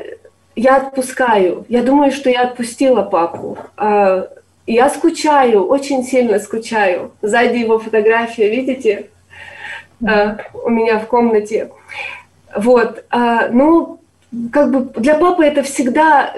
я 0.57 0.76
отпускаю. 0.76 1.66
Я 1.68 1.82
думаю, 1.82 2.12
что 2.12 2.30
я 2.30 2.42
отпустила 2.42 3.03
папу. 3.03 3.59
А, 3.76 4.28
я 4.67 4.91
скучаю, 4.91 5.64
очень 5.64 6.03
сильно 6.03 6.39
скучаю. 6.39 7.12
Сзади 7.23 7.59
его 7.59 7.79
фотография, 7.79 8.51
видите, 8.51 9.11
а, 10.07 10.39
у 10.53 10.71
меня 10.71 10.99
в 10.99 11.07
комнате. 11.07 11.71
Вот, 12.55 13.05
а, 13.11 13.49
ну, 13.49 14.01
как 14.53 14.71
бы 14.71 15.01
для 15.01 15.14
папы 15.14 15.45
это 15.45 15.62
всегда 15.62 16.35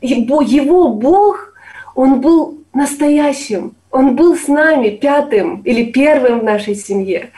его, 0.00 0.40
его 0.40 0.88
Бог, 0.88 1.54
он 1.94 2.20
был 2.20 2.58
настоящим, 2.72 3.74
он 3.90 4.16
был 4.16 4.36
с 4.36 4.48
нами 4.48 4.90
пятым 4.90 5.60
или 5.62 5.84
первым 5.84 6.40
в 6.40 6.44
нашей 6.44 6.74
семье. 6.74 7.30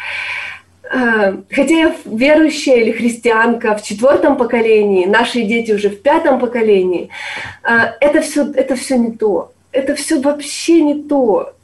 Хотя 0.91 1.75
я 1.75 1.97
верующая 2.05 2.77
или 2.77 2.93
христианка 2.93 3.75
в 3.77 3.83
четвертом 3.83 4.37
поколении, 4.37 5.07
наши 5.07 5.41
дети 5.41 5.73
уже 5.73 5.89
в 5.89 6.03
пятом 6.03 6.39
поколении, 6.39 7.09
это 7.62 8.20
все, 8.20 8.53
это 8.53 8.77
все 8.77 8.99
не 8.99 9.12
то 9.12 9.51
это 9.73 9.95
все 9.95 10.20
вообще 10.20 10.83
не 10.83 11.03
то. 11.03 11.55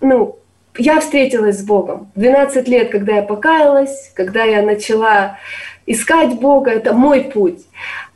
Ну, 0.00 0.38
я 0.76 1.00
встретилась 1.00 1.58
с 1.58 1.62
Богом. 1.62 2.10
12 2.14 2.66
лет, 2.68 2.90
когда 2.90 3.16
я 3.16 3.22
покаялась, 3.22 4.10
когда 4.14 4.44
я 4.44 4.62
начала 4.62 5.38
искать 5.86 6.40
Бога, 6.40 6.70
это 6.70 6.92
мой 6.92 7.22
путь. 7.22 7.60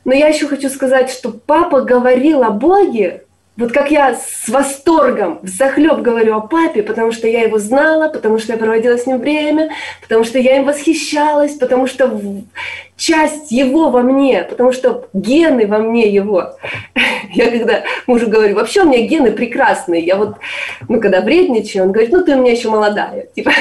Но 0.03 0.13
я 0.13 0.27
еще 0.27 0.47
хочу 0.47 0.69
сказать, 0.69 1.09
что 1.09 1.31
папа 1.31 1.81
говорил 1.81 2.43
о 2.43 2.51
Боге 2.51 3.24
вот 3.57 3.71
как 3.71 3.89
я 3.89 4.15
с 4.15 4.49
восторгом, 4.49 5.39
в 5.41 5.47
захлеб 5.47 5.99
говорю 5.99 6.35
о 6.35 6.41
папе, 6.41 6.83
потому 6.83 7.13
что 7.13 7.27
я 7.27 7.43
его 7.43 7.57
знала, 7.57 8.09
потому 8.09 8.37
что 8.37 8.51
я 8.51 8.59
проводила 8.59 8.97
с 8.97 9.07
ним 9.07 9.19
время, 9.19 9.71
потому 10.01 10.25
что 10.25 10.39
я 10.39 10.57
им 10.57 10.65
восхищалась, 10.65 11.53
потому 11.53 11.87
что 11.87 12.21
часть 12.97 13.51
его 13.51 13.89
во 13.91 14.01
мне, 14.01 14.43
потому 14.43 14.73
что 14.73 15.07
гены 15.13 15.67
во 15.67 15.79
мне 15.79 16.09
его. 16.09 16.55
Я 17.33 17.49
когда 17.49 17.83
мужу 18.07 18.29
говорю, 18.29 18.55
вообще 18.55 18.83
у 18.83 18.87
меня 18.87 19.05
гены 19.05 19.31
прекрасные. 19.31 20.05
Я 20.05 20.15
вот, 20.15 20.37
ну, 20.87 21.01
когда 21.01 21.19
вредничаю, 21.19 21.83
он 21.83 21.91
говорит, 21.91 22.13
ну, 22.13 22.23
ты 22.23 22.33
у 22.33 22.39
меня 22.39 22.53
еще 22.53 22.69
молодая. 22.69 23.27
Типа, 23.35 23.51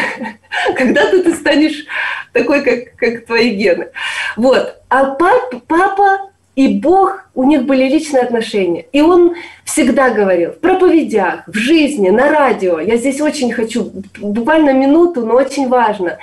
когда 0.76 1.10
ты, 1.10 1.22
ты 1.24 1.34
станешь 1.34 1.84
такой, 2.32 2.62
как, 2.62 2.94
как 2.96 3.26
твои 3.26 3.50
гены. 3.50 3.88
Вот. 4.36 4.76
А 4.88 5.14
пап, 5.14 5.54
папа 5.66 6.30
и 6.56 6.68
Бог, 6.78 7.24
у 7.34 7.44
них 7.44 7.64
были 7.64 7.88
личные 7.88 8.22
отношения. 8.22 8.86
И 8.92 9.00
он 9.00 9.34
всегда 9.64 10.10
говорил 10.10 10.52
в 10.52 10.60
проповедях, 10.60 11.42
в 11.48 11.54
жизни, 11.54 12.10
на 12.10 12.30
радио. 12.30 12.78
Я 12.78 12.96
здесь 12.96 13.20
очень 13.20 13.52
хочу, 13.52 13.90
буквально 14.18 14.72
минуту, 14.72 15.26
но 15.26 15.34
очень 15.34 15.68
важно. 15.68 16.18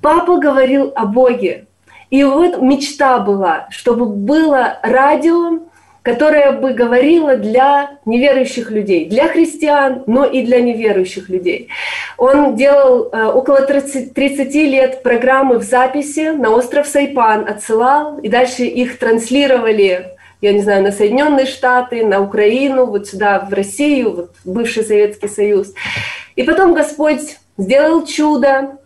Папа 0.00 0.38
говорил 0.38 0.92
о 0.96 1.06
Боге. 1.06 1.66
И 2.10 2.24
вот 2.24 2.60
мечта 2.60 3.18
была, 3.18 3.68
чтобы 3.70 4.06
было 4.06 4.78
радио, 4.82 5.60
которая 6.02 6.52
бы 6.52 6.72
говорила 6.72 7.36
для 7.36 7.98
неверующих 8.04 8.70
людей, 8.70 9.06
для 9.06 9.28
христиан, 9.28 10.04
но 10.06 10.24
и 10.24 10.42
для 10.42 10.60
неверующих 10.60 11.28
людей. 11.28 11.68
Он 12.16 12.56
делал 12.56 13.08
э, 13.12 13.24
около 13.26 13.62
30, 13.62 14.14
30 14.14 14.54
лет 14.54 15.02
программы 15.02 15.58
в 15.58 15.62
записи 15.62 16.30
на 16.30 16.50
остров 16.50 16.86
Сайпан, 16.86 17.48
отсылал, 17.48 18.18
и 18.18 18.28
дальше 18.28 18.64
их 18.64 18.98
транслировали 18.98 20.14
я 20.40 20.52
не 20.52 20.62
знаю, 20.62 20.84
на 20.84 20.92
Соединенные 20.92 21.46
Штаты, 21.46 22.06
на 22.06 22.20
Украину, 22.20 22.86
вот 22.86 23.08
сюда, 23.08 23.40
в 23.40 23.52
Россию, 23.52 24.14
вот 24.14 24.30
в 24.44 24.52
бывший 24.52 24.84
Советский 24.84 25.26
Союз. 25.26 25.74
И 26.36 26.44
потом 26.44 26.74
Господь 26.74 27.38
сделал 27.56 28.06
чудо, 28.06 28.78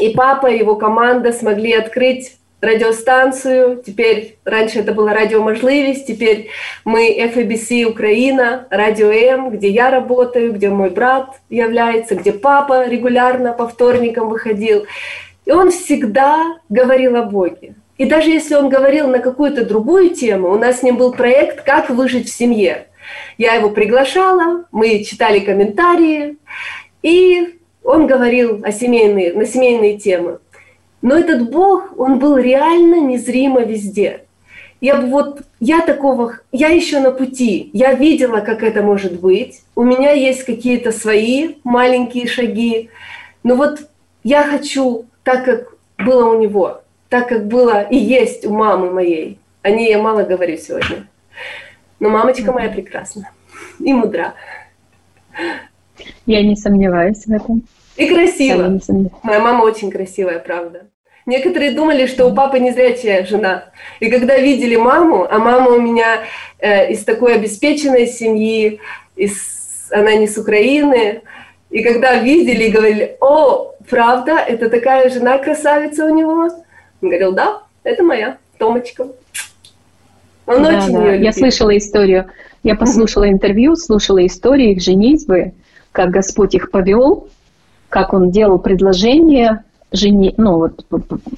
и 0.00 0.10
папа 0.10 0.46
и 0.46 0.58
его 0.58 0.76
команда 0.76 1.32
смогли 1.32 1.72
открыть 1.72 2.38
радиостанцию. 2.60 3.82
Теперь, 3.84 4.38
раньше 4.44 4.80
это 4.80 4.92
было 4.92 5.12
радио 5.12 5.42
«Можливість», 5.42 6.06
теперь 6.06 6.48
мы 6.84 7.16
FABC 7.18 7.84
Украина, 7.84 8.66
радио 8.70 9.10
М, 9.10 9.50
где 9.50 9.68
я 9.68 9.90
работаю, 9.90 10.52
где 10.52 10.70
мой 10.70 10.90
брат 10.90 11.40
является, 11.50 12.14
где 12.14 12.32
папа 12.32 12.88
регулярно 12.88 13.52
по 13.52 13.68
вторникам 13.68 14.28
выходил. 14.28 14.86
И 15.44 15.52
он 15.52 15.70
всегда 15.70 16.58
говорил 16.68 17.16
о 17.16 17.22
Боге. 17.22 17.74
И 17.98 18.04
даже 18.04 18.30
если 18.30 18.54
он 18.54 18.68
говорил 18.68 19.08
на 19.08 19.20
какую-то 19.20 19.64
другую 19.64 20.10
тему, 20.10 20.50
у 20.50 20.58
нас 20.58 20.80
с 20.80 20.82
ним 20.82 20.96
был 20.96 21.12
проект 21.12 21.62
«Как 21.62 21.88
выжить 21.90 22.28
в 22.28 22.36
семье». 22.36 22.88
Я 23.38 23.54
его 23.54 23.70
приглашала, 23.70 24.64
мы 24.72 25.04
читали 25.04 25.38
комментарии, 25.38 26.36
и 27.02 27.56
он 27.84 28.08
говорил 28.08 28.62
о 28.64 28.72
семейные, 28.72 29.32
на 29.32 29.46
семейные 29.46 29.96
темы. 29.96 30.38
Но 31.06 31.16
этот 31.16 31.52
Бог, 31.52 31.96
он 31.96 32.18
был 32.18 32.36
реально 32.36 33.00
незримо 33.00 33.60
везде. 33.60 34.24
я 34.80 34.96
бы 34.96 35.06
вот, 35.06 35.42
я 35.60 35.80
такого, 35.80 36.40
я 36.50 36.66
еще 36.66 36.98
на 36.98 37.12
пути, 37.12 37.70
я 37.72 37.94
видела, 37.94 38.40
как 38.40 38.64
это 38.64 38.82
может 38.82 39.20
быть, 39.20 39.62
у 39.76 39.84
меня 39.84 40.10
есть 40.10 40.42
какие-то 40.42 40.90
свои 40.90 41.58
маленькие 41.62 42.26
шаги, 42.26 42.90
но 43.44 43.54
вот 43.54 43.88
я 44.24 44.42
хочу 44.42 45.06
так, 45.22 45.44
как 45.44 45.76
было 45.96 46.28
у 46.28 46.40
него, 46.40 46.82
так, 47.08 47.28
как 47.28 47.46
было 47.46 47.82
и 47.82 47.96
есть 47.96 48.44
у 48.44 48.52
мамы 48.52 48.90
моей. 48.90 49.38
О 49.62 49.70
ней 49.70 49.90
я 49.90 50.02
мало 50.02 50.24
говорю 50.24 50.56
сегодня. 50.56 51.06
Но 52.00 52.08
мамочка 52.08 52.50
моя 52.50 52.68
прекрасна 52.68 53.30
и 53.78 53.92
мудра. 53.92 54.34
Я 56.26 56.42
не 56.42 56.56
сомневаюсь 56.56 57.26
в 57.26 57.30
этом. 57.30 57.62
И 57.96 58.08
красиво. 58.08 58.80
Моя 59.22 59.38
мама 59.38 59.62
очень 59.62 59.92
красивая, 59.92 60.40
правда. 60.40 60.88
Некоторые 61.26 61.72
думали, 61.72 62.06
что 62.06 62.26
у 62.26 62.34
папы 62.34 62.60
незрячая 62.60 63.26
жена. 63.26 63.64
И 63.98 64.08
когда 64.08 64.38
видели 64.38 64.76
маму, 64.76 65.26
а 65.28 65.38
мама 65.38 65.72
у 65.72 65.80
меня 65.80 66.20
э, 66.60 66.92
из 66.92 67.04
такой 67.04 67.34
обеспеченной 67.34 68.06
семьи, 68.06 68.78
из, 69.16 69.88
она 69.90 70.14
не 70.14 70.28
с 70.28 70.38
Украины, 70.38 71.22
и 71.70 71.82
когда 71.82 72.14
видели 72.22 72.64
и 72.64 72.70
говорили, 72.70 73.16
о, 73.20 73.74
правда, 73.90 74.38
это 74.38 74.70
такая 74.70 75.10
жена 75.10 75.38
красавица 75.38 76.06
у 76.06 76.14
него? 76.14 76.48
Он 77.02 77.08
говорил, 77.08 77.32
да, 77.32 77.62
это 77.82 78.04
моя, 78.04 78.38
Томочка. 78.58 79.08
Он 80.46 80.62
да, 80.62 80.78
очень 80.78 80.92
да. 80.92 81.12
ее 81.12 81.24
Я 81.24 81.32
слышала 81.32 81.76
историю, 81.76 82.30
я 82.62 82.76
послушала 82.76 83.28
интервью, 83.28 83.74
слушала 83.74 84.24
историю 84.24 84.72
их 84.72 84.80
женитьбы, 84.80 85.54
как 85.90 86.10
Господь 86.10 86.54
их 86.54 86.70
повел, 86.70 87.28
как 87.88 88.12
он 88.12 88.30
делал 88.30 88.60
предложение 88.60 89.64
жене, 89.92 90.34
ну 90.36 90.58
вот, 90.58 90.84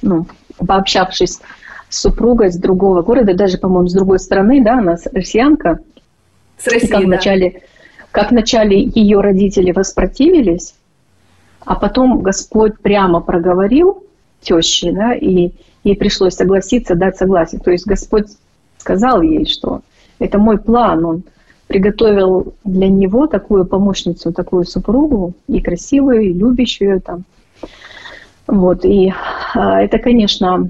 ну, 0.01 0.25
пообщавшись 0.57 1.39
с 1.89 2.01
супругой 2.01 2.51
с 2.51 2.57
другого 2.57 3.01
города, 3.01 3.33
даже, 3.33 3.57
по-моему, 3.57 3.87
с 3.87 3.93
другой 3.93 4.19
страны, 4.19 4.63
да, 4.63 4.79
она 4.79 4.97
россиянка. 5.11 5.79
С 6.57 6.67
России, 6.67 6.87
как 6.87 7.01
да. 7.01 7.05
вначале, 7.05 7.61
как 8.11 8.31
вначале 8.31 8.81
ее 8.83 9.21
родители 9.21 9.71
воспротивились, 9.71 10.75
а 11.65 11.75
потом 11.75 12.21
Господь 12.21 12.79
прямо 12.79 13.21
проговорил 13.21 14.03
теще, 14.41 14.91
да, 14.91 15.13
и 15.13 15.51
ей 15.83 15.95
пришлось 15.95 16.35
согласиться, 16.35 16.95
дать 16.95 17.17
согласие. 17.17 17.61
То 17.61 17.71
есть 17.71 17.87
Господь 17.87 18.27
сказал 18.77 19.21
ей, 19.21 19.45
что 19.45 19.81
это 20.19 20.37
мой 20.37 20.57
план, 20.57 21.05
он 21.05 21.23
приготовил 21.67 22.53
для 22.63 22.89
него 22.89 23.27
такую 23.27 23.65
помощницу, 23.65 24.33
такую 24.33 24.65
супругу, 24.65 25.33
и 25.47 25.61
красивую, 25.61 26.21
и 26.21 26.33
любящую 26.33 26.99
там. 27.01 27.23
Вот, 28.49 28.83
и 28.83 29.13
а, 29.53 29.83
это, 29.83 29.99
конечно, 29.99 30.69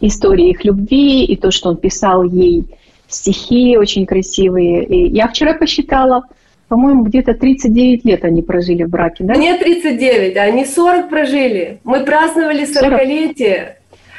история 0.00 0.50
их 0.50 0.64
любви, 0.64 1.24
и 1.24 1.36
то, 1.36 1.50
что 1.50 1.70
он 1.70 1.78
писал 1.78 2.24
ей 2.24 2.64
стихи 3.08 3.78
очень 3.78 4.04
красивые. 4.04 4.84
И 4.84 5.08
я 5.14 5.28
вчера 5.28 5.54
посчитала, 5.54 6.24
по-моему, 6.68 7.04
где-то 7.04 7.32
39 7.32 8.04
лет 8.04 8.24
они 8.24 8.42
прожили 8.42 8.84
в 8.84 8.90
браке, 8.90 9.24
да? 9.24 9.34
Нет, 9.34 9.60
39, 9.60 10.36
они 10.36 10.66
40 10.66 11.08
прожили. 11.08 11.80
Мы 11.84 12.00
праздновали 12.00 12.64
40-летие. 12.64 13.76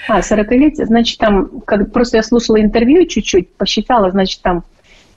А, 0.10 0.22
40-летие, 0.22 0.86
значит, 0.86 1.20
там, 1.20 1.62
как, 1.66 1.92
просто 1.92 2.18
я 2.18 2.24
слушала 2.24 2.60
интервью 2.60 3.06
чуть-чуть, 3.06 3.54
посчитала, 3.54 4.10
значит, 4.10 4.42
там... 4.42 4.64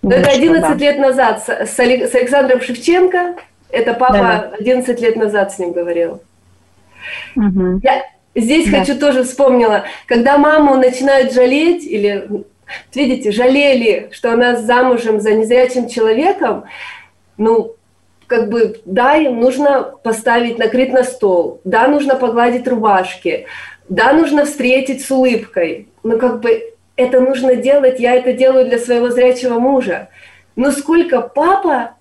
Ну, 0.03 0.11
это 0.11 0.31
11 0.31 0.63
да. 0.63 0.75
лет 0.75 0.99
назад 0.99 1.43
с, 1.43 1.49
с, 1.49 1.77
с 1.77 2.15
Александром 2.15 2.61
Шевченко, 2.61 3.37
это 3.71 3.95
папа 3.95 4.15
да. 4.15 4.53
11 4.59 5.01
лет 5.01 5.17
назад 5.17 5.53
с 5.53 5.59
ним 5.59 5.73
говорил. 5.73 6.21
Угу. 7.37 7.81
Я 7.83 8.05
здесь 8.35 8.71
да. 8.71 8.79
хочу 8.79 8.99
тоже 8.99 9.25
вспомнила, 9.25 9.85
когда 10.07 10.39
маму 10.39 10.77
начинают 10.77 11.33
жалеть 11.33 11.85
или 11.85 12.45
видите, 12.95 13.33
жалели, 13.33 14.11
что 14.13 14.33
она 14.33 14.57
замужем 14.57 15.21
за 15.21 15.33
незрячим 15.33 15.89
человеком, 15.89 16.65
ну, 17.37 17.75
как 18.27 18.49
бы, 18.49 18.81
да, 18.85 19.17
им 19.17 19.41
нужно 19.41 19.83
поставить, 20.05 20.59
накрыть 20.59 20.93
на 20.93 21.03
стол, 21.03 21.61
да, 21.65 21.89
нужно 21.89 22.15
погладить 22.15 22.69
рубашки, 22.69 23.47
да, 23.89 24.13
нужно 24.13 24.45
встретить 24.45 25.05
с 25.05 25.11
улыбкой, 25.11 25.89
но 26.05 26.17
как 26.17 26.41
бы 26.41 26.75
это 26.97 27.21
нужно 27.21 27.57
делать, 27.57 27.99
я 27.99 28.15
это 28.15 28.33
делаю 28.33 28.67
для 28.67 28.79
своего 28.79 29.11
зрячего 29.11 29.59
мужа. 29.59 30.09
Но 30.55 30.71
сколько 30.71 31.23
папа 31.23 31.95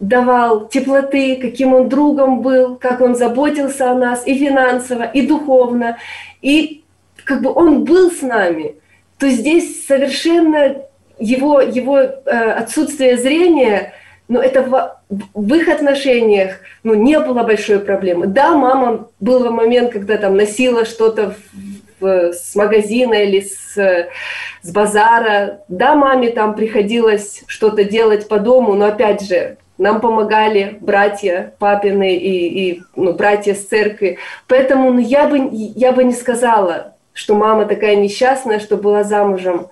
давал 0.00 0.66
теплоты, 0.68 1.36
каким 1.36 1.74
он 1.74 1.88
другом 1.88 2.40
был, 2.40 2.76
как 2.76 3.00
он 3.00 3.14
заботился 3.14 3.90
о 3.90 3.94
нас 3.94 4.26
и 4.26 4.34
финансово, 4.34 5.04
и 5.04 5.26
духовно, 5.26 5.98
и 6.40 6.82
как 7.24 7.42
бы 7.42 7.52
он 7.52 7.84
был 7.84 8.10
с 8.10 8.22
нами, 8.22 8.76
то 9.18 9.28
здесь 9.28 9.86
совершенно 9.86 10.76
его, 11.18 11.60
его 11.60 11.98
э, 11.98 12.08
отсутствие 12.30 13.18
зрения, 13.18 13.92
ну 14.28 14.40
это 14.40 14.62
в, 14.62 14.96
в 15.34 15.54
их 15.54 15.68
отношениях 15.68 16.60
ну, 16.82 16.94
не 16.94 17.20
было 17.20 17.42
большой 17.42 17.80
проблемы. 17.80 18.26
Да, 18.26 18.54
мама 18.56 19.08
был 19.20 19.50
момент, 19.50 19.92
когда 19.92 20.16
там 20.16 20.36
носила 20.36 20.86
что-то 20.86 21.34
с 22.00 22.54
магазина 22.54 23.14
или 23.14 23.40
с, 23.40 23.74
с 24.62 24.72
базара. 24.72 25.60
Да, 25.68 25.94
маме 25.94 26.30
там 26.30 26.54
приходилось 26.54 27.42
что-то 27.46 27.84
делать 27.84 28.28
по 28.28 28.38
дому, 28.38 28.72
но 28.74 28.86
опять 28.86 29.20
же, 29.26 29.58
нам 29.80 30.02
помогали 30.02 30.76
братья 30.82 31.54
папины 31.58 32.14
и, 32.14 32.70
и 32.70 32.82
ну, 32.96 33.14
братья 33.14 33.54
с 33.54 33.64
церкви. 33.64 34.18
Поэтому 34.46 34.92
ну, 34.92 35.00
я, 35.00 35.26
бы, 35.26 35.48
я 35.50 35.92
бы 35.92 36.04
не 36.04 36.12
сказала, 36.12 36.94
что 37.14 37.34
мама 37.34 37.64
такая 37.64 37.96
несчастная, 37.96 38.60
что 38.60 38.76
была 38.76 39.04
замужем 39.04 39.68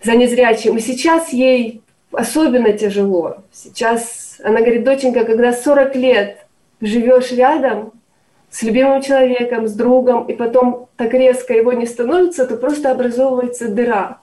за 0.00 0.14
незрячим. 0.14 0.76
И 0.76 0.80
сейчас 0.80 1.32
ей 1.32 1.82
особенно 2.12 2.72
тяжело. 2.72 3.38
Сейчас 3.52 4.38
она 4.44 4.60
говорит, 4.60 4.84
доченька, 4.84 5.24
когда 5.24 5.52
40 5.52 5.96
лет 5.96 6.46
живешь 6.80 7.32
рядом 7.32 7.92
с 8.48 8.62
любимым 8.62 9.02
человеком, 9.02 9.66
с 9.66 9.72
другом, 9.72 10.26
и 10.26 10.34
потом 10.34 10.88
так 10.96 11.12
резко 11.14 11.52
его 11.52 11.72
не 11.72 11.86
становится, 11.86 12.46
то 12.46 12.56
просто 12.56 12.92
образовывается 12.92 13.68
дыра. 13.68 14.18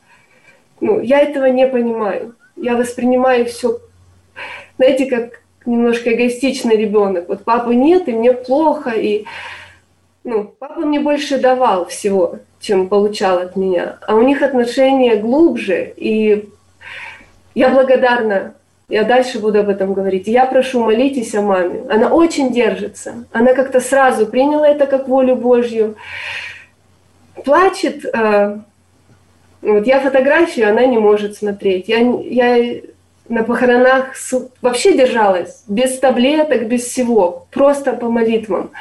Ну, 0.80 1.02
я 1.02 1.20
этого 1.20 1.48
не 1.48 1.68
понимаю. 1.68 2.36
Я 2.56 2.78
воспринимаю 2.78 3.46
все 3.48 3.82
знаете, 4.78 5.06
как 5.06 5.42
немножко 5.66 6.14
эгоистичный 6.14 6.78
ребенок. 6.78 7.28
Вот 7.28 7.44
папы 7.44 7.76
нет, 7.76 8.08
и 8.08 8.14
мне 8.14 8.34
плохо, 8.34 8.92
и 8.92 9.26
ну, 10.24 10.44
папа 10.60 10.82
мне 10.82 11.00
больше 11.00 11.40
давал 11.40 11.86
всего, 11.86 12.40
чем 12.60 12.90
получал 12.90 13.40
от 13.40 13.56
меня. 13.56 13.98
А 14.08 14.16
у 14.16 14.22
них 14.22 14.42
отношения 14.42 15.16
глубже, 15.16 15.94
и 15.96 16.50
я 17.56 17.70
благодарна. 17.70 18.54
Я 18.90 19.04
дальше 19.04 19.40
буду 19.40 19.60
об 19.60 19.68
этом 19.68 19.94
говорить. 19.94 20.28
Я 20.28 20.46
прошу, 20.46 20.82
молитесь 20.82 21.36
о 21.36 21.42
маме. 21.42 21.82
Она 21.90 22.14
очень 22.14 22.54
держится. 22.54 23.26
Она 23.34 23.54
как-то 23.54 23.82
сразу 23.82 24.28
приняла 24.28 24.68
это 24.68 24.86
как 24.86 25.10
волю 25.10 25.36
Божью. 25.36 25.96
Плачет. 27.44 28.06
Э, 28.06 28.60
вот 29.62 29.88
я 29.88 30.00
фотографию, 30.00 30.70
она 30.70 30.86
не 30.86 30.98
может 30.98 31.36
смотреть. 31.36 31.90
Я, 31.90 32.00
я 32.00 32.82
на 33.30 33.44
похоронах 33.44 34.14
вообще 34.62 34.98
держалась, 34.98 35.64
без 35.68 36.00
таблеток, 36.00 36.68
без 36.68 36.84
всего, 36.84 37.48
просто 37.52 37.94
по 37.94 38.10
молитвам. 38.10 38.72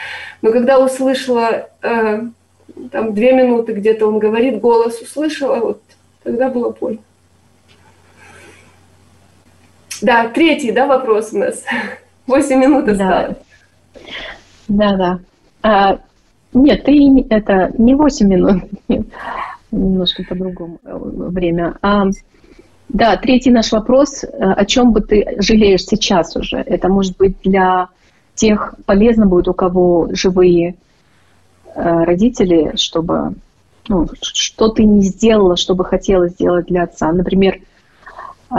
Но 0.43 0.53
когда 0.53 0.79
услышала, 0.79 1.69
э, 1.83 2.21
там 2.91 3.15
две 3.15 3.33
минуты 3.33 3.73
где-то 3.73 4.07
он 4.07 4.19
говорит, 4.19 4.61
голос 4.61 5.01
услышала, 5.01 5.57
вот 5.57 5.83
тогда 6.23 6.49
было 6.49 6.71
больно. 6.71 7.01
Да, 10.03 10.29
третий, 10.29 10.73
да, 10.73 10.87
вопрос 10.87 11.33
у 11.33 11.39
нас. 11.39 11.65
Восемь 12.27 12.59
минут 12.59 12.89
осталось. 12.89 13.37
Да, 14.69 14.97
да. 14.97 15.21
А, 15.63 15.99
нет, 16.53 16.85
ты 16.85 17.27
это 17.31 17.73
не 17.79 17.95
восемь 17.95 18.29
минут, 18.29 18.65
немножко 19.71 20.25
по-другому 20.25 20.79
время. 20.83 21.77
А, 21.83 22.07
да, 22.89 23.17
третий 23.17 23.51
наш 23.51 23.73
вопрос. 23.73 24.25
Э, 24.25 24.53
о 24.53 24.65
чем 24.65 24.93
бы 24.93 25.01
ты 25.01 25.37
жалеешь 25.39 25.85
сейчас 25.85 26.37
уже? 26.37 26.59
Это 26.59 26.89
может 26.89 27.17
быть 27.17 27.37
для 27.43 27.89
тех, 28.35 28.75
полезно 28.85 29.27
будет, 29.27 29.49
у 29.49 29.55
кого 29.55 30.09
живые 30.13 30.77
э, 31.75 32.05
родители, 32.05 32.77
чтобы 32.77 33.35
ну, 33.89 34.09
что 34.21 34.69
ты 34.69 34.85
не 34.85 35.03
сделала, 35.03 35.57
что 35.57 35.75
бы 35.75 35.85
хотела 35.85 36.29
сделать 36.29 36.67
для 36.67 36.85
отца. 36.85 37.13
Например, 37.13 37.59
э, 38.51 38.57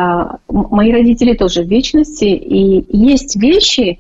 мои 0.50 0.92
родители 0.92 1.34
тоже 1.34 1.64
в 1.64 1.68
вечности, 1.68 2.26
и 2.26 2.86
есть 2.96 3.36
вещи, 3.36 4.00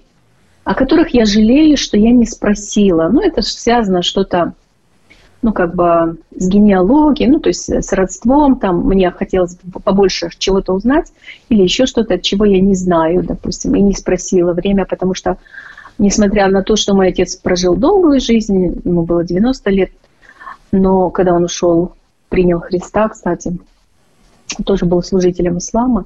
о 0.63 0.73
которых 0.73 1.13
я 1.13 1.25
жалею, 1.25 1.77
что 1.77 1.97
я 1.97 2.11
не 2.11 2.25
спросила. 2.25 3.09
Ну, 3.09 3.21
это 3.21 3.41
связано 3.41 4.01
что-то 4.01 4.53
ну, 5.41 5.53
как 5.53 5.75
бы 5.75 6.17
с 6.35 6.47
генеалогией, 6.47 7.29
ну, 7.29 7.39
то 7.39 7.49
есть 7.49 7.69
с 7.69 7.93
родством, 7.93 8.57
там 8.59 8.85
мне 8.87 9.11
хотелось 9.11 9.57
побольше 9.83 10.29
чего-то 10.37 10.73
узнать 10.73 11.11
или 11.49 11.63
еще 11.63 11.85
что-то, 11.85 12.17
чего 12.19 12.45
я 12.45 12.59
не 12.59 12.75
знаю, 12.75 13.23
допустим, 13.23 13.75
и 13.75 13.81
не 13.81 13.93
спросила 13.93 14.53
время, 14.53 14.85
потому 14.85 15.13
что, 15.13 15.37
несмотря 15.97 16.47
на 16.49 16.63
то, 16.63 16.75
что 16.75 16.93
мой 16.95 17.09
отец 17.09 17.35
прожил 17.35 17.75
долгую 17.75 18.19
жизнь, 18.19 18.81
ему 18.83 19.03
было 19.03 19.23
90 19.23 19.69
лет, 19.69 19.91
но 20.71 21.09
когда 21.11 21.33
он 21.33 21.43
ушел 21.43 21.93
принял 22.29 22.59
Христа, 22.59 23.07
кстати, 23.09 23.57
тоже 24.65 24.85
был 24.85 25.03
служителем 25.03 25.59
ислама. 25.59 26.05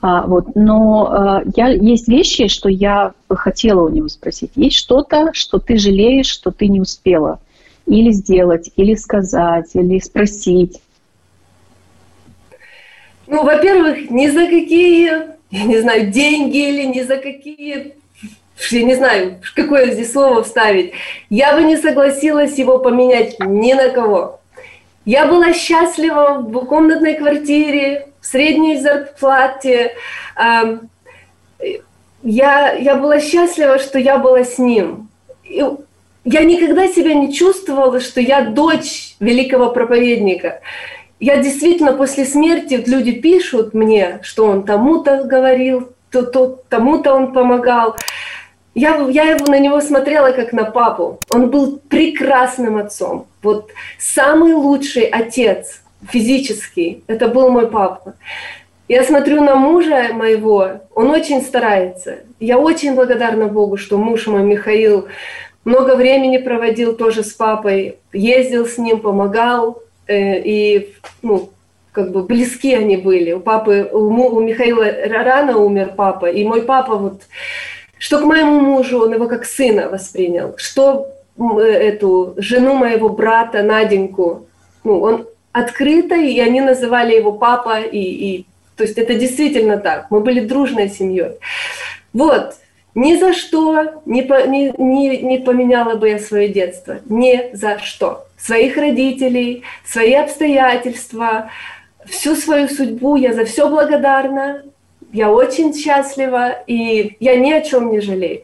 А, 0.00 0.26
вот. 0.26 0.54
Но 0.54 1.06
а, 1.10 1.42
я, 1.56 1.68
есть 1.68 2.08
вещи, 2.08 2.48
что 2.48 2.68
я 2.68 3.12
хотела 3.28 3.82
у 3.82 3.88
него 3.88 4.08
спросить. 4.08 4.52
Есть 4.54 4.76
что-то, 4.76 5.30
что 5.32 5.58
ты 5.58 5.78
жалеешь, 5.78 6.26
что 6.26 6.50
ты 6.50 6.68
не 6.68 6.80
успела 6.80 7.40
или 7.86 8.10
сделать, 8.10 8.70
или 8.76 8.94
сказать, 8.94 9.70
или 9.74 9.98
спросить? 9.98 10.80
Ну, 13.26 13.44
во-первых, 13.44 14.10
ни 14.10 14.28
за 14.28 14.46
какие, 14.46 15.10
я 15.50 15.64
не 15.64 15.80
знаю, 15.80 16.10
деньги 16.10 16.68
или 16.68 16.84
ни 16.84 17.02
за 17.02 17.16
какие 17.16 17.94
я 18.70 18.82
не 18.82 18.94
знаю, 18.94 19.40
какое 19.54 19.92
здесь 19.92 20.12
слово 20.12 20.42
вставить, 20.42 20.92
я 21.28 21.56
бы 21.56 21.64
не 21.64 21.76
согласилась 21.76 22.56
его 22.56 22.78
поменять 22.78 23.38
ни 23.40 23.72
на 23.72 23.90
кого. 23.90 24.40
Я 25.04 25.26
была 25.26 25.52
счастлива 25.52 26.38
в 26.38 26.50
двухкомнатной 26.50 27.14
квартире, 27.14 28.08
в 28.20 28.26
средней 28.26 28.78
зарплате. 28.78 29.94
Я, 32.22 32.72
я 32.72 32.96
была 32.96 33.20
счастлива, 33.20 33.78
что 33.78 33.98
я 33.98 34.18
была 34.18 34.44
с 34.44 34.58
ним. 34.58 35.08
Я 36.24 36.42
никогда 36.44 36.88
себя 36.88 37.14
не 37.14 37.32
чувствовала, 37.32 38.00
что 38.00 38.20
я 38.20 38.46
дочь 38.46 39.14
великого 39.20 39.70
проповедника. 39.70 40.60
Я 41.20 41.36
действительно 41.36 41.92
после 41.92 42.24
смерти, 42.24 42.76
вот 42.76 42.88
люди 42.88 43.12
пишут 43.12 43.74
мне, 43.74 44.20
что 44.22 44.46
он 44.46 44.64
тому-то 44.64 45.24
говорил, 45.24 45.90
то, 46.10 46.22
то, 46.22 46.60
тому-то 46.68 47.14
он 47.14 47.32
помогал. 47.32 47.96
Я, 48.74 49.06
я 49.08 49.36
на 49.36 49.58
него 49.58 49.80
смотрела 49.80 50.32
как 50.32 50.52
на 50.52 50.64
папу. 50.64 51.20
Он 51.30 51.50
был 51.50 51.78
прекрасным 51.88 52.78
отцом. 52.78 53.26
Вот 53.42 53.70
самый 53.98 54.54
лучший 54.54 55.04
отец 55.04 55.82
физический, 56.10 57.04
это 57.06 57.28
был 57.28 57.50
мой 57.50 57.68
папа. 57.70 58.14
Я 58.88 59.02
смотрю 59.02 59.42
на 59.42 59.54
мужа 59.54 60.10
моего, 60.12 60.82
он 60.94 61.10
очень 61.10 61.40
старается. 61.40 62.18
Я 62.38 62.58
очень 62.58 62.94
благодарна 62.94 63.46
Богу, 63.46 63.78
что 63.78 63.96
муж 63.96 64.26
мой 64.26 64.42
Михаил 64.42 65.08
много 65.64 65.96
времени 65.96 66.38
проводил 66.38 66.94
тоже 66.96 67.22
с 67.22 67.32
папой, 67.32 67.96
ездил 68.12 68.66
с 68.66 68.78
ним, 68.78 69.00
помогал, 69.00 69.82
э, 70.06 70.40
и 70.40 70.94
ну, 71.22 71.50
как 71.92 72.12
бы 72.12 72.22
близки 72.22 72.74
они 72.74 72.96
были. 72.96 73.32
У 73.32 73.40
папы, 73.40 73.88
у, 73.92 73.98
у 73.98 74.40
Михаила 74.40 74.86
рано 75.06 75.58
умер 75.58 75.92
папа, 75.96 76.26
и 76.26 76.44
мой 76.44 76.62
папа 76.62 76.96
вот 76.96 77.22
что 77.98 78.18
к 78.20 78.24
моему 78.24 78.60
мужу 78.60 79.00
он 79.00 79.14
его 79.14 79.28
как 79.28 79.46
сына 79.46 79.88
воспринял, 79.88 80.54
что 80.58 81.08
э, 81.38 81.42
эту 81.62 82.34
жену 82.36 82.74
моего 82.74 83.08
брата 83.08 83.62
Наденьку, 83.62 84.46
ну, 84.82 85.00
он 85.00 85.26
открыто, 85.52 86.14
и 86.14 86.38
они 86.40 86.60
называли 86.60 87.14
его 87.14 87.32
папа, 87.32 87.80
и, 87.80 87.98
и 87.98 88.46
то 88.76 88.82
есть 88.82 88.98
это 88.98 89.14
действительно 89.14 89.78
так. 89.78 90.10
Мы 90.10 90.20
были 90.20 90.40
дружной 90.40 90.90
семьей. 90.90 91.38
Вот, 92.12 92.56
ни 92.94 93.16
за 93.16 93.32
что 93.32 94.02
не, 94.04 94.22
по, 94.22 94.46
не, 94.46 94.72
не, 94.78 95.18
не 95.18 95.38
поменяла 95.38 95.96
бы 95.96 96.10
я 96.10 96.18
свое 96.18 96.48
детство. 96.48 97.00
Ни 97.08 97.54
за 97.54 97.78
что. 97.78 98.26
Своих 98.38 98.76
родителей, 98.76 99.64
свои 99.84 100.14
обстоятельства, 100.14 101.50
всю 102.06 102.36
свою 102.36 102.68
судьбу 102.68 103.16
я 103.16 103.32
за 103.32 103.44
все 103.44 103.68
благодарна. 103.68 104.62
Я 105.12 105.30
очень 105.30 105.74
счастлива, 105.74 106.50
и 106.66 107.16
я 107.20 107.36
ни 107.36 107.52
о 107.52 107.60
чем 107.62 107.90
не 107.90 108.00
жалею. 108.00 108.42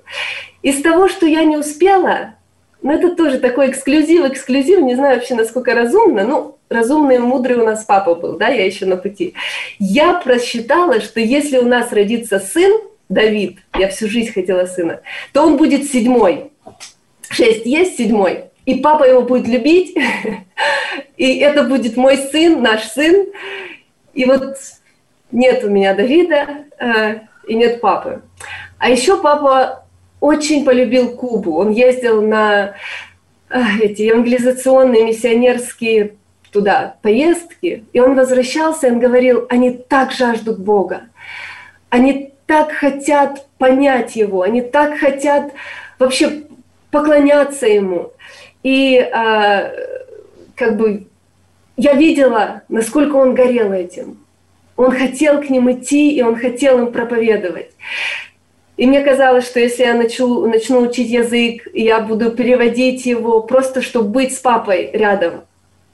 Из 0.62 0.80
того, 0.82 1.08
что 1.08 1.26
я 1.26 1.44
не 1.44 1.56
успела, 1.56 2.34
ну 2.82 2.92
это 2.92 3.14
тоже 3.14 3.38
такой 3.38 3.70
эксклюзив, 3.70 4.24
эксклюзив, 4.24 4.80
не 4.80 4.94
знаю 4.94 5.16
вообще, 5.16 5.34
насколько 5.34 5.74
разумно, 5.74 6.24
ну, 6.24 6.58
разумный 6.68 7.16
и 7.16 7.18
мудрый 7.18 7.56
у 7.56 7.64
нас 7.64 7.84
папа 7.84 8.14
был, 8.14 8.36
да, 8.36 8.48
я 8.48 8.64
еще 8.64 8.86
на 8.86 8.96
пути. 8.96 9.34
Я 9.78 10.14
просчитала, 10.14 11.00
что 11.00 11.20
если 11.20 11.58
у 11.58 11.66
нас 11.66 11.92
родится 11.92 12.38
сын, 12.38 12.80
Давид, 13.10 13.58
я 13.76 13.88
всю 13.88 14.08
жизнь 14.08 14.32
хотела 14.32 14.64
сына, 14.66 15.00
то 15.32 15.42
он 15.42 15.56
будет 15.56 15.90
седьмой. 15.90 16.52
Шесть 17.28 17.66
есть, 17.66 17.96
седьмой. 17.96 18.44
И 18.66 18.76
папа 18.76 19.04
его 19.04 19.22
будет 19.22 19.48
любить, 19.48 19.96
и 21.16 21.38
это 21.38 21.64
будет 21.64 21.96
мой 21.96 22.16
сын, 22.16 22.62
наш 22.62 22.84
сын. 22.84 23.26
И 24.14 24.24
вот 24.24 24.56
нет 25.32 25.64
у 25.64 25.68
меня 25.68 25.94
Давида 25.94 26.46
э, 26.78 27.20
и 27.48 27.54
нет 27.54 27.80
папы. 27.80 28.22
А 28.78 28.88
еще 28.88 29.20
папа 29.20 29.84
очень 30.20 30.64
полюбил 30.64 31.16
Кубу. 31.16 31.56
Он 31.56 31.70
ездил 31.72 32.22
на 32.22 32.74
э, 33.48 33.60
эти 33.82 34.02
евангелизационные 34.02 35.04
миссионерские 35.04 36.14
туда 36.52 36.96
поездки, 37.02 37.84
и 37.92 38.00
он 38.00 38.14
возвращался, 38.14 38.86
и 38.86 38.90
он 38.92 39.00
говорил, 39.00 39.46
они 39.48 39.70
так 39.72 40.12
жаждут 40.12 40.58
Бога, 40.58 41.02
они 41.88 42.34
так 42.50 42.72
хотят 42.72 43.46
понять 43.58 44.16
Его, 44.16 44.42
они 44.42 44.60
так 44.60 44.98
хотят 44.98 45.52
вообще 46.00 46.42
поклоняться 46.90 47.68
Ему. 47.68 48.10
И 48.64 48.96
э, 48.96 49.72
как 50.56 50.76
бы 50.76 51.06
я 51.76 51.92
видела, 51.92 52.62
насколько 52.68 53.14
он 53.14 53.36
горел 53.36 53.72
этим. 53.72 54.18
Он 54.76 54.90
хотел 54.90 55.40
к 55.40 55.48
ним 55.48 55.70
идти, 55.70 56.10
и 56.10 56.22
он 56.22 56.34
хотел 56.34 56.80
им 56.80 56.90
проповедовать. 56.90 57.70
И 58.76 58.84
мне 58.84 59.00
казалось, 59.00 59.46
что 59.46 59.60
если 59.60 59.84
я 59.84 59.94
начну, 59.94 60.44
начну 60.48 60.80
учить 60.80 61.08
язык, 61.08 61.68
я 61.72 62.00
буду 62.00 62.32
переводить 62.32 63.06
его 63.06 63.42
просто, 63.42 63.80
чтобы 63.80 64.08
быть 64.08 64.34
с 64.34 64.40
папой 64.40 64.90
рядом. 64.92 65.44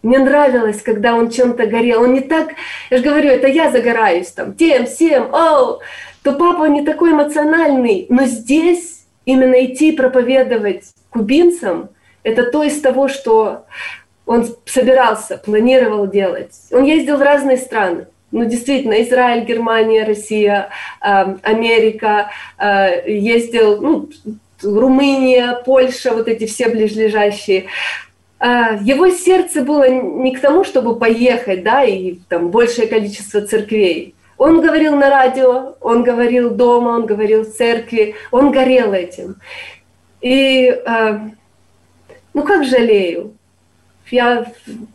Мне 0.03 0.21
нравилось, 0.21 0.81
когда 0.83 1.17
он 1.17 1.31
чем-то 1.31 1.67
горел. 1.67 2.03
Он 2.03 2.15
не 2.15 2.21
так, 2.21 2.51
я 2.91 2.97
же 2.97 3.03
говорю, 3.03 3.29
это 3.29 3.47
я 3.47 3.71
загораюсь 3.71 4.29
там, 4.29 4.55
тем, 4.55 4.87
всем, 4.87 5.35
о, 5.35 5.81
то 6.27 6.33
папа 6.33 6.65
не 6.65 6.83
такой 6.83 7.13
эмоциональный. 7.13 8.07
Но 8.09 8.25
здесь 8.25 9.07
именно 9.27 9.65
идти 9.65 9.93
проповедовать 9.93 10.87
кубинцам, 11.11 11.91
это 12.25 12.51
то 12.51 12.65
из 12.65 12.81
того, 12.81 13.07
что 13.07 13.67
он 14.27 14.49
собирался, 14.65 15.39
планировал 15.39 16.09
делать. 16.09 16.51
Он 16.73 16.83
ездил 16.83 17.19
в 17.19 17.23
разные 17.23 17.57
страны 17.57 18.09
ну, 18.33 18.45
действительно, 18.45 19.01
Израиль, 19.03 19.45
Германия, 19.45 20.03
Россия, 20.03 20.71
э, 21.01 21.37
Америка, 21.43 22.33
э, 22.59 23.09
ездил, 23.09 23.81
ну, 23.81 24.11
Румыния, 24.63 25.63
Польша, 25.65 26.11
вот 26.11 26.27
эти 26.27 26.45
все 26.47 26.69
ближайшие. 26.69 27.67
Э, 28.41 28.79
его 28.83 29.11
сердце 29.11 29.63
было 29.63 29.89
не 29.89 30.35
к 30.35 30.41
тому, 30.41 30.65
чтобы 30.65 30.99
поехать, 30.99 31.63
да, 31.63 31.85
и 31.85 32.17
там 32.29 32.51
большее 32.51 32.89
количество 32.89 33.43
церквей. 33.43 34.16
Он 34.39 34.61
говорил 34.61 34.97
на 34.97 35.11
радио, 35.11 35.77
он 35.81 36.03
говорил 36.03 36.51
дома, 36.51 36.91
он 36.91 37.07
говорил 37.07 37.45
в 37.45 37.53
церкви, 37.53 38.15
он 38.31 38.51
горел 38.51 38.93
этим. 38.93 39.37
И, 40.21 40.83
ну, 42.35 42.43
как 42.43 42.65
жалею, 42.65 43.37
я 44.11 44.47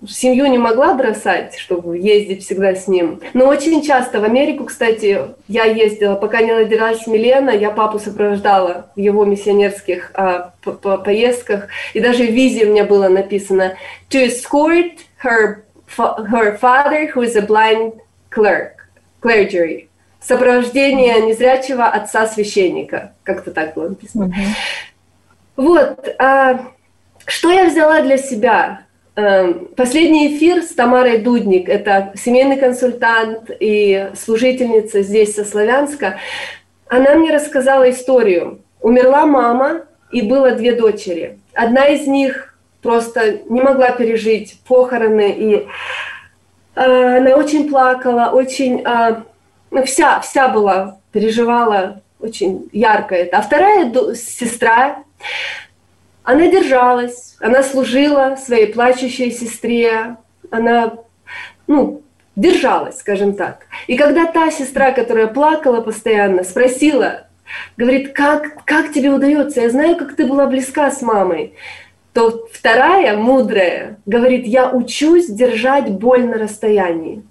семью 0.07 0.47
не 0.47 0.57
могла 0.57 0.93
бросать, 0.93 1.57
чтобы 1.57 1.97
ездить 1.97 2.43
всегда 2.43 2.75
с 2.75 2.87
ним. 2.87 3.19
Но 3.33 3.47
очень 3.47 3.81
часто 3.81 4.21
в 4.21 4.23
Америку, 4.23 4.65
кстати, 4.65 5.19
я 5.47 5.65
ездила, 5.65 6.15
пока 6.15 6.41
не 6.41 6.53
родилась 6.53 7.07
Милена, 7.07 7.51
я 7.51 7.71
папу 7.71 7.99
сопровождала 7.99 8.89
в 8.95 8.99
его 8.99 9.25
миссионерских 9.25 10.11
а, 10.13 10.53
по 10.63 10.71
-по 10.71 11.03
поездках. 11.03 11.67
И 11.93 11.99
даже 11.99 12.23
в 12.23 12.31
визе 12.31 12.65
у 12.65 12.69
меня 12.71 12.85
было 12.85 13.09
написано 13.09 13.75
«To 14.09 14.25
escort 14.25 14.99
her, 15.23 15.63
her 15.97 16.57
father, 16.59 17.11
who 17.13 17.23
is 17.23 17.35
a 17.35 17.45
blind 17.45 17.93
clerk, 18.29 18.80
clergy». 19.21 19.87
Сопровождение 20.19 21.19
незрячего 21.21 21.87
отца 21.87 22.27
священника. 22.27 23.13
Как-то 23.23 23.51
так 23.51 23.73
было 23.73 23.89
написано. 23.89 24.25
Mm 24.25 24.29
-hmm. 24.29 24.55
Вот. 25.55 26.15
А, 26.19 26.59
что 27.25 27.51
я 27.51 27.65
взяла 27.65 28.01
для 28.01 28.17
себя? 28.17 28.81
Эм, 29.15 29.67
последний 29.75 30.35
эфир 30.35 30.63
с 30.63 30.69
Тамарой 30.69 31.17
Дудник, 31.17 31.67
это 31.67 32.13
семейный 32.15 32.57
консультант 32.57 33.51
и 33.59 34.09
служительница 34.15 35.01
здесь 35.01 35.35
со 35.35 35.43
Славянска, 35.43 36.17
она 36.87 37.15
мне 37.15 37.31
рассказала 37.31 37.89
историю. 37.89 38.61
Умерла 38.79 39.25
мама, 39.25 39.81
и 40.11 40.21
было 40.21 40.51
две 40.51 40.73
дочери. 40.73 41.39
Одна 41.53 41.87
из 41.87 42.07
них 42.07 42.57
просто 42.81 43.39
не 43.49 43.61
могла 43.61 43.91
пережить 43.91 44.59
похороны, 44.67 45.31
и 45.31 45.55
э, 45.55 45.65
она 46.75 47.35
очень 47.35 47.69
плакала, 47.69 48.31
очень, 48.31 48.81
э, 48.85 49.21
ну, 49.71 49.83
вся, 49.83 50.19
вся 50.21 50.47
была, 50.47 50.99
переживала 51.11 52.01
очень 52.19 52.69
ярко 52.71 53.15
это. 53.15 53.37
А 53.37 53.41
вторая 53.41 53.91
сестра, 54.15 55.03
она 56.23 56.47
держалась, 56.47 57.35
она 57.39 57.63
служила 57.63 58.35
своей 58.35 58.67
плачущей 58.67 59.31
сестре, 59.31 60.17
она, 60.49 60.93
ну, 61.67 62.01
держалась, 62.35 62.99
скажем 62.99 63.35
так. 63.35 63.65
И 63.87 63.97
когда 63.97 64.25
та 64.25 64.51
сестра, 64.51 64.91
которая 64.91 65.27
плакала 65.27 65.81
постоянно, 65.81 66.43
спросила, 66.43 67.27
говорит, 67.75 68.13
как, 68.13 68.63
как 68.65 68.93
тебе 68.93 69.09
удается? 69.09 69.61
Я 69.61 69.69
знаю, 69.69 69.97
как 69.97 70.15
ты 70.15 70.25
была 70.25 70.45
близка 70.45 70.91
с 70.91 71.01
мамой. 71.01 71.53
То 72.13 72.45
вторая, 72.51 73.15
мудрая, 73.15 73.97
говорит, 74.05 74.45
я 74.45 74.69
учусь 74.69 75.27
держать 75.27 75.89
боль 75.89 76.25
на 76.25 76.37
расстоянии, 76.37 77.23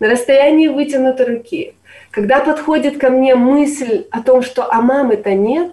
на 0.00 0.08
расстоянии 0.08 0.68
вытянутой 0.68 1.26
руки. 1.26 1.74
Когда 2.10 2.40
подходит 2.40 2.98
ко 2.98 3.10
мне 3.10 3.34
мысль 3.34 4.06
о 4.10 4.22
том, 4.22 4.42
что 4.42 4.70
а 4.70 4.80
мамы-то 4.80 5.34
нет, 5.34 5.72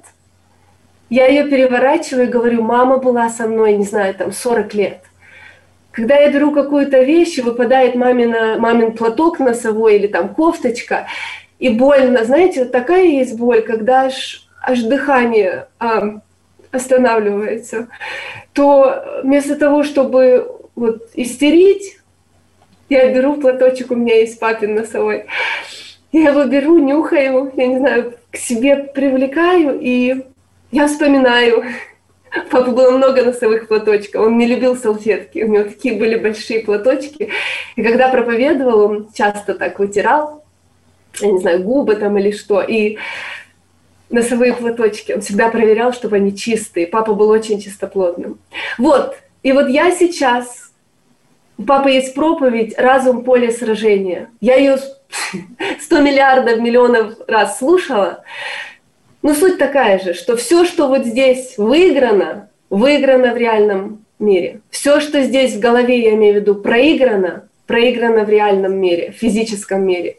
я 1.09 1.28
ее 1.28 1.43
переворачиваю 1.43 2.28
и 2.28 2.32
говорю, 2.32 2.62
мама 2.62 2.97
была 2.97 3.30
со 3.30 3.47
мной, 3.47 3.76
не 3.76 3.84
знаю, 3.84 4.14
там 4.14 4.32
40 4.32 4.74
лет. 4.76 4.99
Когда 5.91 6.16
я 6.16 6.32
беру 6.32 6.51
какую-то 6.51 7.01
вещь, 7.01 7.38
и 7.38 7.41
выпадает 7.41 7.95
мамина, 7.95 8.55
мамин 8.59 8.93
платок 8.93 9.39
носовой 9.39 9.97
или 9.97 10.07
там 10.07 10.30
кофточка, 10.30 11.07
и 11.59 11.70
больно, 11.70 12.24
знаете, 12.24 12.66
такая 12.66 13.03
есть 13.03 13.38
боль, 13.38 13.62
когда 13.62 14.03
аж, 14.03 14.47
аж 14.62 14.82
дыхание 14.84 15.68
а, 15.80 16.22
останавливается, 16.72 17.88
то 18.53 19.22
вместо 19.24 19.55
того, 19.55 19.84
чтобы 19.84 20.59
вот 20.76 21.09
истерить, 21.13 21.97
я 22.89 23.13
беру 23.13 23.38
платочек, 23.38 23.91
у 23.91 23.95
меня 23.95 24.15
есть 24.15 24.39
папин 24.39 24.76
носовой, 24.76 25.26
я 26.11 26.30
его 26.30 26.43
беру, 26.45 26.80
нюхаю, 26.80 27.51
я 27.55 27.67
не 27.67 27.78
знаю, 27.78 28.15
к 28.32 28.38
себе 28.38 28.78
привлекаю, 28.78 29.80
и 29.80 30.26
я 30.72 30.88
вспоминаю, 30.88 31.65
Папа 32.49 32.72
было 32.72 32.91
много 32.91 33.24
носовых 33.24 33.67
платочков. 33.67 34.22
Он 34.26 34.38
не 34.38 34.47
любил 34.47 34.78
салфетки. 34.78 35.43
У 35.43 35.47
него 35.47 35.65
такие 35.65 35.95
были 35.97 36.15
большие 36.15 36.61
платочки. 36.61 37.30
И 37.76 37.84
когда 37.84 38.07
проповедовал, 38.07 38.80
он 38.89 39.09
часто 39.13 39.53
так 39.53 39.80
вытирал, 39.80 40.45
я 41.19 41.32
не 41.32 41.39
знаю, 41.39 41.63
губы 41.63 41.95
там 41.95 42.17
или 42.17 42.32
что. 42.32 42.61
И 42.61 42.97
носовые 44.12 44.53
платочки. 44.53 45.14
Он 45.14 45.22
всегда 45.22 45.49
проверял, 45.49 45.93
чтобы 45.93 46.18
они 46.18 46.36
чистые. 46.36 46.88
Папа 46.88 47.14
был 47.14 47.30
очень 47.30 47.62
чистоплотным. 47.62 48.39
Вот. 48.78 49.16
И 49.43 49.51
вот 49.51 49.70
я 49.70 49.91
сейчас... 49.91 50.72
У 51.57 51.64
папы 51.64 51.91
есть 51.91 52.16
проповедь 52.16 52.78
«Разум– 52.78 53.24
поле 53.26 53.51
сражения». 53.51 54.30
Я 54.39 54.55
ее 54.55 54.78
сто 55.80 56.01
миллиардов, 56.01 56.59
миллионов 56.59 57.16
раз 57.28 57.59
слушала. 57.59 58.24
Но 59.22 59.36
суть 59.36 59.59
такая 59.59 59.99
же, 59.99 60.14
что 60.14 60.36
все, 60.36 60.66
что 60.66 60.88
вот 60.88 61.05
здесь 61.05 61.55
выиграно, 61.57 62.49
выиграно 62.70 63.34
в 63.34 63.38
реальном 63.38 64.05
мире. 64.18 64.62
Все, 64.72 64.99
что 64.99 65.22
здесь 65.22 65.53
в 65.55 65.59
голове, 65.59 65.99
я 65.99 66.14
имею 66.14 66.34
в 66.34 66.38
виду, 66.38 66.55
проиграно, 66.55 67.47
проиграно 67.68 68.24
в 68.24 68.30
реальном 68.30 68.78
мире, 68.78 69.12
в 69.12 69.16
физическом 69.20 69.86
мире. 69.86 70.18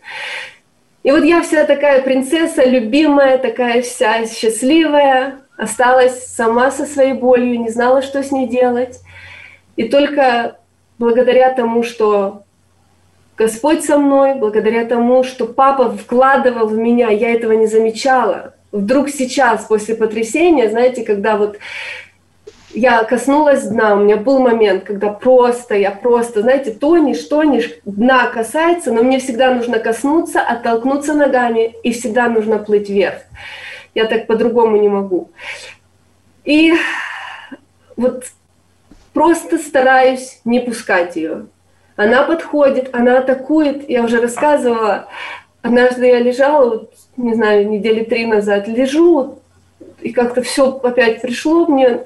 И 1.03 1.11
вот 1.11 1.25
я 1.25 1.43
вся 1.43 1.65
такая 1.65 2.03
принцесса, 2.03 2.65
любимая, 2.65 3.39
такая 3.39 3.83
вся 3.83 4.27
счастливая, 4.27 5.41
осталась 5.57 6.27
сама 6.27 6.71
со 6.71 6.87
своей 6.87 7.13
болью, 7.13 7.61
не 7.61 7.71
знала, 7.71 8.03
что 8.03 8.23
с 8.23 8.31
ней 8.31 8.47
делать. 8.47 9.01
И 9.77 9.89
только 9.89 10.59
благодаря 10.99 11.53
тому, 11.53 11.83
что 11.83 12.45
Господь 13.37 13.85
со 13.85 13.99
мной, 13.99 14.35
благодаря 14.37 14.85
тому, 14.85 15.25
что 15.25 15.47
папа 15.47 15.91
вкладывал 15.91 16.69
в 16.69 16.77
меня, 16.77 17.09
я 17.09 17.33
этого 17.33 17.53
не 17.53 17.67
замечала, 17.67 18.55
вдруг 18.71 19.09
сейчас, 19.09 19.65
после 19.65 19.97
потрясения, 19.97 20.71
знаете, 20.71 21.03
когда 21.03 21.37
вот 21.37 21.59
я 22.75 23.05
коснулась 23.05 23.65
дна, 23.65 23.95
у 23.95 24.01
меня 24.01 24.17
был 24.17 24.39
момент, 24.39 24.85
когда 24.85 25.11
просто, 25.11 25.75
я 25.75 25.91
просто, 25.91 26.43
знаете, 26.43 26.73
тонешь, 26.73 27.23
тонешь, 27.25 27.71
дна 27.85 28.29
касается, 28.29 28.93
но 28.93 29.03
мне 29.03 29.19
всегда 29.19 29.55
нужно 29.55 29.79
коснуться, 29.79 30.41
оттолкнуться 30.41 31.15
ногами, 31.15 31.75
и 31.83 31.93
всегда 31.93 32.29
нужно 32.29 32.59
плыть 32.59 32.89
вверх. 32.89 33.23
Я 33.95 34.07
так 34.07 34.27
по-другому 34.27 34.77
не 34.77 34.89
могу. 34.89 35.31
И 36.45 36.73
вот 37.97 38.25
просто 39.13 39.59
стараюсь 39.59 40.41
не 40.45 40.61
пускать 40.61 41.17
ее. 41.17 41.47
Она 41.97 42.23
подходит, 42.23 42.95
она 42.95 43.19
атакует. 43.19 43.89
Я 43.89 44.03
уже 44.03 44.21
рассказывала, 44.21 45.09
однажды 45.61 46.07
я 46.07 46.19
лежала, 46.19 46.71
вот 46.71 46.95
не 47.17 47.35
знаю, 47.35 47.69
недели 47.69 48.03
три 48.03 48.27
назад 48.27 48.67
лежу, 48.67 49.39
и 50.01 50.13
как-то 50.13 50.43
все 50.43 50.71
опять 50.83 51.21
пришло 51.21 51.67
мне. 51.67 52.01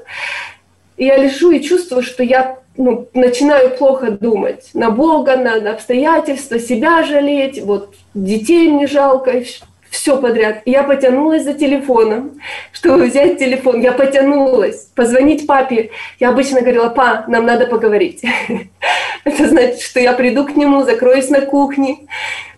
И 0.97 1.05
я 1.05 1.17
лежу 1.17 1.51
и 1.51 1.63
чувствую, 1.63 2.03
что 2.03 2.23
я 2.23 2.59
ну, 2.77 3.09
начинаю 3.15 3.71
плохо 3.77 4.11
думать 4.11 4.71
на 4.75 4.91
Бога, 4.91 5.37
на, 5.37 5.61
на 5.61 5.73
обстоятельства, 5.73 6.59
себя 6.59 7.03
жалеть, 7.03 7.63
вот 7.63 7.95
детей 8.15 8.69
мне 8.69 8.87
жалко, 8.87 9.43
все 9.91 10.21
подряд. 10.21 10.63
И 10.65 10.71
я 10.71 10.83
потянулась 10.83 11.45
за 11.45 11.55
телефоном, 11.55 12.41
чтобы 12.73 13.07
взять 13.07 13.39
телефон. 13.39 13.81
Я 13.81 13.93
потянулась, 13.93 14.89
позвонить 14.95 15.47
папе. 15.47 15.91
Я 16.21 16.31
обычно 16.31 16.61
говорила, 16.61 16.89
па, 16.89 17.25
нам 17.29 17.47
надо 17.47 17.67
поговорить. 17.67 18.23
Это 19.25 19.49
значит, 19.49 19.81
что 19.81 20.01
я 20.01 20.13
приду 20.13 20.45
к 20.45 20.55
нему, 20.57 20.83
закроюсь 20.83 21.31
на 21.31 21.41
кухне, 21.41 21.99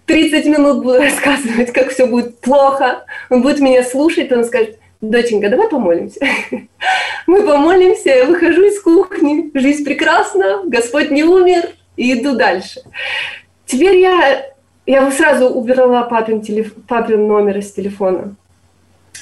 30 0.07 0.47
минут 0.47 0.83
буду 0.83 0.99
рассказывать, 0.99 1.73
как 1.73 1.91
все 1.91 2.07
будет 2.07 2.41
плохо. 2.41 3.05
Он 3.31 3.43
будет 3.43 3.61
меня 3.61 3.85
слушать, 3.85 4.33
он 4.33 4.45
скажет, 4.45 4.79
доченька, 5.01 5.49
давай 5.49 5.69
помолимся. 5.69 6.21
Мы 7.27 7.43
помолимся, 7.43 8.11
я 8.11 8.25
выхожу 8.25 8.65
из 8.65 8.81
кухни, 8.81 9.51
жизнь 9.55 9.85
прекрасна, 9.85 10.63
Господь 10.65 11.11
не 11.11 11.25
умер, 11.25 11.71
и 11.97 12.15
иду 12.15 12.37
дальше. 12.37 12.81
Теперь 13.67 13.99
я, 13.99 14.47
я 14.87 15.11
сразу 15.11 15.49
убирала 15.49 16.03
папин, 16.03 16.41
телеф, 16.41 16.73
папин 16.87 17.27
номер 17.27 17.59
из 17.59 17.73
телефона. 17.73 18.35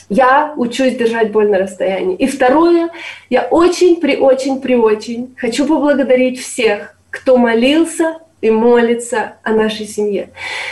Я 0.08 0.54
учусь 0.56 0.94
держать 0.94 1.32
боль 1.32 1.48
на 1.48 1.58
расстоянии. 1.58 2.16
И 2.16 2.26
второе, 2.26 2.90
я 3.28 3.48
очень, 3.50 3.96
при 3.96 4.16
очень, 4.16 4.60
при 4.60 4.76
очень 4.76 5.34
хочу 5.36 5.66
поблагодарить 5.66 6.40
всех, 6.40 6.96
кто 7.10 7.36
молился 7.36 8.18
и 8.40 8.50
молится 8.50 9.36
о 9.42 9.52
нашей 9.52 9.86
семье. 9.86 10.30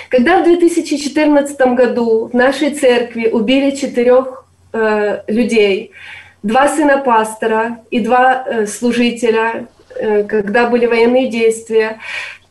Когда 0.09 0.41
в 0.41 0.45
2014 0.45 1.59
году 1.75 2.27
в 2.27 2.35
нашей 2.35 2.71
церкви 2.71 3.27
убили 3.27 3.73
четырех 3.73 4.44
э, 4.75 5.23
людей, 5.29 5.93
два 6.43 6.69
сына 6.69 6.99
пастора 6.99 7.79
и 7.91 8.01
два 8.01 8.45
э, 8.47 8.67
служителя, 8.67 9.67
э, 9.97 10.25
когда 10.25 10.69
были 10.69 10.87
военные 10.87 11.29
действия, 11.29 11.99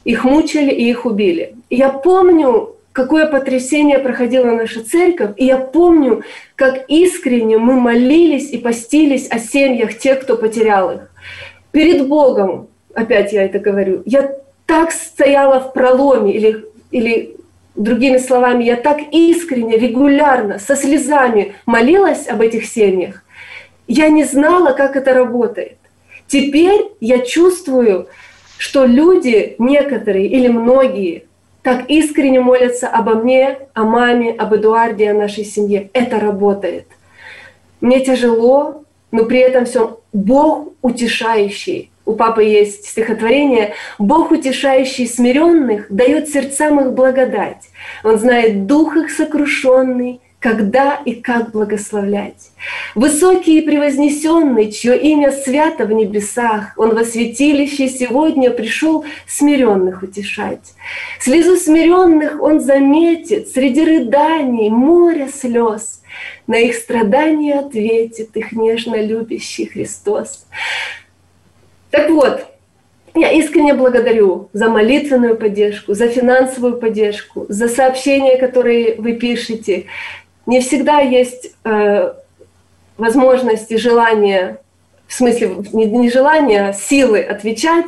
их 0.06 0.24
мучили 0.24 0.72
и 0.72 0.90
их 0.90 1.06
убили. 1.06 1.56
Я 1.70 1.90
помню, 1.90 2.76
какое 2.92 3.28
потрясение 3.28 4.00
проходила 4.00 4.52
наша 4.52 4.84
церковь, 4.84 5.32
и 5.38 5.46
я 5.46 5.58
помню, 5.58 6.24
как 6.56 6.86
искренне 6.88 7.58
мы 7.58 7.80
молились 7.80 8.52
и 8.52 8.58
постились 8.58 9.30
о 9.30 9.40
семьях 9.40 9.98
тех, 9.98 10.22
кто 10.22 10.38
потерял 10.38 10.92
их. 10.92 11.12
Перед 11.72 12.08
Богом, 12.08 12.68
опять 12.94 13.34
я 13.34 13.44
это 13.44 13.60
говорю, 13.60 14.04
я 14.06 14.32
так 14.66 14.92
стояла 14.92 15.60
в 15.60 15.74
проломе, 15.74 16.34
или, 16.34 16.66
или 16.92 17.36
другими 17.76 18.18
словами, 18.18 18.64
я 18.64 18.76
так 18.76 19.00
искренне, 19.12 19.78
регулярно, 19.78 20.60
со 20.60 20.76
слезами 20.76 21.56
молилась 21.66 22.28
об 22.28 22.42
этих 22.42 22.66
семьях. 22.66 23.24
Я 23.88 24.10
не 24.10 24.24
знала, 24.24 24.74
как 24.74 24.96
это 24.96 25.14
работает. 25.14 25.78
Теперь 26.28 26.92
я 27.00 27.20
чувствую, 27.20 28.08
что 28.58 28.86
люди, 28.86 29.56
некоторые 29.60 30.28
или 30.28 30.48
многие, 30.48 31.26
так 31.62 31.90
искренне 31.90 32.40
молятся 32.40 32.88
обо 32.88 33.16
мне, 33.16 33.60
о 33.74 33.84
маме, 33.84 34.32
об 34.32 34.54
Эдуарде, 34.54 35.12
о 35.12 35.14
нашей 35.14 35.46
семье. 35.46 35.90
Это 35.94 36.20
работает. 36.20 36.88
Мне 37.82 38.02
тяжело, 38.02 38.84
но 39.12 39.26
при 39.26 39.40
этом 39.40 39.66
все 39.66 40.00
Бог 40.12 40.74
утешающий 40.82 41.92
у 42.06 42.14
папы 42.14 42.44
есть 42.44 42.86
стихотворение 42.86 43.74
«Бог, 43.98 44.32
утешающий 44.32 45.08
смиренных, 45.08 45.88
дает 45.90 46.30
сердцам 46.30 46.80
их 46.82 46.94
благодать. 46.94 47.70
Он 48.04 48.20
знает 48.20 48.66
дух 48.66 48.98
их 48.98 49.10
сокрушенный, 49.10 50.20
когда 50.44 50.96
и 51.06 51.14
как 51.14 51.52
благословлять. 51.52 52.52
Высокий 52.96 53.60
и 53.60 53.62
превознесенный, 53.62 54.74
чье 54.74 55.00
имя 55.00 55.32
свято 55.32 55.86
в 55.86 55.94
небесах, 55.94 56.74
Он 56.76 56.94
во 56.94 57.06
святилище 57.06 57.88
сегодня 57.88 58.52
пришел 58.52 59.06
смиренных 59.26 60.04
утешать. 60.04 60.74
Слезу 61.22 61.56
смиренных 61.56 62.42
Он 62.42 62.60
заметит 62.60 63.48
среди 63.48 63.86
рыданий 63.86 64.70
моря 64.70 65.30
слез. 65.34 66.02
На 66.46 66.58
их 66.58 66.76
страдания 66.76 67.60
ответит 67.60 68.36
их 68.36 68.52
нежно 68.52 69.02
любящий 69.02 69.66
Христос. 69.66 70.46
Так 71.94 72.10
вот, 72.10 72.48
я 73.14 73.32
искренне 73.34 73.76
благодарю 73.76 74.50
за 74.52 74.68
молитвенную 74.68 75.38
поддержку, 75.38 75.94
за 75.94 76.08
финансовую 76.08 76.80
поддержку, 76.80 77.46
за 77.50 77.68
сообщения, 77.68 78.38
которые 78.38 78.96
вы 78.96 79.14
пишете. 79.14 79.86
Не 80.48 80.60
всегда 80.60 81.02
есть 81.02 81.52
э, 81.64 82.14
возможность 82.98 83.72
и 83.72 83.78
желание, 83.78 84.58
в 85.06 85.14
смысле 85.14 85.58
не, 85.72 85.86
не 85.86 86.10
желание, 86.10 86.70
а 86.70 86.74
силы 86.74 87.22
отвечать, 87.22 87.86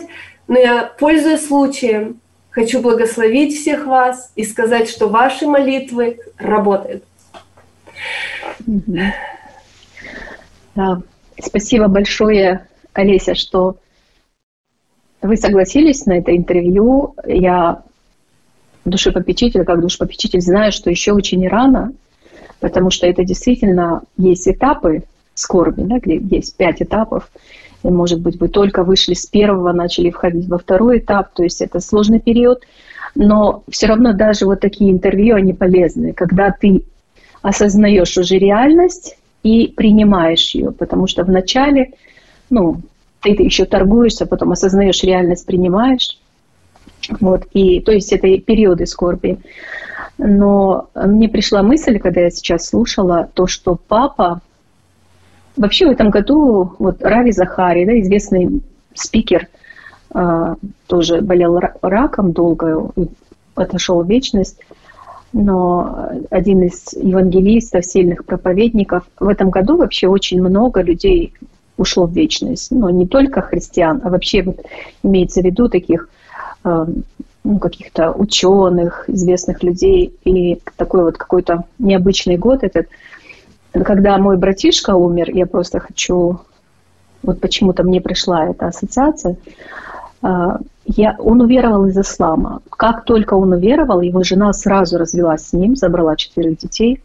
но 0.48 0.60
я, 0.60 0.84
пользуясь 1.00 1.48
случаем, 1.48 2.20
хочу 2.52 2.82
благословить 2.82 3.56
всех 3.60 3.88
вас 3.88 4.32
и 4.36 4.44
сказать, 4.44 4.88
что 4.88 5.08
ваши 5.08 5.48
молитвы 5.48 6.20
работают. 6.38 7.04
Да. 8.60 9.16
Спасибо 11.40 11.88
большое 11.88 12.68
Олеся, 12.94 13.34
что 13.34 13.78
вы 15.26 15.38
согласились 15.38 16.06
на 16.06 16.18
это 16.18 16.36
интервью. 16.36 17.16
Я 17.26 17.84
душепопечитель, 18.86 19.64
как 19.64 19.82
душепопечитель, 19.82 20.42
знаю, 20.42 20.72
что 20.72 20.90
еще 20.90 21.14
очень 21.14 21.48
рано, 21.48 21.94
потому 22.60 22.92
что 22.92 23.08
это 23.08 23.24
действительно 23.24 24.04
есть 24.18 24.48
этапы 24.48 25.04
скорби, 25.34 25.82
да, 25.84 26.00
где 26.00 26.18
есть 26.18 26.56
пять 26.56 26.82
этапов. 26.82 27.30
И, 27.84 27.88
может 27.88 28.22
быть, 28.22 28.40
вы 28.40 28.48
только 28.48 28.84
вышли 28.84 29.14
с 29.14 29.26
первого, 29.26 29.72
начали 29.72 30.10
входить 30.10 30.48
во 30.48 30.58
второй 30.58 31.00
этап, 31.00 31.34
то 31.34 31.44
есть 31.44 31.62
это 31.62 31.80
сложный 31.80 32.20
период. 32.20 32.64
Но 33.14 33.64
все 33.70 33.88
равно 33.88 34.14
даже 34.14 34.46
вот 34.46 34.60
такие 34.60 34.92
интервью, 34.92 35.36
они 35.36 35.54
полезны, 35.54 36.14
когда 36.14 36.52
ты 36.52 36.84
осознаешь 37.42 38.18
уже 38.18 38.38
реальность 38.38 39.18
и 39.44 39.68
принимаешь 39.68 40.56
ее, 40.56 40.72
потому 40.72 41.06
что 41.08 41.24
вначале, 41.24 41.92
ну, 42.50 42.82
ты 43.34 43.44
еще 43.44 43.66
торгуешься, 43.66 44.26
потом 44.26 44.52
осознаешь 44.52 45.04
реальность, 45.04 45.46
принимаешь. 45.46 46.20
Вот, 47.20 47.48
и, 47.54 47.82
то 47.82 47.92
есть 47.92 48.12
это 48.14 48.38
периоды 48.40 48.86
скорби. 48.86 49.40
Но 50.18 50.90
мне 50.96 51.28
пришла 51.28 51.62
мысль, 51.64 52.00
когда 52.00 52.22
я 52.22 52.30
сейчас 52.30 52.68
слушала, 52.68 53.30
то, 53.34 53.48
что 53.48 53.78
папа... 53.88 54.42
Вообще 55.58 55.88
в 55.88 55.92
этом 55.92 56.10
году 56.10 56.74
вот 56.80 57.02
Рави 57.02 57.32
Захари, 57.32 57.86
да, 57.86 57.98
известный 58.02 58.62
спикер, 58.94 59.48
а, 60.14 60.56
тоже 60.88 61.22
болел 61.22 61.60
раком 61.82 62.34
долго, 62.34 62.92
отошел 63.56 64.04
в 64.04 64.10
вечность, 64.10 64.60
но 65.32 66.10
один 66.30 66.64
из 66.64 66.94
евангелистов, 66.94 67.86
сильных 67.86 68.26
проповедников. 68.26 69.04
В 69.18 69.30
этом 69.30 69.50
году 69.50 69.78
вообще 69.78 70.08
очень 70.08 70.42
много 70.42 70.82
людей 70.82 71.34
ушло 71.78 72.06
в 72.06 72.12
вечность. 72.12 72.72
Но 72.72 72.90
не 72.90 73.06
только 73.06 73.42
христиан, 73.42 74.02
а 74.04 74.10
вообще 74.10 74.44
вот 74.44 74.62
имеется 75.04 75.42
в 75.42 75.46
виду 75.46 75.70
таких 75.70 76.10
Эм, 76.66 77.04
ну, 77.44 77.60
каких-то 77.60 78.12
ученых, 78.12 79.08
известных 79.08 79.62
людей. 79.62 80.16
И 80.24 80.60
такой 80.78 81.04
вот 81.04 81.18
какой-то 81.18 81.66
необычный 81.78 82.38
год 82.38 82.64
этот. 82.64 82.88
Когда 83.72 84.18
мой 84.18 84.38
братишка 84.38 84.96
умер, 84.96 85.30
я 85.30 85.46
просто 85.46 85.80
хочу... 85.80 86.40
Вот 87.22 87.40
почему-то 87.40 87.84
мне 87.84 88.02
пришла 88.02 88.48
эта 88.48 88.68
ассоциация. 88.68 89.36
Э, 90.24 90.58
я, 90.88 91.16
он 91.20 91.42
уверовал 91.42 91.86
из 91.86 91.96
ислама. 91.96 92.62
Как 92.72 93.06
только 93.06 93.36
он 93.36 93.54
уверовал, 93.54 94.02
его 94.02 94.24
жена 94.24 94.52
сразу 94.52 94.98
развелась 94.98 95.50
с 95.50 95.54
ним, 95.54 95.76
забрала 95.76 96.16
четверых 96.16 96.58
детей. 96.58 97.00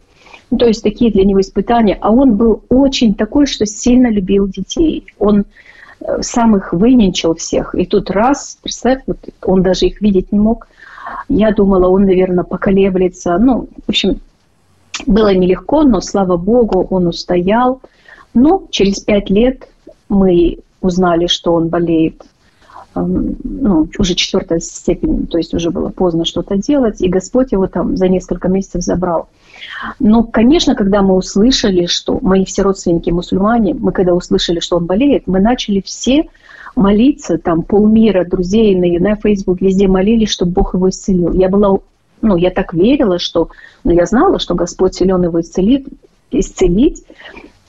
Ну, 0.51 0.57
то 0.57 0.67
есть 0.67 0.83
такие 0.83 1.11
для 1.11 1.23
него 1.23 1.39
испытания. 1.39 1.97
А 2.01 2.11
он 2.11 2.35
был 2.35 2.63
очень 2.69 3.15
такой, 3.15 3.47
что 3.47 3.65
сильно 3.65 4.11
любил 4.11 4.47
детей. 4.47 5.05
Он 5.17 5.45
сам 6.21 6.57
их 6.57 6.73
выненчил 6.73 7.35
всех. 7.35 7.73
И 7.75 7.85
тут 7.85 8.09
раз, 8.09 8.57
представь, 8.61 9.01
вот 9.07 9.17
он 9.43 9.63
даже 9.63 9.87
их 9.87 10.01
видеть 10.01 10.31
не 10.31 10.39
мог. 10.39 10.67
Я 11.29 11.51
думала, 11.51 11.87
он, 11.87 12.05
наверное, 12.05 12.43
поколеблется. 12.43 13.37
Ну, 13.37 13.69
в 13.85 13.89
общем, 13.89 14.19
было 15.05 15.33
нелегко, 15.33 15.83
но, 15.83 16.01
слава 16.01 16.37
богу, 16.37 16.85
он 16.89 17.07
устоял. 17.07 17.81
Но 18.33 18.67
через 18.71 18.99
пять 18.99 19.29
лет 19.29 19.67
мы 20.09 20.59
узнали, 20.81 21.27
что 21.27 21.53
он 21.53 21.69
болеет 21.69 22.23
ну, 22.95 23.87
уже 23.97 24.15
четвертая 24.15 24.59
степень, 24.59 25.27
то 25.27 25.37
есть 25.37 25.53
уже 25.53 25.71
было 25.71 25.89
поздно 25.89 26.25
что-то 26.25 26.57
делать, 26.57 27.01
и 27.01 27.07
Господь 27.07 27.51
его 27.51 27.67
там 27.67 27.95
за 27.95 28.07
несколько 28.07 28.49
месяцев 28.49 28.83
забрал. 28.83 29.29
Но, 29.99 30.23
конечно, 30.23 30.75
когда 30.75 31.01
мы 31.01 31.15
услышали, 31.15 31.85
что 31.85 32.19
мои 32.21 32.43
все 32.45 32.63
родственники 32.63 33.09
мусульмане, 33.09 33.73
мы 33.73 33.91
когда 33.91 34.13
услышали, 34.13 34.59
что 34.59 34.77
он 34.77 34.85
болеет, 34.85 35.27
мы 35.27 35.39
начали 35.39 35.81
все 35.81 36.25
молиться, 36.75 37.37
там 37.37 37.63
полмира 37.63 38.25
друзей 38.25 38.75
на, 38.75 39.09
на 39.09 39.15
Facebook 39.15 39.61
везде 39.61 39.87
молились, 39.87 40.29
чтобы 40.29 40.51
Бог 40.51 40.73
его 40.73 40.89
исцелил. 40.89 41.33
Я 41.33 41.49
была, 41.49 41.77
ну, 42.21 42.35
я 42.35 42.51
так 42.51 42.73
верила, 42.73 43.19
что, 43.19 43.49
ну, 43.83 43.91
я 43.91 44.05
знала, 44.05 44.39
что 44.39 44.55
Господь 44.55 44.95
силен 44.95 45.23
его 45.23 45.39
исцелит, 45.41 45.87
исцелить. 46.31 47.03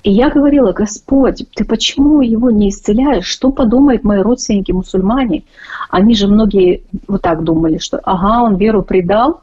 И 0.03 0.11
я 0.11 0.31
говорила, 0.31 0.73
Господь, 0.73 1.45
ты 1.55 1.65
почему 1.65 2.23
его 2.23 2.51
не 2.51 2.71
исцеляешь? 2.71 3.27
Что 3.27 3.53
подумают 3.53 4.03
мои 4.03 4.21
родственники 4.21 4.73
мусульмане? 4.73 5.45
Они 5.91 6.15
же 6.15 6.27
многие 6.27 6.83
вот 7.07 7.23
так 7.23 7.45
думали, 7.45 7.79
что 7.79 8.01
ага, 8.03 8.43
он 8.43 8.57
веру 8.57 8.83
предал, 8.83 9.43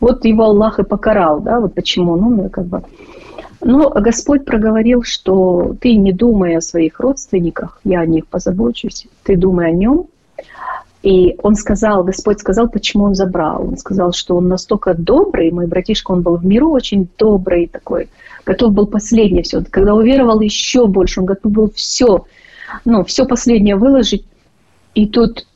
вот 0.00 0.24
его 0.24 0.44
Аллах 0.44 0.80
и 0.80 0.82
покарал, 0.82 1.40
да, 1.40 1.60
вот 1.60 1.74
почему, 1.74 2.16
ну, 2.16 2.30
ну, 2.30 2.48
как 2.48 2.66
бы. 2.66 2.82
Но 3.60 3.90
Господь 3.90 4.44
проговорил, 4.44 5.04
что 5.04 5.76
ты 5.80 5.94
не 5.94 6.12
думай 6.12 6.56
о 6.56 6.60
своих 6.60 6.98
родственниках, 6.98 7.78
я 7.84 8.00
о 8.00 8.06
них 8.06 8.26
позабочусь, 8.26 9.06
ты 9.22 9.36
думай 9.36 9.68
о 9.68 9.70
нем. 9.70 10.06
И 11.02 11.36
он 11.42 11.56
сказал, 11.56 12.04
Господь 12.04 12.38
сказал, 12.38 12.68
почему 12.68 13.04
он 13.04 13.14
забрал. 13.14 13.66
Он 13.66 13.76
сказал, 13.76 14.12
что 14.12 14.36
он 14.36 14.48
настолько 14.48 14.94
добрый, 14.94 15.50
мой 15.50 15.66
братишка, 15.66 16.12
он 16.12 16.22
был 16.22 16.36
в 16.36 16.46
миру 16.46 16.70
очень 16.70 17.08
добрый 17.18 17.66
такой, 17.66 18.08
готов 18.46 18.72
был 18.72 18.86
последнее 18.86 19.42
все. 19.42 19.64
Когда 19.68 19.94
уверовал 19.94 20.40
еще 20.40 20.86
больше, 20.86 21.20
он 21.20 21.26
готов 21.26 21.52
был 21.52 21.72
все, 21.74 22.24
ну, 22.84 23.04
все 23.04 23.26
последнее 23.26 23.76
выложить. 23.76 24.24
И 24.94 25.06
тут, 25.06 25.46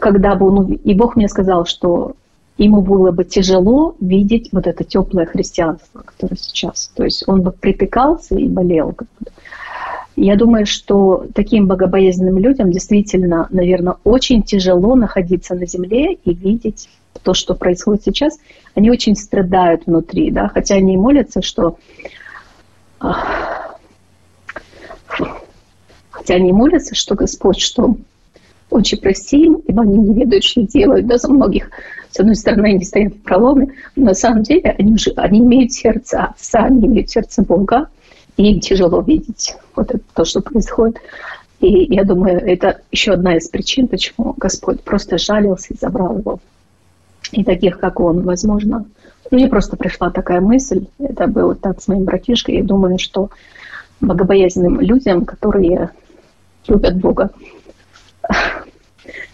когда 0.00 0.34
бы 0.34 0.46
он... 0.48 0.72
И 0.72 0.94
Бог 0.94 1.14
мне 1.14 1.28
сказал, 1.28 1.64
что 1.64 2.16
ему 2.56 2.82
было 2.82 3.12
бы 3.12 3.24
тяжело 3.24 3.94
видеть 4.00 4.48
вот 4.50 4.66
это 4.66 4.82
теплое 4.82 5.26
христианство, 5.26 6.00
которое 6.00 6.36
сейчас. 6.36 6.90
То 6.96 7.04
есть 7.04 7.22
он 7.28 7.42
бы 7.42 7.52
припекался 7.52 8.34
и 8.34 8.48
болел. 8.48 8.96
Я 10.20 10.34
думаю, 10.34 10.66
что 10.66 11.26
таким 11.32 11.68
богобоязненным 11.68 12.38
людям 12.38 12.72
действительно, 12.72 13.46
наверное, 13.50 13.98
очень 14.02 14.42
тяжело 14.42 14.96
находиться 14.96 15.54
на 15.54 15.64
земле 15.64 16.14
и 16.14 16.34
видеть 16.34 16.88
то, 17.22 17.34
что 17.34 17.54
происходит 17.54 18.02
сейчас. 18.02 18.40
Они 18.74 18.90
очень 18.90 19.14
страдают 19.14 19.86
внутри, 19.86 20.32
да, 20.32 20.48
хотя 20.48 20.74
они 20.74 20.96
молятся, 20.96 21.40
что 21.40 21.78
хотя 26.10 26.34
они 26.34 26.52
молятся, 26.52 26.96
что 26.96 27.14
Господь, 27.14 27.60
что 27.60 27.94
очень 28.70 28.98
прости 28.98 29.48
ибо 29.68 29.82
они 29.82 29.98
не 29.98 30.14
ведают, 30.14 30.42
что 30.42 30.62
делают. 30.62 31.06
Да, 31.06 31.18
за 31.18 31.32
многих, 31.32 31.70
с 32.10 32.18
одной 32.18 32.34
стороны, 32.34 32.66
они 32.66 32.84
стоят 32.84 33.14
в 33.14 33.22
проломе, 33.22 33.68
но 33.94 34.06
на 34.06 34.14
самом 34.14 34.42
деле 34.42 34.74
они, 34.76 34.94
уже, 34.94 35.12
они 35.12 35.38
имеют 35.38 35.72
сердце 35.72 36.24
Отца, 36.24 36.64
они 36.64 36.86
имеют 36.86 37.08
сердце 37.08 37.42
Бога, 37.42 37.86
и 37.86 37.97
им 38.38 38.60
тяжело 38.60 39.00
видеть 39.02 39.56
вот 39.74 39.90
это, 39.90 40.04
то, 40.14 40.24
что 40.24 40.40
происходит. 40.40 40.98
И 41.60 41.92
я 41.94 42.04
думаю, 42.04 42.38
это 42.38 42.80
еще 42.92 43.12
одна 43.12 43.36
из 43.36 43.48
причин, 43.48 43.88
почему 43.88 44.34
Господь 44.36 44.80
просто 44.82 45.18
жалился 45.18 45.74
и 45.74 45.76
забрал 45.76 46.18
его. 46.18 46.40
И 47.32 47.42
таких, 47.44 47.78
как 47.78 47.98
он, 48.00 48.22
возможно. 48.22 48.86
Мне 49.30 49.48
просто 49.48 49.76
пришла 49.76 50.10
такая 50.10 50.40
мысль, 50.40 50.86
это 50.98 51.26
было 51.26 51.54
так 51.54 51.82
с 51.82 51.88
моим 51.88 52.04
братишкой, 52.04 52.56
я 52.56 52.64
думаю, 52.64 52.98
что 52.98 53.30
богобоязненным 54.00 54.80
людям, 54.80 55.26
которые 55.26 55.90
любят 56.68 56.96
Бога, 56.96 57.30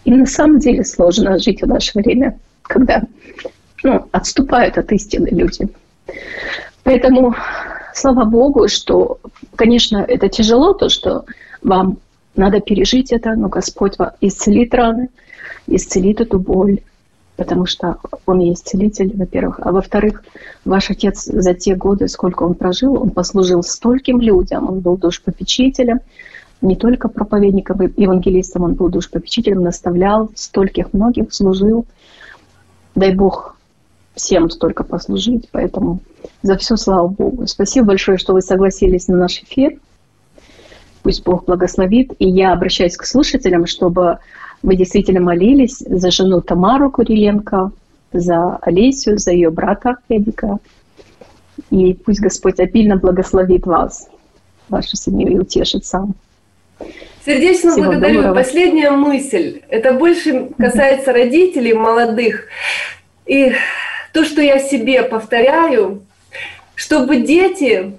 и 0.05 0.11
на 0.11 0.27
самом 0.27 0.59
деле 0.59 0.85
сложно 0.85 1.39
жить 1.39 1.63
в 1.63 1.67
наше 1.67 1.99
время, 1.99 2.39
когда 2.63 3.03
ну, 3.85 4.09
отступают 4.11 4.79
от 4.79 4.91
истины 4.91 5.29
люди. 5.31 5.69
Поэтому 6.83 7.35
слава 7.95 8.25
Богу, 8.25 8.69
что, 8.69 9.19
конечно, 9.57 9.99
это 9.99 10.29
тяжело, 10.29 10.75
то, 10.75 10.89
что 10.89 11.25
вам 11.63 11.99
надо 12.37 12.61
пережить 12.61 13.13
это, 13.13 13.35
но 13.35 13.49
Господь 13.49 13.95
исцелит 14.21 14.75
раны, 14.75 15.09
исцелит 15.67 16.21
эту 16.21 16.39
боль, 16.39 16.81
потому 17.37 17.67
что 17.67 17.99
Он 18.27 18.41
есть 18.41 18.67
целитель, 18.67 19.17
во-первых. 19.17 19.61
А 19.63 19.73
во-вторых, 19.73 20.25
ваш 20.65 20.91
отец 20.91 21.25
за 21.25 21.55
те 21.55 21.77
годы, 21.77 22.09
сколько 22.09 22.43
он 22.43 22.55
прожил, 22.55 23.01
он 23.01 23.11
послужил 23.11 23.63
стольким 23.63 24.21
людям, 24.21 24.69
он 24.69 24.81
был 24.81 24.97
душпопечителем, 24.97 26.01
не 26.61 26.77
только 26.77 27.09
проповедником, 27.09 27.93
евангелистом, 27.97 28.63
он 28.63 28.75
был 28.75 28.89
душпопечителем, 28.89 29.63
наставлял, 29.63 30.31
стольких 30.35 30.93
многих 30.93 31.33
служил. 31.33 31.87
Дай 32.95 33.15
Бог 33.15 33.54
всем 34.15 34.51
столько 34.51 34.85
послужить, 34.85 35.49
поэтому 35.51 36.01
за 36.43 36.57
все 36.57 36.77
слава 36.77 37.09
Богу. 37.09 37.47
Спасибо 37.47 37.89
большое, 37.89 38.19
что 38.19 38.33
вы 38.33 38.43
согласились 38.43 39.09
на 39.09 39.17
наш 39.17 39.43
эфир. 39.43 39.79
Пусть 41.03 41.25
Бог 41.25 41.45
благословит. 41.45 42.13
И 42.19 42.29
я 42.29 42.53
обращаюсь 42.53 42.97
к 42.97 43.05
слушателям, 43.05 43.67
чтобы 43.67 44.19
вы 44.63 44.77
действительно 44.77 45.21
молились 45.21 45.79
за 45.79 46.11
жену 46.11 46.41
Тамару 46.41 46.91
Куриленко, 46.91 47.73
за 48.13 48.57
Олесю, 48.63 49.19
за 49.19 49.33
ее 49.33 49.51
брата 49.51 49.97
Эдика. 50.09 50.59
И 51.71 51.95
пусть 51.95 52.21
Господь 52.21 52.61
обильно 52.61 52.97
благословит 52.97 53.67
вас, 53.67 54.09
вашу 54.69 54.97
семью, 54.97 55.29
и 55.29 55.39
утешит 55.39 55.85
сам. 55.85 56.15
Сердечно 57.25 57.73
Всего 57.73 57.87
благодарю. 57.87 58.17
Доброго. 58.17 58.35
Последняя 58.35 58.91
мысль. 58.91 59.61
Это 59.69 59.93
больше 59.95 60.51
касается 60.59 61.13
родителей 61.13 61.75
молодых. 61.75 62.47
И 63.27 63.53
то, 64.15 64.25
что 64.25 64.41
я 64.41 64.61
себе 64.61 65.03
повторяю, 65.03 66.07
чтобы 66.77 67.17
дети 67.17 67.99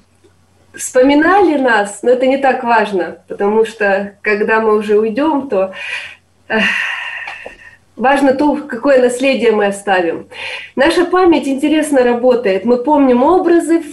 вспоминали 0.73 1.57
нас, 1.57 1.99
но 2.03 2.11
это 2.11 2.25
не 2.25 2.37
так 2.37 2.63
важно, 2.63 3.17
потому 3.27 3.65
что 3.65 4.15
когда 4.21 4.61
мы 4.61 4.77
уже 4.77 4.97
уйдем, 4.97 5.49
то 5.49 5.73
важно 7.97 8.33
то, 8.33 8.55
какое 8.55 9.01
наследие 9.01 9.51
мы 9.51 9.65
оставим. 9.65 10.29
Наша 10.77 11.03
память 11.03 11.49
интересно 11.49 12.01
работает. 12.01 12.63
Мы 12.63 12.77
помним 12.77 13.21
образы, 13.21 13.83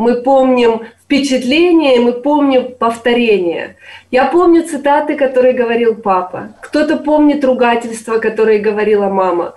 мы 0.00 0.22
помним 0.22 0.86
впечатления, 1.02 2.00
мы 2.00 2.12
помним 2.12 2.72
повторения. 2.72 3.76
Я 4.10 4.24
помню 4.24 4.64
цитаты, 4.64 5.14
которые 5.14 5.52
говорил 5.52 5.94
папа. 5.94 6.54
Кто-то 6.62 6.96
помнит 6.96 7.44
ругательства, 7.44 8.18
которые 8.18 8.60
говорила 8.60 9.10
мама. 9.10 9.52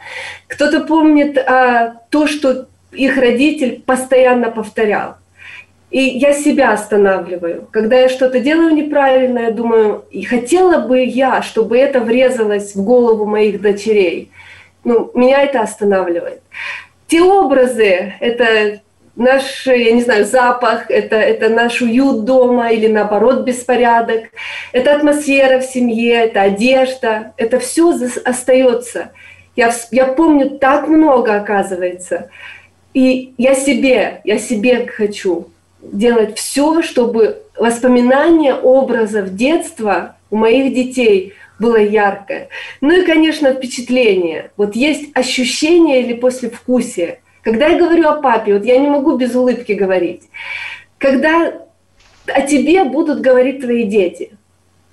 Кто-то 0.47 0.81
помнит 0.81 1.37
а, 1.37 1.95
то, 2.09 2.27
что 2.27 2.65
их 2.91 3.15
родитель 3.17 3.81
постоянно 3.85 4.51
повторял. 4.51 5.15
И 5.91 6.01
я 6.01 6.33
себя 6.33 6.73
останавливаю. 6.73 7.65
Когда 7.71 7.95
я 7.95 8.09
что-то 8.09 8.41
делаю 8.41 8.73
неправильно, 8.73 9.39
я 9.39 9.51
думаю, 9.51 10.03
и 10.11 10.23
хотела 10.23 10.85
бы 10.85 11.05
я, 11.05 11.41
чтобы 11.41 11.77
это 11.77 12.01
врезалось 12.01 12.75
в 12.75 12.83
голову 12.83 13.25
моих 13.25 13.61
дочерей. 13.61 14.29
Ну, 14.83 15.09
меня 15.13 15.41
это 15.41 15.61
останавливает. 15.61 16.41
Те 17.07 17.21
образы, 17.21 18.15
это 18.19 18.81
наш, 19.15 19.67
я 19.67 19.91
не 19.91 20.01
знаю, 20.01 20.25
запах, 20.25 20.89
это, 20.89 21.15
это 21.15 21.49
наш 21.49 21.81
уют 21.81 22.25
дома 22.25 22.71
или 22.71 22.87
наоборот 22.87 23.43
беспорядок, 23.43 24.25
это 24.71 24.95
атмосфера 24.95 25.59
в 25.59 25.65
семье, 25.65 26.25
это 26.25 26.41
одежда, 26.41 27.33
это 27.37 27.59
все 27.59 27.95
остается. 28.25 29.11
Я, 29.55 29.73
я 29.91 30.05
помню 30.05 30.51
так 30.51 30.87
много, 30.87 31.35
оказывается. 31.35 32.29
И 32.93 33.33
я 33.37 33.55
себе, 33.55 34.21
я 34.23 34.37
себе 34.37 34.87
хочу 34.87 35.49
делать 35.81 36.37
все, 36.37 36.81
чтобы 36.81 37.41
воспоминание 37.57 38.55
образов 38.55 39.35
детства 39.35 40.15
у 40.31 40.37
моих 40.37 40.73
детей 40.73 41.33
было 41.59 41.77
яркое. 41.77 42.49
Ну 42.81 43.01
и, 43.01 43.05
конечно, 43.05 43.53
впечатление. 43.53 44.51
Вот 44.57 44.75
есть 44.75 45.11
ощущение 45.13 46.01
или 46.01 46.13
послевкусие. 46.13 47.19
Когда 47.43 47.67
я 47.67 47.77
говорю 47.77 48.07
о 48.07 48.21
папе, 48.21 48.53
вот 48.53 48.65
я 48.65 48.77
не 48.79 48.87
могу 48.87 49.17
без 49.17 49.35
улыбки 49.35 49.73
говорить. 49.73 50.23
Когда 50.97 51.53
о 52.25 52.41
тебе 52.41 52.85
будут 52.85 53.19
говорить 53.19 53.61
твои 53.61 53.83
дети, 53.83 54.31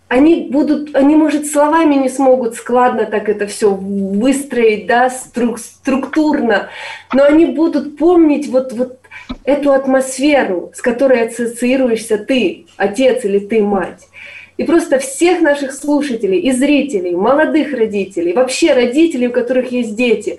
они 0.09 0.49
будут, 0.51 0.97
они, 0.97 1.15
может, 1.15 1.47
словами 1.47 1.95
не 1.95 2.09
смогут 2.09 2.57
складно 2.57 3.07
так 3.07 3.29
это 3.29 3.47
все 3.47 3.73
выстроить, 3.73 4.89
да, 4.89 5.09
струк, 5.09 5.61
структурно, 5.61 6.69
но 7.13 7.23
они 7.23 7.47
будут 7.47 7.97
помнить 7.97 8.49
вот, 8.49 8.73
вот 8.73 8.99
эту 9.45 9.73
атмосферу, 9.73 10.73
с 10.75 10.83
которой 10.83 11.29
ассоциируешься 11.29 12.19
ты, 12.19 12.67
отец 12.77 13.25
или 13.25 13.39
ты, 13.39 13.63
мать. 13.63 14.09
И 14.57 14.65
просто 14.65 14.99
всех 14.99 15.41
наших 15.41 15.73
слушателей 15.73 16.41
и 16.41 16.51
зрителей, 16.51 17.15
молодых 17.15 17.73
родителей, 17.73 18.33
вообще 18.33 18.75
родителей, 18.75 19.29
у 19.29 19.33
которых 19.33 19.71
есть 19.71 19.95
дети, 19.95 20.39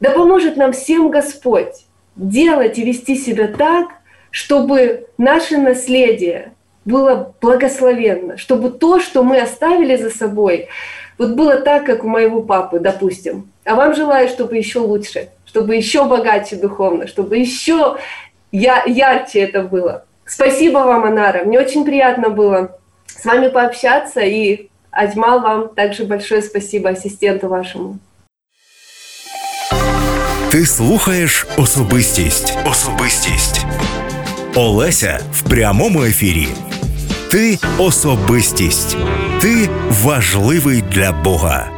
да 0.00 0.10
поможет 0.10 0.56
нам 0.56 0.72
всем 0.72 1.10
Господь 1.10 1.86
делать 2.16 2.78
и 2.78 2.84
вести 2.84 3.16
себя 3.16 3.48
так, 3.48 3.88
чтобы 4.30 5.06
наше 5.18 5.58
наследие 5.58 6.52
было 6.84 7.34
благословенно, 7.40 8.36
чтобы 8.36 8.70
то, 8.70 9.00
что 9.00 9.22
мы 9.22 9.40
оставили 9.40 9.96
за 9.96 10.10
собой, 10.10 10.68
вот 11.18 11.30
было 11.30 11.56
так, 11.56 11.84
как 11.84 12.04
у 12.04 12.08
моего 12.08 12.42
папы, 12.42 12.78
допустим. 12.78 13.50
А 13.64 13.74
вам 13.74 13.94
желаю, 13.94 14.28
чтобы 14.28 14.56
еще 14.56 14.80
лучше, 14.80 15.30
чтобы 15.46 15.74
еще 15.74 16.04
богаче 16.04 16.56
духовно, 16.56 17.06
чтобы 17.06 17.38
еще 17.38 17.96
я, 18.52 18.84
ярче 18.84 19.40
это 19.40 19.62
было. 19.62 20.04
Спасибо 20.24 20.78
вам, 20.78 21.04
Анара. 21.04 21.44
Мне 21.44 21.58
очень 21.58 21.84
приятно 21.84 22.30
было 22.30 22.78
с 23.06 23.24
вами 23.24 23.48
пообщаться. 23.48 24.20
И 24.20 24.68
Адьмал, 24.90 25.40
вам 25.40 25.74
также 25.74 26.04
большое 26.04 26.42
спасибо, 26.42 26.90
ассистенту 26.90 27.48
вашему. 27.48 27.98
Ти 30.56 30.66
слухаєш 30.66 31.46
особистість. 31.56 32.58
Особистість. 32.70 33.66
Олеся 34.54 35.20
в 35.32 35.42
прямому 35.42 36.02
ефірі. 36.04 36.48
Ти 37.30 37.58
особистість. 37.78 38.96
Ти 39.40 39.68
важливий 39.90 40.82
для 40.92 41.12
Бога. 41.12 41.75